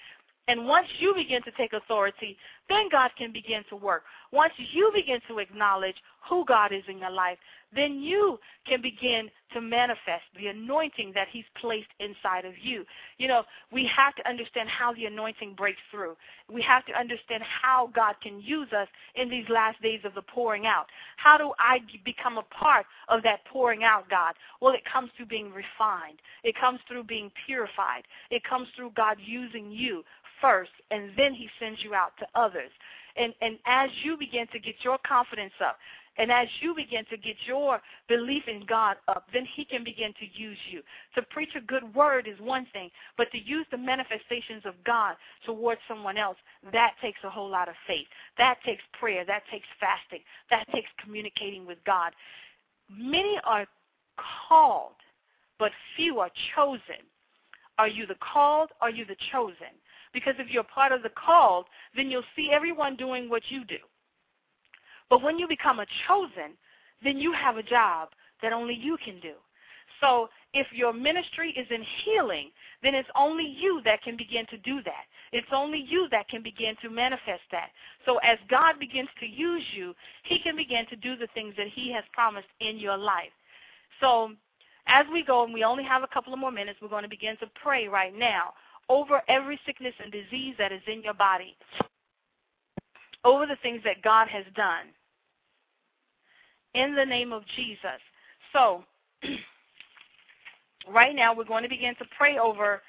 And 0.48 0.66
once 0.66 0.88
you 1.00 1.14
begin 1.14 1.44
to 1.44 1.52
take 1.52 1.74
authority, 1.74 2.38
then 2.70 2.90
God 2.90 3.12
can 3.18 3.32
begin 3.32 3.64
to 3.70 3.76
work. 3.76 4.04
Once 4.32 4.54
you 4.58 4.92
begin 4.94 5.20
to 5.28 5.40
acknowledge 5.40 5.96
who 6.30 6.46
God 6.46 6.72
is 6.72 6.84
in 6.88 7.00
your 7.00 7.12
life, 7.12 7.38
then 7.76 8.00
you 8.00 8.40
can 8.66 8.82
begin 8.82 9.30
to 9.54 9.62
manifest 9.62 10.24
the 10.38 10.48
anointing 10.48 11.12
that 11.16 11.28
He's 11.32 11.46
placed 11.60 11.88
inside 12.00 12.46
of 12.46 12.54
you. 12.62 12.86
You 13.18 13.28
know, 13.28 13.44
we 13.72 13.90
have 13.94 14.16
to 14.16 14.28
understand 14.28 14.70
how 14.70 14.94
the 14.94 15.06
anointing 15.06 15.56
breaks 15.56 15.80
through. 15.92 16.16
We 16.52 16.62
have 16.62 16.86
to 16.86 16.98
understand 16.98 17.44
how 17.44 17.90
God 17.94 18.16
can 18.22 18.42
use 18.42 18.72
us 18.72 18.88
in 19.16 19.30
these 19.30 19.46
last 19.50 19.82
days 19.82 20.02
of 20.06 20.14
the 20.16 20.22
pouring 20.22 20.66
out. 20.66 20.86
How 21.18 21.38
do 21.38 21.54
I 21.60 21.80
become 22.06 22.38
a 22.38 22.44
part 22.44 22.86
of 23.10 23.24
that 23.24 23.46
pouring 23.46 23.84
out, 23.84 24.10
God? 24.10 24.34
Well, 24.62 24.74
it 24.74 24.84
comes 24.92 25.10
through 25.16 25.28
being 25.28 25.52
refined, 25.52 26.20
it 26.44 26.56
comes 26.60 26.80
through 26.88 27.04
being 27.04 27.32
purified, 27.46 28.04
it 28.32 28.44
comes 28.44 28.68
through 28.76 28.92
God 28.96 29.18
using 29.20 29.72
you 29.72 30.04
first, 30.42 30.72
and 30.92 31.12
then 31.18 31.34
He 31.34 31.50
sends 31.60 31.84
you 31.84 31.94
out 31.94 32.12
to 32.20 32.28
others. 32.36 32.72
And, 33.16 33.34
and 33.42 33.58
as 33.66 33.90
you 34.04 34.18
begin 34.18 34.48
to 34.54 34.60
get 34.60 34.76
your 34.84 34.98
confidence 35.08 35.54
up, 35.64 35.78
and 36.20 36.32
as 36.32 36.48
you 36.62 36.74
begin 36.74 37.06
to 37.12 37.18
get 37.18 37.36
your 37.46 37.80
belief 38.08 38.44
in 38.48 38.64
God 38.68 38.98
up, 39.08 39.28
then 39.34 39.46
He 39.56 39.66
can 39.66 39.84
begin 39.84 40.14
to 40.20 40.42
use 40.42 40.58
you. 40.72 40.82
To 41.16 41.22
preach 41.22 41.52
a 41.56 41.62
good 41.62 41.94
word 41.94 42.28
is 42.28 42.40
one 42.40 42.66
thing, 42.74 42.90
but 43.18 43.32
to 43.32 43.38
use 43.38 43.66
the 43.72 43.78
manifestations 43.78 44.64
of 44.66 44.74
God 44.84 45.16
towards 45.46 45.80
someone 45.88 46.18
else, 46.18 46.38
that 46.74 46.94
takes 47.02 47.20
a 47.24 47.30
whole 47.30 47.50
lot 47.50 47.70
of 47.70 47.76
faith. 47.86 48.08
That 48.38 48.58
takes 48.66 48.82
prayer. 49.00 49.26
That 49.26 49.44
takes 49.52 49.68
fasting. 49.80 50.22
That 50.50 50.66
takes 50.74 50.90
communicating 51.04 51.68
with 51.68 51.78
God. 51.86 52.14
Many 52.90 53.40
are 53.44 53.68
called, 54.48 54.96
but 55.60 55.72
few 55.96 56.20
are 56.20 56.32
chosen. 56.56 57.06
Are 57.78 57.88
you 57.88 58.08
the 58.08 58.16
called? 58.16 58.70
Are 58.82 58.90
you 58.90 59.06
the 59.06 59.16
chosen? 59.32 59.78
Because 60.14 60.36
if 60.40 60.50
you're 60.50 60.64
part 60.64 60.92
of 60.92 61.04
the 61.04 61.10
called, 61.10 61.66
then 61.96 62.10
you'll 62.10 62.24
see 62.36 62.50
everyone 62.52 62.96
doing 62.96 63.30
what 63.30 63.44
you 63.50 63.66
do. 63.66 63.78
But 65.10 65.22
when 65.22 65.38
you 65.38 65.48
become 65.48 65.80
a 65.80 65.86
chosen, 66.08 66.58
then 67.04 67.18
you 67.18 67.32
have 67.34 67.58
a 67.58 67.64
job 67.64 68.10
that 68.42 68.54
only 68.54 68.74
you 68.74 68.98
can 69.04 69.20
do. 69.20 69.34
So 70.02 70.30
if 70.54 70.68
your 70.72 70.94
ministry 70.94 71.52
is 71.58 71.68
in 71.72 71.84
healing, 72.04 72.52
then 72.84 72.94
it's 72.94 73.10
only 73.16 73.46
you 73.46 73.82
that 73.86 74.04
can 74.04 74.16
begin 74.16 74.46
to 74.48 74.58
do 74.58 74.84
that. 74.84 75.06
It's 75.32 75.48
only 75.52 75.86
you 75.88 76.08
that 76.12 76.30
can 76.30 76.44
begin 76.44 76.76
to 76.82 76.90
manifest 76.90 77.42
that. 77.52 77.70
So 78.06 78.18
as 78.18 78.38
God 78.50 78.80
begins 78.80 79.10
to 79.20 79.26
use 79.26 79.64
you, 79.76 79.94
He 80.24 80.40
can 80.40 80.56
begin 80.56 80.86
to 80.88 80.96
do 80.96 81.16
the 81.16 81.28
things 81.34 81.54
that 81.58 81.68
He 81.74 81.92
has 81.94 82.04
promised 82.14 82.48
in 82.60 82.78
your 82.78 82.98
life. 82.98 83.32
So 84.00 84.32
as 84.88 85.06
we 85.12 85.24
go, 85.24 85.44
and 85.44 85.54
we 85.54 85.64
only 85.64 85.84
have 85.84 86.04
a 86.04 86.08
couple 86.08 86.34
of 86.34 86.40
more 86.40 86.52
minutes, 86.52 86.80
we're 86.82 86.88
going 86.90 87.04
to 87.04 87.10
begin 87.10 87.36
to 87.38 87.48
pray 87.62 87.88
right 87.88 88.16
now 88.16 88.54
over 88.90 89.22
every 89.28 89.60
sickness 89.66 89.94
and 90.02 90.12
disease 90.12 90.56
that 90.58 90.72
is 90.72 90.82
in 90.88 91.02
your 91.04 91.14
body, 91.14 91.56
over 93.24 93.46
the 93.46 93.58
things 93.62 93.82
that 93.84 94.02
God 94.02 94.28
has 94.28 94.46
done 94.56 94.88
in 96.74 96.96
the 96.96 97.06
name 97.06 97.34
of 97.34 97.44
Jesus. 97.56 98.00
So, 98.54 98.84
right 100.94 101.16
now 101.16 101.34
we're 101.36 101.44
going 101.44 101.64
to 101.64 101.70
begin 101.70 101.96
to 101.96 102.06
pray 102.18 102.38
over 102.38 102.82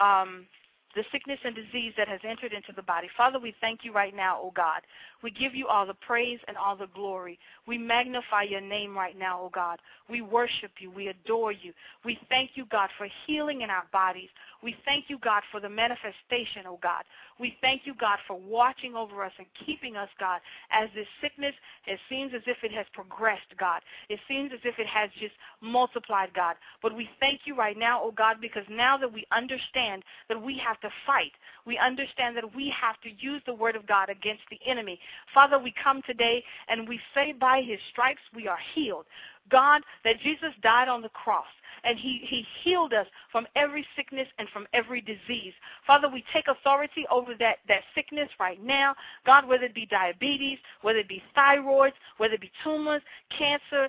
um, 0.00 0.46
the 0.94 1.04
sickness 1.12 1.38
and 1.44 1.54
disease 1.54 1.92
that 1.96 2.08
has 2.08 2.20
entered 2.28 2.52
into 2.52 2.72
the 2.74 2.82
body. 2.82 3.08
Father, 3.16 3.38
we 3.38 3.54
thank 3.60 3.80
you 3.82 3.92
right 3.92 4.14
now, 4.14 4.38
O 4.40 4.52
God. 4.54 4.82
We 5.22 5.30
give 5.30 5.54
you 5.54 5.66
all 5.68 5.86
the 5.86 5.94
praise 5.94 6.38
and 6.48 6.56
all 6.56 6.76
the 6.76 6.88
glory. 6.94 7.38
We 7.66 7.78
magnify 7.78 8.44
your 8.44 8.60
name 8.60 8.96
right 8.96 9.18
now, 9.18 9.40
O 9.40 9.50
God. 9.52 9.80
We 10.08 10.20
worship 10.20 10.72
you. 10.78 10.90
We 10.90 11.08
adore 11.08 11.52
you. 11.52 11.72
We 12.04 12.18
thank 12.28 12.50
you, 12.54 12.66
God, 12.70 12.90
for 12.98 13.08
healing 13.26 13.62
in 13.62 13.70
our 13.70 13.84
bodies. 13.92 14.28
We 14.64 14.74
thank 14.86 15.04
you, 15.08 15.18
God, 15.18 15.42
for 15.52 15.60
the 15.60 15.68
manifestation, 15.68 16.64
oh 16.66 16.78
God. 16.82 17.04
We 17.38 17.54
thank 17.60 17.82
you, 17.84 17.92
God, 18.00 18.18
for 18.26 18.38
watching 18.38 18.94
over 18.94 19.22
us 19.22 19.32
and 19.36 19.46
keeping 19.66 19.94
us, 19.94 20.08
God, 20.18 20.40
as 20.70 20.88
this 20.94 21.06
sickness, 21.20 21.54
it 21.86 21.98
seems 22.08 22.32
as 22.34 22.40
if 22.46 22.56
it 22.62 22.72
has 22.72 22.86
progressed, 22.94 23.52
God. 23.58 23.82
It 24.08 24.20
seems 24.26 24.52
as 24.54 24.60
if 24.64 24.78
it 24.78 24.86
has 24.86 25.10
just 25.20 25.34
multiplied, 25.60 26.32
God. 26.34 26.56
But 26.82 26.96
we 26.96 27.10
thank 27.20 27.40
you 27.44 27.54
right 27.54 27.76
now, 27.76 28.02
O 28.02 28.10
God, 28.10 28.36
because 28.40 28.64
now 28.70 28.96
that 28.96 29.12
we 29.12 29.26
understand 29.30 30.02
that 30.30 30.42
we 30.42 30.58
have 30.64 30.80
to 30.84 30.90
fight, 31.06 31.32
we 31.66 31.78
understand 31.78 32.36
that 32.36 32.54
we 32.54 32.72
have 32.80 33.00
to 33.02 33.10
use 33.18 33.42
the 33.46 33.54
word 33.54 33.76
of 33.76 33.86
God 33.86 34.08
against 34.08 34.42
the 34.50 34.58
enemy. 34.66 34.98
Father, 35.32 35.58
we 35.58 35.74
come 35.82 36.02
today 36.06 36.42
and 36.68 36.88
we 36.88 37.00
say 37.14 37.32
by 37.32 37.62
his 37.66 37.78
stripes 37.90 38.20
we 38.34 38.46
are 38.46 38.58
healed. 38.74 39.06
God, 39.50 39.82
that 40.04 40.20
Jesus 40.22 40.52
died 40.62 40.88
on 40.88 41.02
the 41.02 41.08
cross 41.10 41.46
and 41.84 41.98
he, 41.98 42.20
he 42.28 42.44
healed 42.62 42.92
us 42.92 43.06
from 43.30 43.46
every 43.56 43.86
sickness 43.96 44.28
and 44.38 44.48
from 44.50 44.66
every 44.72 45.00
disease. 45.00 45.52
Father, 45.86 46.08
we 46.08 46.24
take 46.32 46.48
authority 46.48 47.04
over 47.10 47.34
that, 47.38 47.56
that 47.68 47.82
sickness 47.94 48.28
right 48.40 48.62
now. 48.62 48.94
God, 49.26 49.46
whether 49.46 49.64
it 49.64 49.74
be 49.74 49.86
diabetes, 49.86 50.58
whether 50.82 51.00
it 51.00 51.08
be 51.08 51.22
thyroids, 51.36 51.92
whether 52.16 52.34
it 52.34 52.40
be 52.40 52.52
tumors, 52.62 53.02
cancer, 53.36 53.88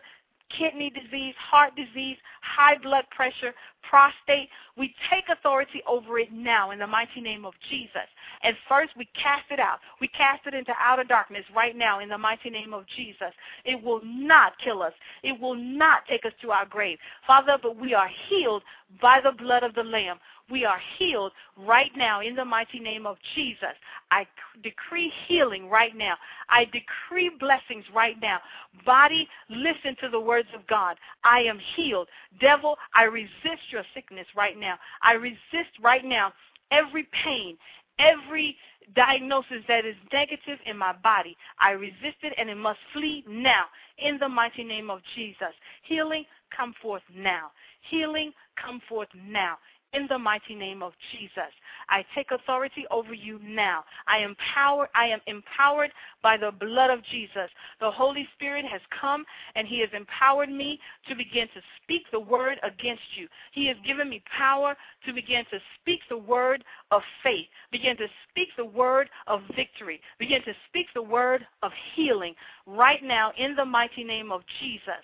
kidney 0.58 0.90
disease, 0.92 1.34
heart 1.40 1.74
disease, 1.76 2.18
high 2.42 2.78
blood 2.78 3.06
pressure, 3.16 3.54
prostate. 3.90 4.50
We 4.78 4.94
take 5.10 5.26
authority 5.30 5.82
over 5.88 6.20
it 6.20 6.32
now 6.32 6.72
in 6.72 6.80
the 6.80 6.88
mighty 6.88 7.22
name 7.22 7.46
of 7.46 7.54
Jesus. 7.70 8.08
And 8.44 8.56
first, 8.68 8.92
we 8.98 9.08
cast 9.22 9.46
it 9.52 9.60
out. 9.60 9.80
We 10.02 10.08
cast 10.10 10.46
it 10.46 10.54
into 10.54 10.74
outer 10.80 11.04
darkness 11.04 11.44
right 11.56 11.76
now 11.76 12.00
in 12.00 12.10
the 12.10 12.18
mighty 12.18 12.50
name 12.50 12.74
of 12.74 12.86
Jesus. 12.96 13.34
It 13.64 13.82
will 13.82 14.02
not 14.04 14.54
kill 14.64 14.82
us. 14.82 14.94
It 15.24 15.40
will 15.40 15.56
not 15.56 16.06
take 16.08 16.26
us 16.26 16.34
to 16.42 16.52
our 16.52 16.66
grave. 16.66 16.98
Father, 17.26 17.58
but 17.62 17.78
we 17.78 17.94
are 17.94 18.10
healed 18.30 18.64
by 19.02 19.20
the 19.24 19.32
blood 19.32 19.64
of 19.64 19.74
the 19.76 19.84
Lamb. 19.84 20.18
We 20.50 20.64
are 20.64 20.80
healed 21.00 21.32
right 21.58 21.92
now 21.96 22.22
in 22.22 22.36
the 22.36 22.46
mighty 22.46 22.80
name 22.80 23.08
of 23.08 23.18
Jesus. 23.34 23.74
I 24.12 24.28
decree 24.62 25.12
healing 25.28 25.70
right 25.70 25.96
now. 25.96 26.16
I 26.50 26.66
decree 26.66 27.32
blessings 27.40 27.84
right 27.96 28.16
now. 28.22 28.40
Body, 28.86 29.28
listen 29.50 29.96
to 30.02 30.10
the 30.10 30.20
words 30.20 30.48
of 30.54 30.68
God. 30.68 30.98
I 31.24 31.40
am 31.40 31.60
healed. 31.76 32.08
Devil, 32.40 32.78
I 32.94 33.04
resist 33.04 33.72
sickness 33.94 34.28
right 34.36 34.58
now. 34.58 34.76
I 35.02 35.14
resist 35.14 35.72
right 35.82 36.06
now 36.06 36.34
every 36.72 37.08
pain, 37.24 37.58
every 38.00 38.56
diagnosis 38.96 39.64
that 39.68 39.86
is 39.86 39.96
negative 40.14 40.60
in 40.66 40.78
my 40.78 40.94
body. 40.94 41.36
I 41.60 41.72
resist 41.72 42.18
it 42.24 42.34
and 42.38 42.50
it 42.50 42.56
must 42.56 42.80
flee 42.94 43.24
now 43.28 43.66
in 43.98 44.18
the 44.20 44.30
mighty 44.30 44.64
name 44.64 44.90
of 44.90 45.02
Jesus. 45.16 45.54
Healing, 45.84 46.26
come 46.56 46.74
forth 46.82 47.04
now. 47.16 47.52
Healing, 47.90 48.32
come 48.56 48.82
forth 48.88 49.10
now 49.28 49.58
in 49.94 50.08
the 50.08 50.18
mighty 50.18 50.56
name 50.56 50.84
of 50.84 50.94
Jesus. 51.12 51.52
I 51.90 52.06
take 52.14 52.32
authority 52.32 52.86
over 52.92 53.14
you 53.14 53.40
now. 53.44 53.84
I 54.08 54.18
am 54.18 54.36
power, 54.54 54.90
I 54.96 55.06
am 55.06 55.20
empowered 55.28 55.92
by 56.22 56.38
the 56.38 56.52
blood 56.52 56.90
of 56.90 57.04
Jesus. 57.04 57.50
The 57.80 57.92
Holy 57.92 58.28
Spirit 58.36 58.66
has 58.66 58.82
come 59.00 59.24
and 59.56 59.68
he 59.68 59.80
has 59.82 59.90
empowered 59.94 60.50
me 60.50 60.80
to 61.08 61.16
begin 61.16 61.48
to 61.54 61.62
speak 61.82 62.04
the 62.12 62.20
word 62.20 62.60
against 62.64 63.04
you. 63.16 63.28
He 63.52 63.68
has 63.68 63.78
given 63.86 64.10
me 64.10 64.24
power 64.38 64.76
to 65.06 65.14
begin 65.14 65.46
to 65.52 65.60
speak 65.80 66.02
the 66.10 66.18
word 66.18 66.64
of 66.92 67.02
faith, 67.24 67.48
begin 67.72 67.98
to 67.98 68.08
speak 68.30 68.50
the 68.58 68.66
word 68.66 69.10
of 69.28 69.42
victory, 69.56 70.02
begin 70.20 70.42
to 70.44 70.54
speak 70.68 70.88
the 70.94 71.02
word 71.02 71.46
of 71.64 71.72
healing 71.96 72.36
right 72.66 73.04
now 73.04 73.32
in 73.38 73.56
the 73.56 73.66
mighty 73.66 74.04
name 74.04 74.32
of 74.32 74.42
Jesus. 74.60 75.04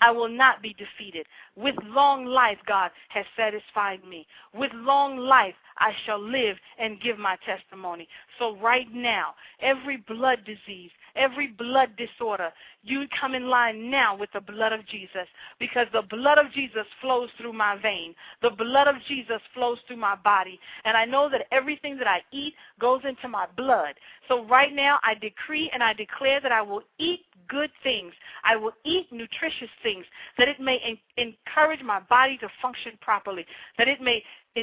I 0.00 0.10
will 0.10 0.28
not 0.28 0.62
be 0.62 0.74
defeated. 0.74 1.26
With 1.56 1.76
long 1.84 2.26
life, 2.26 2.58
God 2.66 2.90
has 3.08 3.24
satisfied 3.36 4.04
me. 4.04 4.26
With 4.52 4.72
long 4.74 5.16
life, 5.16 5.54
I 5.78 5.92
shall 6.04 6.20
live 6.20 6.56
and 6.78 7.00
give 7.00 7.18
my 7.18 7.36
testimony. 7.46 8.08
So, 8.38 8.56
right 8.56 8.92
now, 8.92 9.34
every 9.60 9.98
blood 9.98 10.38
disease, 10.44 10.90
every 11.16 11.48
blood 11.48 11.90
disorder, 11.96 12.50
you 12.82 13.06
come 13.18 13.34
in 13.34 13.48
line 13.48 13.90
now 13.90 14.16
with 14.16 14.30
the 14.32 14.40
blood 14.40 14.72
of 14.72 14.86
Jesus 14.86 15.26
because 15.58 15.86
the 15.92 16.02
blood 16.02 16.38
of 16.38 16.52
Jesus 16.52 16.86
flows 17.00 17.28
through 17.38 17.52
my 17.52 17.76
vein. 17.80 18.14
The 18.42 18.50
blood 18.50 18.88
of 18.88 18.96
Jesus 19.08 19.40
flows 19.54 19.78
through 19.86 19.96
my 19.96 20.16
body. 20.16 20.58
And 20.84 20.96
I 20.96 21.04
know 21.04 21.28
that 21.30 21.46
everything 21.52 21.96
that 21.98 22.06
I 22.06 22.22
eat 22.32 22.54
goes 22.80 23.02
into 23.08 23.28
my 23.28 23.46
blood. 23.56 23.94
So, 24.28 24.44
right 24.46 24.74
now, 24.74 24.98
I 25.02 25.14
decree 25.14 25.70
and 25.72 25.82
I 25.82 25.92
declare 25.92 26.40
that 26.40 26.52
I 26.52 26.62
will 26.62 26.82
eat 26.98 27.20
good 27.48 27.70
things. 27.82 28.12
I 28.42 28.56
will 28.56 28.72
eat 28.84 29.12
nutritious 29.12 29.68
things 29.82 30.04
that 30.38 30.48
it 30.48 30.60
may 30.60 30.76
in- 30.76 30.98
encourage 31.16 31.82
my 31.82 32.00
body 32.00 32.38
to 32.38 32.48
function 32.62 32.92
properly, 33.00 33.44
that 33.78 33.88
it 33.88 34.00
may 34.00 34.22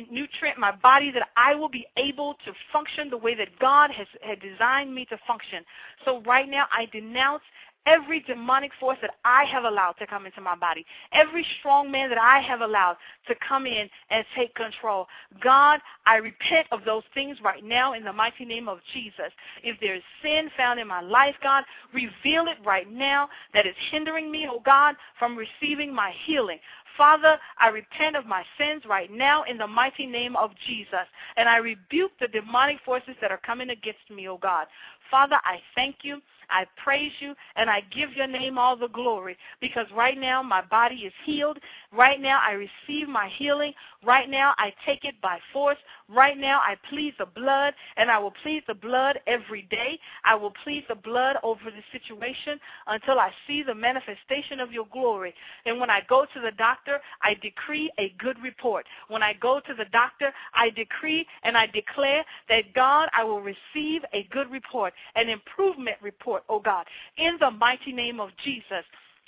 nutrient 0.09 0.57
my 0.57 0.71
body 0.71 1.11
that 1.11 1.27
I 1.35 1.53
will 1.53 1.69
be 1.69 1.85
able 1.97 2.35
to 2.45 2.53
function 2.71 3.09
the 3.09 3.17
way 3.17 3.35
that 3.35 3.49
God 3.59 3.91
has, 3.91 4.07
has 4.21 4.37
designed 4.39 4.93
me 4.93 5.05
to 5.05 5.17
function. 5.27 5.63
So 6.05 6.21
right 6.21 6.40
now 6.49 6.65
I 6.71 6.87
denounce 6.91 7.43
every 7.85 8.19
demonic 8.21 8.71
force 8.79 8.97
that 9.01 9.11
I 9.25 9.43
have 9.45 9.63
allowed 9.63 9.93
to 9.93 10.07
come 10.07 10.25
into 10.25 10.41
my 10.41 10.55
body, 10.55 10.85
every 11.13 11.45
strong 11.59 11.91
man 11.91 12.09
that 12.09 12.19
I 12.19 12.39
have 12.39 12.61
allowed 12.61 12.97
to 13.27 13.35
come 13.47 13.65
in 13.65 13.89
and 14.09 14.25
take 14.35 14.53
control. 14.55 15.07
God, 15.43 15.79
I 16.05 16.17
repent 16.17 16.67
of 16.71 16.81
those 16.85 17.03
things 17.13 17.37
right 17.43 17.63
now 17.63 17.93
in 17.93 18.03
the 18.03 18.13
mighty 18.13 18.45
name 18.45 18.67
of 18.67 18.79
Jesus. 18.93 19.31
If 19.63 19.79
there 19.79 19.95
is 19.95 20.03
sin 20.21 20.49
found 20.55 20.79
in 20.79 20.87
my 20.87 21.01
life, 21.01 21.35
God, 21.41 21.63
reveal 21.93 22.45
it 22.47 22.57
right 22.65 22.89
now 22.91 23.29
that 23.53 23.65
is 23.65 23.75
hindering 23.89 24.31
me, 24.31 24.47
oh 24.49 24.61
God, 24.63 24.95
from 25.17 25.35
receiving 25.35 25.93
my 25.93 26.13
healing. 26.25 26.59
Father, 26.97 27.39
I 27.57 27.69
repent 27.69 28.15
of 28.15 28.25
my 28.25 28.43
sins 28.57 28.83
right 28.87 29.11
now 29.11 29.43
in 29.43 29.57
the 29.57 29.67
mighty 29.67 30.05
name 30.05 30.35
of 30.35 30.51
Jesus. 30.67 31.07
And 31.37 31.47
I 31.47 31.57
rebuke 31.57 32.11
the 32.19 32.27
demonic 32.27 32.77
forces 32.85 33.15
that 33.21 33.31
are 33.31 33.39
coming 33.45 33.69
against 33.69 34.09
me, 34.13 34.27
oh 34.27 34.37
God. 34.37 34.67
Father, 35.11 35.37
I 35.43 35.57
thank 35.75 35.97
you. 36.03 36.21
I 36.51 36.65
praise 36.83 37.11
you 37.19 37.33
and 37.55 37.69
I 37.69 37.81
give 37.95 38.13
your 38.13 38.27
name 38.27 38.57
all 38.57 38.75
the 38.75 38.89
glory 38.89 39.37
because 39.59 39.85
right 39.95 40.17
now 40.17 40.43
my 40.43 40.61
body 40.61 40.95
is 40.95 41.13
healed. 41.25 41.57
Right 41.91 42.19
now 42.21 42.39
I 42.45 42.51
receive 42.51 43.07
my 43.07 43.29
healing. 43.37 43.73
Right 44.03 44.29
now 44.29 44.53
I 44.57 44.73
take 44.85 45.05
it 45.05 45.15
by 45.21 45.39
force. 45.53 45.77
Right 46.09 46.37
now 46.37 46.59
I 46.59 46.75
plead 46.89 47.13
the 47.17 47.25
blood 47.25 47.73
and 47.97 48.11
I 48.11 48.19
will 48.19 48.33
plead 48.43 48.63
the 48.67 48.73
blood 48.73 49.19
every 49.27 49.63
day. 49.63 49.99
I 50.25 50.35
will 50.35 50.53
plead 50.63 50.85
the 50.89 50.95
blood 50.95 51.37
over 51.43 51.61
the 51.65 51.83
situation 51.97 52.59
until 52.87 53.19
I 53.19 53.31
see 53.47 53.63
the 53.63 53.75
manifestation 53.75 54.59
of 54.59 54.71
your 54.71 54.87
glory. 54.91 55.33
And 55.65 55.79
when 55.79 55.89
I 55.89 56.01
go 56.09 56.25
to 56.33 56.41
the 56.41 56.51
doctor, 56.57 56.99
I 57.21 57.35
decree 57.41 57.91
a 57.97 58.13
good 58.19 58.37
report. 58.41 58.85
When 59.07 59.23
I 59.23 59.33
go 59.33 59.59
to 59.59 59.73
the 59.73 59.85
doctor, 59.91 60.31
I 60.53 60.69
decree 60.69 61.25
and 61.43 61.57
I 61.57 61.67
declare 61.67 62.23
that 62.49 62.73
God, 62.73 63.09
I 63.13 63.23
will 63.23 63.41
receive 63.41 64.01
a 64.13 64.27
good 64.31 64.49
report, 64.51 64.93
an 65.15 65.29
improvement 65.29 65.97
report, 66.01 66.40
oh 66.49 66.59
God, 66.59 66.85
in 67.17 67.37
the 67.39 67.51
mighty 67.51 67.91
name 67.91 68.19
of 68.19 68.29
Jesus. 68.43 68.85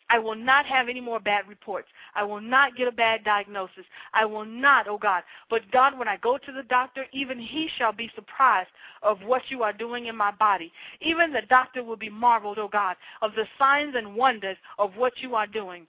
I 0.09 0.19
will 0.19 0.35
not 0.35 0.65
have 0.65 0.89
any 0.89 0.99
more 0.99 1.19
bad 1.19 1.47
reports. 1.47 1.87
I 2.13 2.23
will 2.23 2.41
not 2.41 2.75
get 2.75 2.87
a 2.87 2.91
bad 2.91 3.23
diagnosis. 3.23 3.85
I 4.13 4.25
will 4.25 4.45
not, 4.45 4.87
oh 4.87 4.97
God. 4.97 5.23
But 5.49 5.61
God, 5.71 5.97
when 5.97 6.07
I 6.07 6.17
go 6.17 6.37
to 6.37 6.51
the 6.51 6.63
doctor, 6.63 7.05
even 7.13 7.39
he 7.39 7.69
shall 7.77 7.93
be 7.93 8.11
surprised 8.13 8.69
of 9.01 9.17
what 9.25 9.43
you 9.49 9.63
are 9.63 9.73
doing 9.73 10.07
in 10.07 10.15
my 10.15 10.31
body. 10.31 10.71
Even 11.01 11.31
the 11.31 11.41
doctor 11.49 11.83
will 11.83 11.95
be 11.95 12.09
marveled, 12.09 12.59
oh 12.59 12.67
God, 12.67 12.95
of 13.21 13.33
the 13.33 13.45
signs 13.57 13.95
and 13.95 14.15
wonders 14.15 14.57
of 14.77 14.91
what 14.97 15.13
you 15.21 15.35
are 15.35 15.47
doing. 15.47 15.87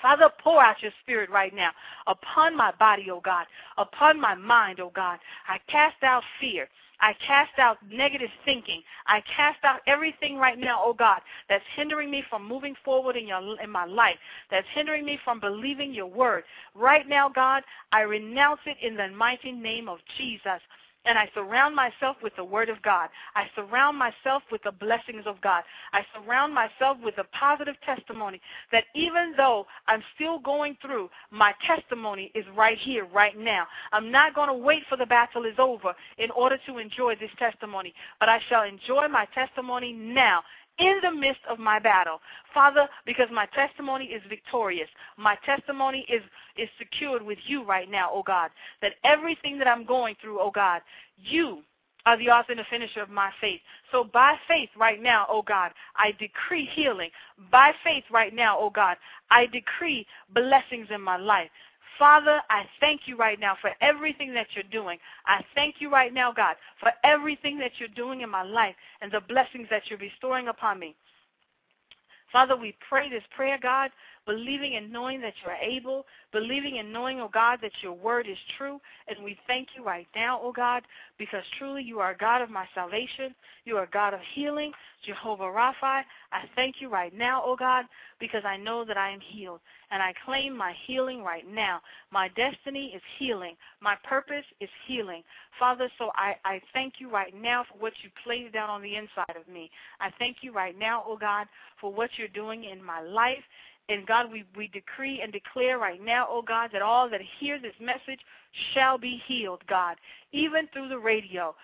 Father, 0.00 0.30
pour 0.42 0.62
out 0.62 0.82
your 0.82 0.92
spirit 1.02 1.30
right 1.30 1.54
now 1.54 1.70
upon 2.06 2.56
my 2.56 2.72
body, 2.78 3.06
oh 3.10 3.20
God, 3.20 3.46
upon 3.78 4.20
my 4.20 4.34
mind, 4.34 4.80
oh 4.80 4.92
God. 4.94 5.18
I 5.48 5.58
cast 5.70 6.02
out 6.02 6.22
fear. 6.40 6.68
I 7.04 7.12
cast 7.26 7.58
out 7.58 7.76
negative 7.92 8.30
thinking. 8.46 8.82
I 9.06 9.22
cast 9.36 9.62
out 9.62 9.80
everything 9.86 10.38
right 10.38 10.58
now, 10.58 10.80
oh 10.82 10.94
God, 10.94 11.20
that's 11.50 11.62
hindering 11.76 12.10
me 12.10 12.24
from 12.30 12.48
moving 12.48 12.74
forward 12.82 13.14
in 13.14 13.28
your 13.28 13.60
in 13.62 13.68
my 13.68 13.84
life, 13.84 14.16
that's 14.50 14.66
hindering 14.74 15.04
me 15.04 15.18
from 15.22 15.38
believing 15.38 15.92
your 15.92 16.06
word. 16.06 16.44
Right 16.74 17.06
now, 17.06 17.28
God, 17.28 17.62
I 17.92 18.00
renounce 18.00 18.60
it 18.64 18.78
in 18.80 18.96
the 18.96 19.08
mighty 19.08 19.52
name 19.52 19.86
of 19.86 19.98
Jesus 20.16 20.62
and 21.04 21.18
I 21.18 21.28
surround 21.34 21.74
myself 21.74 22.16
with 22.22 22.34
the 22.36 22.44
Word 22.44 22.68
of 22.68 22.80
God. 22.82 23.08
I 23.34 23.44
surround 23.54 23.98
myself 23.98 24.42
with 24.50 24.62
the 24.62 24.72
blessings 24.72 25.24
of 25.26 25.40
God. 25.40 25.62
I 25.92 26.04
surround 26.14 26.54
myself 26.54 26.98
with 27.02 27.18
a 27.18 27.24
positive 27.24 27.76
testimony 27.84 28.40
that 28.72 28.84
even 28.94 29.34
though 29.36 29.66
I'm 29.86 30.02
still 30.14 30.38
going 30.38 30.76
through, 30.80 31.10
my 31.30 31.52
testimony 31.66 32.30
is 32.34 32.44
right 32.56 32.78
here, 32.78 33.06
right 33.12 33.38
now. 33.38 33.66
I'm 33.92 34.10
not 34.10 34.34
going 34.34 34.48
to 34.48 34.54
wait 34.54 34.82
for 34.88 34.96
the 34.96 35.06
battle 35.06 35.44
is 35.44 35.54
over 35.58 35.94
in 36.18 36.30
order 36.30 36.58
to 36.66 36.78
enjoy 36.78 37.16
this 37.16 37.30
testimony, 37.38 37.92
but 38.20 38.28
I 38.28 38.40
shall 38.48 38.62
enjoy 38.62 39.08
my 39.08 39.26
testimony 39.34 39.92
now 39.92 40.42
in 40.78 40.98
the 41.02 41.10
midst 41.10 41.40
of 41.48 41.58
my 41.58 41.78
battle. 41.78 42.20
Father, 42.52 42.88
because 43.06 43.28
my 43.32 43.46
testimony 43.46 44.06
is 44.06 44.22
victorious. 44.28 44.88
My 45.16 45.36
testimony 45.46 46.06
is, 46.08 46.22
is 46.56 46.68
secured 46.78 47.22
with 47.22 47.38
you 47.46 47.64
right 47.64 47.90
now, 47.90 48.10
oh 48.12 48.22
God. 48.22 48.50
That 48.82 48.92
everything 49.04 49.58
that 49.58 49.68
I'm 49.68 49.84
going 49.84 50.16
through, 50.20 50.40
oh 50.40 50.50
God, 50.50 50.82
you 51.16 51.62
are 52.06 52.18
the 52.18 52.28
author 52.28 52.52
and 52.52 52.58
the 52.58 52.64
finisher 52.68 53.00
of 53.00 53.08
my 53.08 53.30
faith. 53.40 53.60
So 53.90 54.04
by 54.04 54.34
faith 54.46 54.68
right 54.76 55.02
now, 55.02 55.26
oh 55.28 55.42
God, 55.42 55.72
I 55.96 56.12
decree 56.18 56.68
healing. 56.74 57.10
By 57.50 57.72
faith 57.82 58.04
right 58.10 58.34
now, 58.34 58.58
oh 58.58 58.70
God, 58.70 58.96
I 59.30 59.46
decree 59.46 60.06
blessings 60.34 60.88
in 60.94 61.00
my 61.00 61.16
life. 61.16 61.50
Father, 61.98 62.40
I 62.50 62.64
thank 62.80 63.02
you 63.06 63.16
right 63.16 63.38
now 63.38 63.56
for 63.60 63.70
everything 63.80 64.34
that 64.34 64.46
you're 64.54 64.64
doing. 64.70 64.98
I 65.26 65.44
thank 65.54 65.76
you 65.78 65.90
right 65.90 66.12
now, 66.12 66.32
God, 66.32 66.56
for 66.80 66.90
everything 67.04 67.58
that 67.58 67.72
you're 67.78 67.88
doing 67.88 68.22
in 68.22 68.30
my 68.30 68.42
life 68.42 68.74
and 69.00 69.12
the 69.12 69.20
blessings 69.20 69.68
that 69.70 69.82
you're 69.88 69.98
bestowing 69.98 70.48
upon 70.48 70.78
me. 70.78 70.94
Father, 72.32 72.56
we 72.56 72.74
pray 72.88 73.08
this 73.08 73.22
prayer, 73.36 73.58
God, 73.62 73.90
believing 74.26 74.76
and 74.76 74.92
knowing 74.92 75.20
that 75.20 75.34
you're 75.44 75.54
able, 75.54 76.06
believing 76.32 76.78
and 76.78 76.92
knowing, 76.92 77.20
oh 77.20 77.30
God, 77.32 77.58
that 77.62 77.72
your 77.82 77.92
word 77.92 78.26
is 78.28 78.38
true. 78.56 78.80
And 79.08 79.22
we 79.24 79.36
thank 79.46 79.68
you 79.76 79.84
right 79.84 80.06
now, 80.14 80.40
oh 80.42 80.52
God, 80.52 80.82
because 81.18 81.42
truly 81.58 81.82
you 81.82 82.00
are 82.00 82.14
God 82.14 82.42
of 82.42 82.50
my 82.50 82.66
salvation. 82.74 83.34
You 83.64 83.76
are 83.76 83.88
God 83.92 84.14
of 84.14 84.20
healing, 84.34 84.72
Jehovah 85.04 85.44
Rapha. 85.44 86.02
I 86.32 86.42
thank 86.56 86.76
you 86.80 86.88
right 86.88 87.16
now, 87.16 87.42
oh 87.44 87.56
God, 87.56 87.84
because 88.18 88.42
I 88.44 88.56
know 88.56 88.84
that 88.84 88.96
I 88.96 89.10
am 89.10 89.20
healed. 89.20 89.60
And 89.90 90.02
I 90.02 90.12
claim 90.24 90.56
my 90.56 90.74
healing 90.86 91.22
right 91.22 91.48
now. 91.48 91.80
My 92.10 92.28
destiny 92.28 92.92
is 92.96 93.02
healing. 93.18 93.54
My 93.80 93.96
purpose 94.02 94.44
is 94.60 94.70
healing. 94.88 95.22
Father, 95.58 95.88
so 95.98 96.10
I, 96.16 96.34
I 96.44 96.60
thank 96.72 96.94
you 96.98 97.10
right 97.10 97.34
now 97.40 97.64
for 97.70 97.78
what 97.78 97.92
you 98.02 98.10
placed 98.24 98.54
down 98.54 98.70
on 98.70 98.82
the 98.82 98.96
inside 98.96 99.36
of 99.40 99.46
me. 99.52 99.70
I 100.00 100.10
thank 100.18 100.38
you 100.40 100.52
right 100.52 100.76
now, 100.76 101.04
oh 101.06 101.16
God, 101.16 101.46
for 101.80 101.92
what 101.92 102.10
you're 102.16 102.28
doing 102.28 102.64
in 102.64 102.82
my 102.82 103.00
life 103.02 103.44
and 103.88 104.06
God, 104.06 104.32
we, 104.32 104.44
we 104.56 104.68
decree 104.68 105.20
and 105.22 105.32
declare 105.32 105.78
right 105.78 106.02
now, 106.02 106.26
oh 106.28 106.42
God, 106.42 106.70
that 106.72 106.82
all 106.82 107.08
that 107.10 107.20
hear 107.38 107.60
this 107.60 107.74
message 107.80 108.20
shall 108.72 108.96
be 108.96 109.20
healed, 109.26 109.60
God, 109.68 109.96
even 110.32 110.68
through 110.72 110.88
the 110.88 110.98
radio 110.98 111.54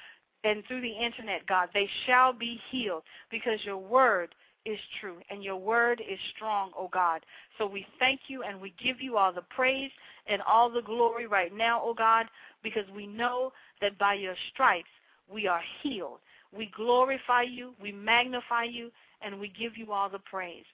and 0.45 0.63
through 0.67 0.83
the 0.83 0.93
internet, 0.93 1.47
God. 1.47 1.69
They 1.73 1.89
shall 2.07 2.33
be 2.33 2.61
healed 2.71 3.03
because 3.31 3.59
your 3.65 3.79
word 3.79 4.35
is 4.67 4.79
true 5.01 5.17
and 5.31 5.43
your 5.43 5.57
word 5.57 6.03
is 6.07 6.19
strong, 6.37 6.73
oh 6.77 6.91
God. 6.93 7.25
So 7.57 7.67
we 7.67 7.87
thank 7.99 8.21
you 8.29 8.43
and 8.43 8.61
we 8.61 8.75
give 8.83 9.01
you 9.01 9.17
all 9.17 9.33
the 9.33 9.45
praise 9.55 9.91
and 10.27 10.43
all 10.43 10.71
the 10.71 10.83
glory 10.83 11.27
right 11.27 11.55
now, 11.57 11.81
oh 11.83 11.95
God, 11.95 12.27
because 12.63 12.85
we 12.95 13.07
know 13.07 13.53
that 13.81 13.99
by 13.99 14.15
your 14.15 14.35
stripes 14.53 14.91
we 15.33 15.47
are 15.47 15.63
healed. 15.83 16.19
We 16.55 16.71
glorify 16.77 17.43
you, 17.43 17.73
we 17.81 17.93
magnify 17.93 18.65
you, 18.65 18.91
and 19.23 19.41
we 19.41 19.49
give 19.59 19.79
you 19.79 19.93
all 19.93 20.11
the 20.11 20.19
praise 20.19 20.65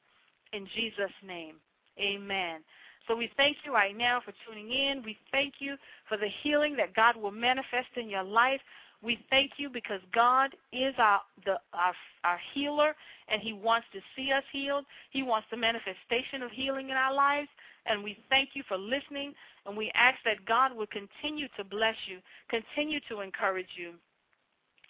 in 0.52 0.66
Jesus' 0.74 1.14
name. 1.26 1.56
Amen. 1.98 2.60
So 3.08 3.16
we 3.16 3.30
thank 3.36 3.58
you 3.64 3.72
right 3.72 3.96
now 3.96 4.20
for 4.24 4.32
tuning 4.46 4.70
in. 4.70 5.02
We 5.04 5.16
thank 5.30 5.54
you 5.60 5.76
for 6.08 6.16
the 6.16 6.28
healing 6.42 6.76
that 6.76 6.94
God 6.94 7.16
will 7.16 7.30
manifest 7.30 7.88
in 7.96 8.08
your 8.08 8.24
life. 8.24 8.60
We 9.02 9.24
thank 9.30 9.52
you 9.58 9.68
because 9.68 10.00
God 10.12 10.50
is 10.72 10.94
our 10.98 11.20
the 11.44 11.58
our, 11.72 11.94
our 12.24 12.40
healer 12.54 12.94
and 13.28 13.40
he 13.40 13.52
wants 13.52 13.86
to 13.92 14.00
see 14.16 14.32
us 14.32 14.42
healed. 14.52 14.84
He 15.10 15.22
wants 15.22 15.46
the 15.50 15.56
manifestation 15.56 16.42
of 16.42 16.50
healing 16.50 16.90
in 16.90 16.96
our 16.96 17.14
lives 17.14 17.48
and 17.86 18.02
we 18.02 18.18
thank 18.28 18.50
you 18.54 18.62
for 18.66 18.76
listening 18.76 19.34
and 19.66 19.76
we 19.76 19.90
ask 19.94 20.18
that 20.24 20.44
God 20.46 20.74
will 20.74 20.86
continue 20.86 21.46
to 21.56 21.64
bless 21.64 21.96
you, 22.06 22.18
continue 22.48 23.00
to 23.08 23.20
encourage 23.20 23.70
you 23.76 23.92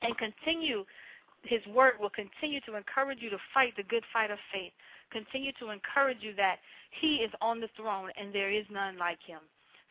and 0.03 0.17
continue 0.17 0.85
his 1.49 1.65
word 1.73 1.95
will 2.01 2.11
continue 2.11 2.61
to 2.67 2.77
encourage 2.77 3.19
you 3.21 3.31
to 3.31 3.39
fight 3.55 3.75
the 3.77 3.83
good 3.85 4.05
fight 4.13 4.31
of 4.31 4.39
faith 4.53 4.73
continue 5.13 5.53
to 5.61 5.71
encourage 5.71 6.19
you 6.21 6.35
that 6.37 6.57
He 7.01 7.17
is 7.17 7.31
on 7.41 7.61
the 7.61 7.69
throne 7.77 8.11
and 8.19 8.35
there 8.35 8.51
is 8.51 8.65
none 8.71 8.99
like 8.99 9.19
Him. 9.27 9.41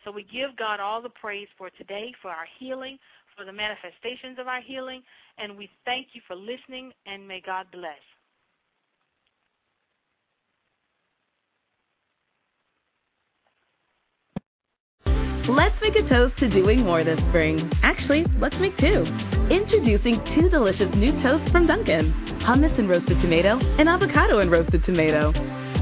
So 0.03 0.11
we 0.11 0.23
give 0.23 0.55
God 0.57 0.79
all 0.79 1.01
the 1.01 1.09
praise 1.09 1.47
for 1.57 1.69
today, 1.71 2.13
for 2.21 2.29
our 2.29 2.47
healing, 2.59 2.97
for 3.35 3.45
the 3.45 3.53
manifestations 3.53 4.37
of 4.39 4.47
our 4.47 4.61
healing, 4.61 5.01
and 5.37 5.57
we 5.57 5.69
thank 5.83 6.07
you 6.13 6.21
for 6.27 6.35
listening, 6.35 6.91
and 7.05 7.27
may 7.27 7.41
God 7.43 7.65
bless. 7.71 7.99
Let's 15.47 15.79
make 15.79 15.95
a 15.95 16.01
toast 16.01 16.37
to 16.37 16.49
doing 16.49 16.79
more 16.81 17.03
this 17.03 17.19
spring. 17.27 17.71
Actually, 17.83 18.25
let's 18.39 18.57
make 18.57 18.75
two. 18.77 19.03
Introducing 19.51 20.19
two 20.33 20.49
delicious 20.49 20.93
new 20.95 21.11
toasts 21.21 21.51
from 21.51 21.67
Dunkin' 21.67 22.11
hummus 22.39 22.77
and 22.79 22.89
roasted 22.89 23.19
tomato, 23.21 23.59
and 23.77 23.87
avocado 23.87 24.39
and 24.39 24.49
roasted 24.49 24.83
tomato. 24.83 25.31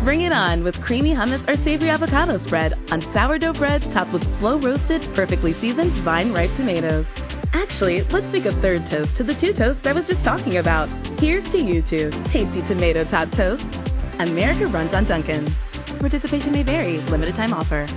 Bring 0.04 0.22
it 0.22 0.34
on 0.34 0.66
with 0.66 0.76
creamy 0.82 1.14
hummus 1.14 1.48
or 1.48 1.56
savory 1.64 1.90
avocado 1.90 2.44
spread 2.46 2.74
on 2.92 3.02
sourdough 3.14 3.54
bread 3.54 3.82
topped 3.94 4.12
with 4.12 4.24
slow 4.40 4.60
roasted, 4.60 5.02
perfectly 5.16 5.54
seasoned 5.62 5.94
vine 6.04 6.34
ripe 6.34 6.54
tomatoes. 6.58 7.06
Actually, 7.54 8.02
let's 8.10 8.32
make 8.34 8.46
a 8.46 8.62
third 8.62 8.86
toast 8.88 9.16
to 9.16 9.24
the 9.24 9.36
two 9.36 9.54
toasts 9.54 9.86
I 9.86 9.94
was 9.94 10.06
just 10.08 10.24
talking 10.24 10.58
about. 10.58 10.90
Here's 11.20 11.50
to 11.52 11.58
you 11.58 11.82
two 11.84 12.10
tasty 12.32 12.62
tomato 12.68 13.06
top 13.06 13.32
toast. 13.32 13.64
America 14.20 14.68
runs 14.68 14.94
on 14.94 15.06
Dunkin'. 15.06 15.56
Participation 16.00 16.52
may 16.52 16.64
vary, 16.64 16.98
limited 17.04 17.36
time 17.36 17.54
offer. 17.54 17.88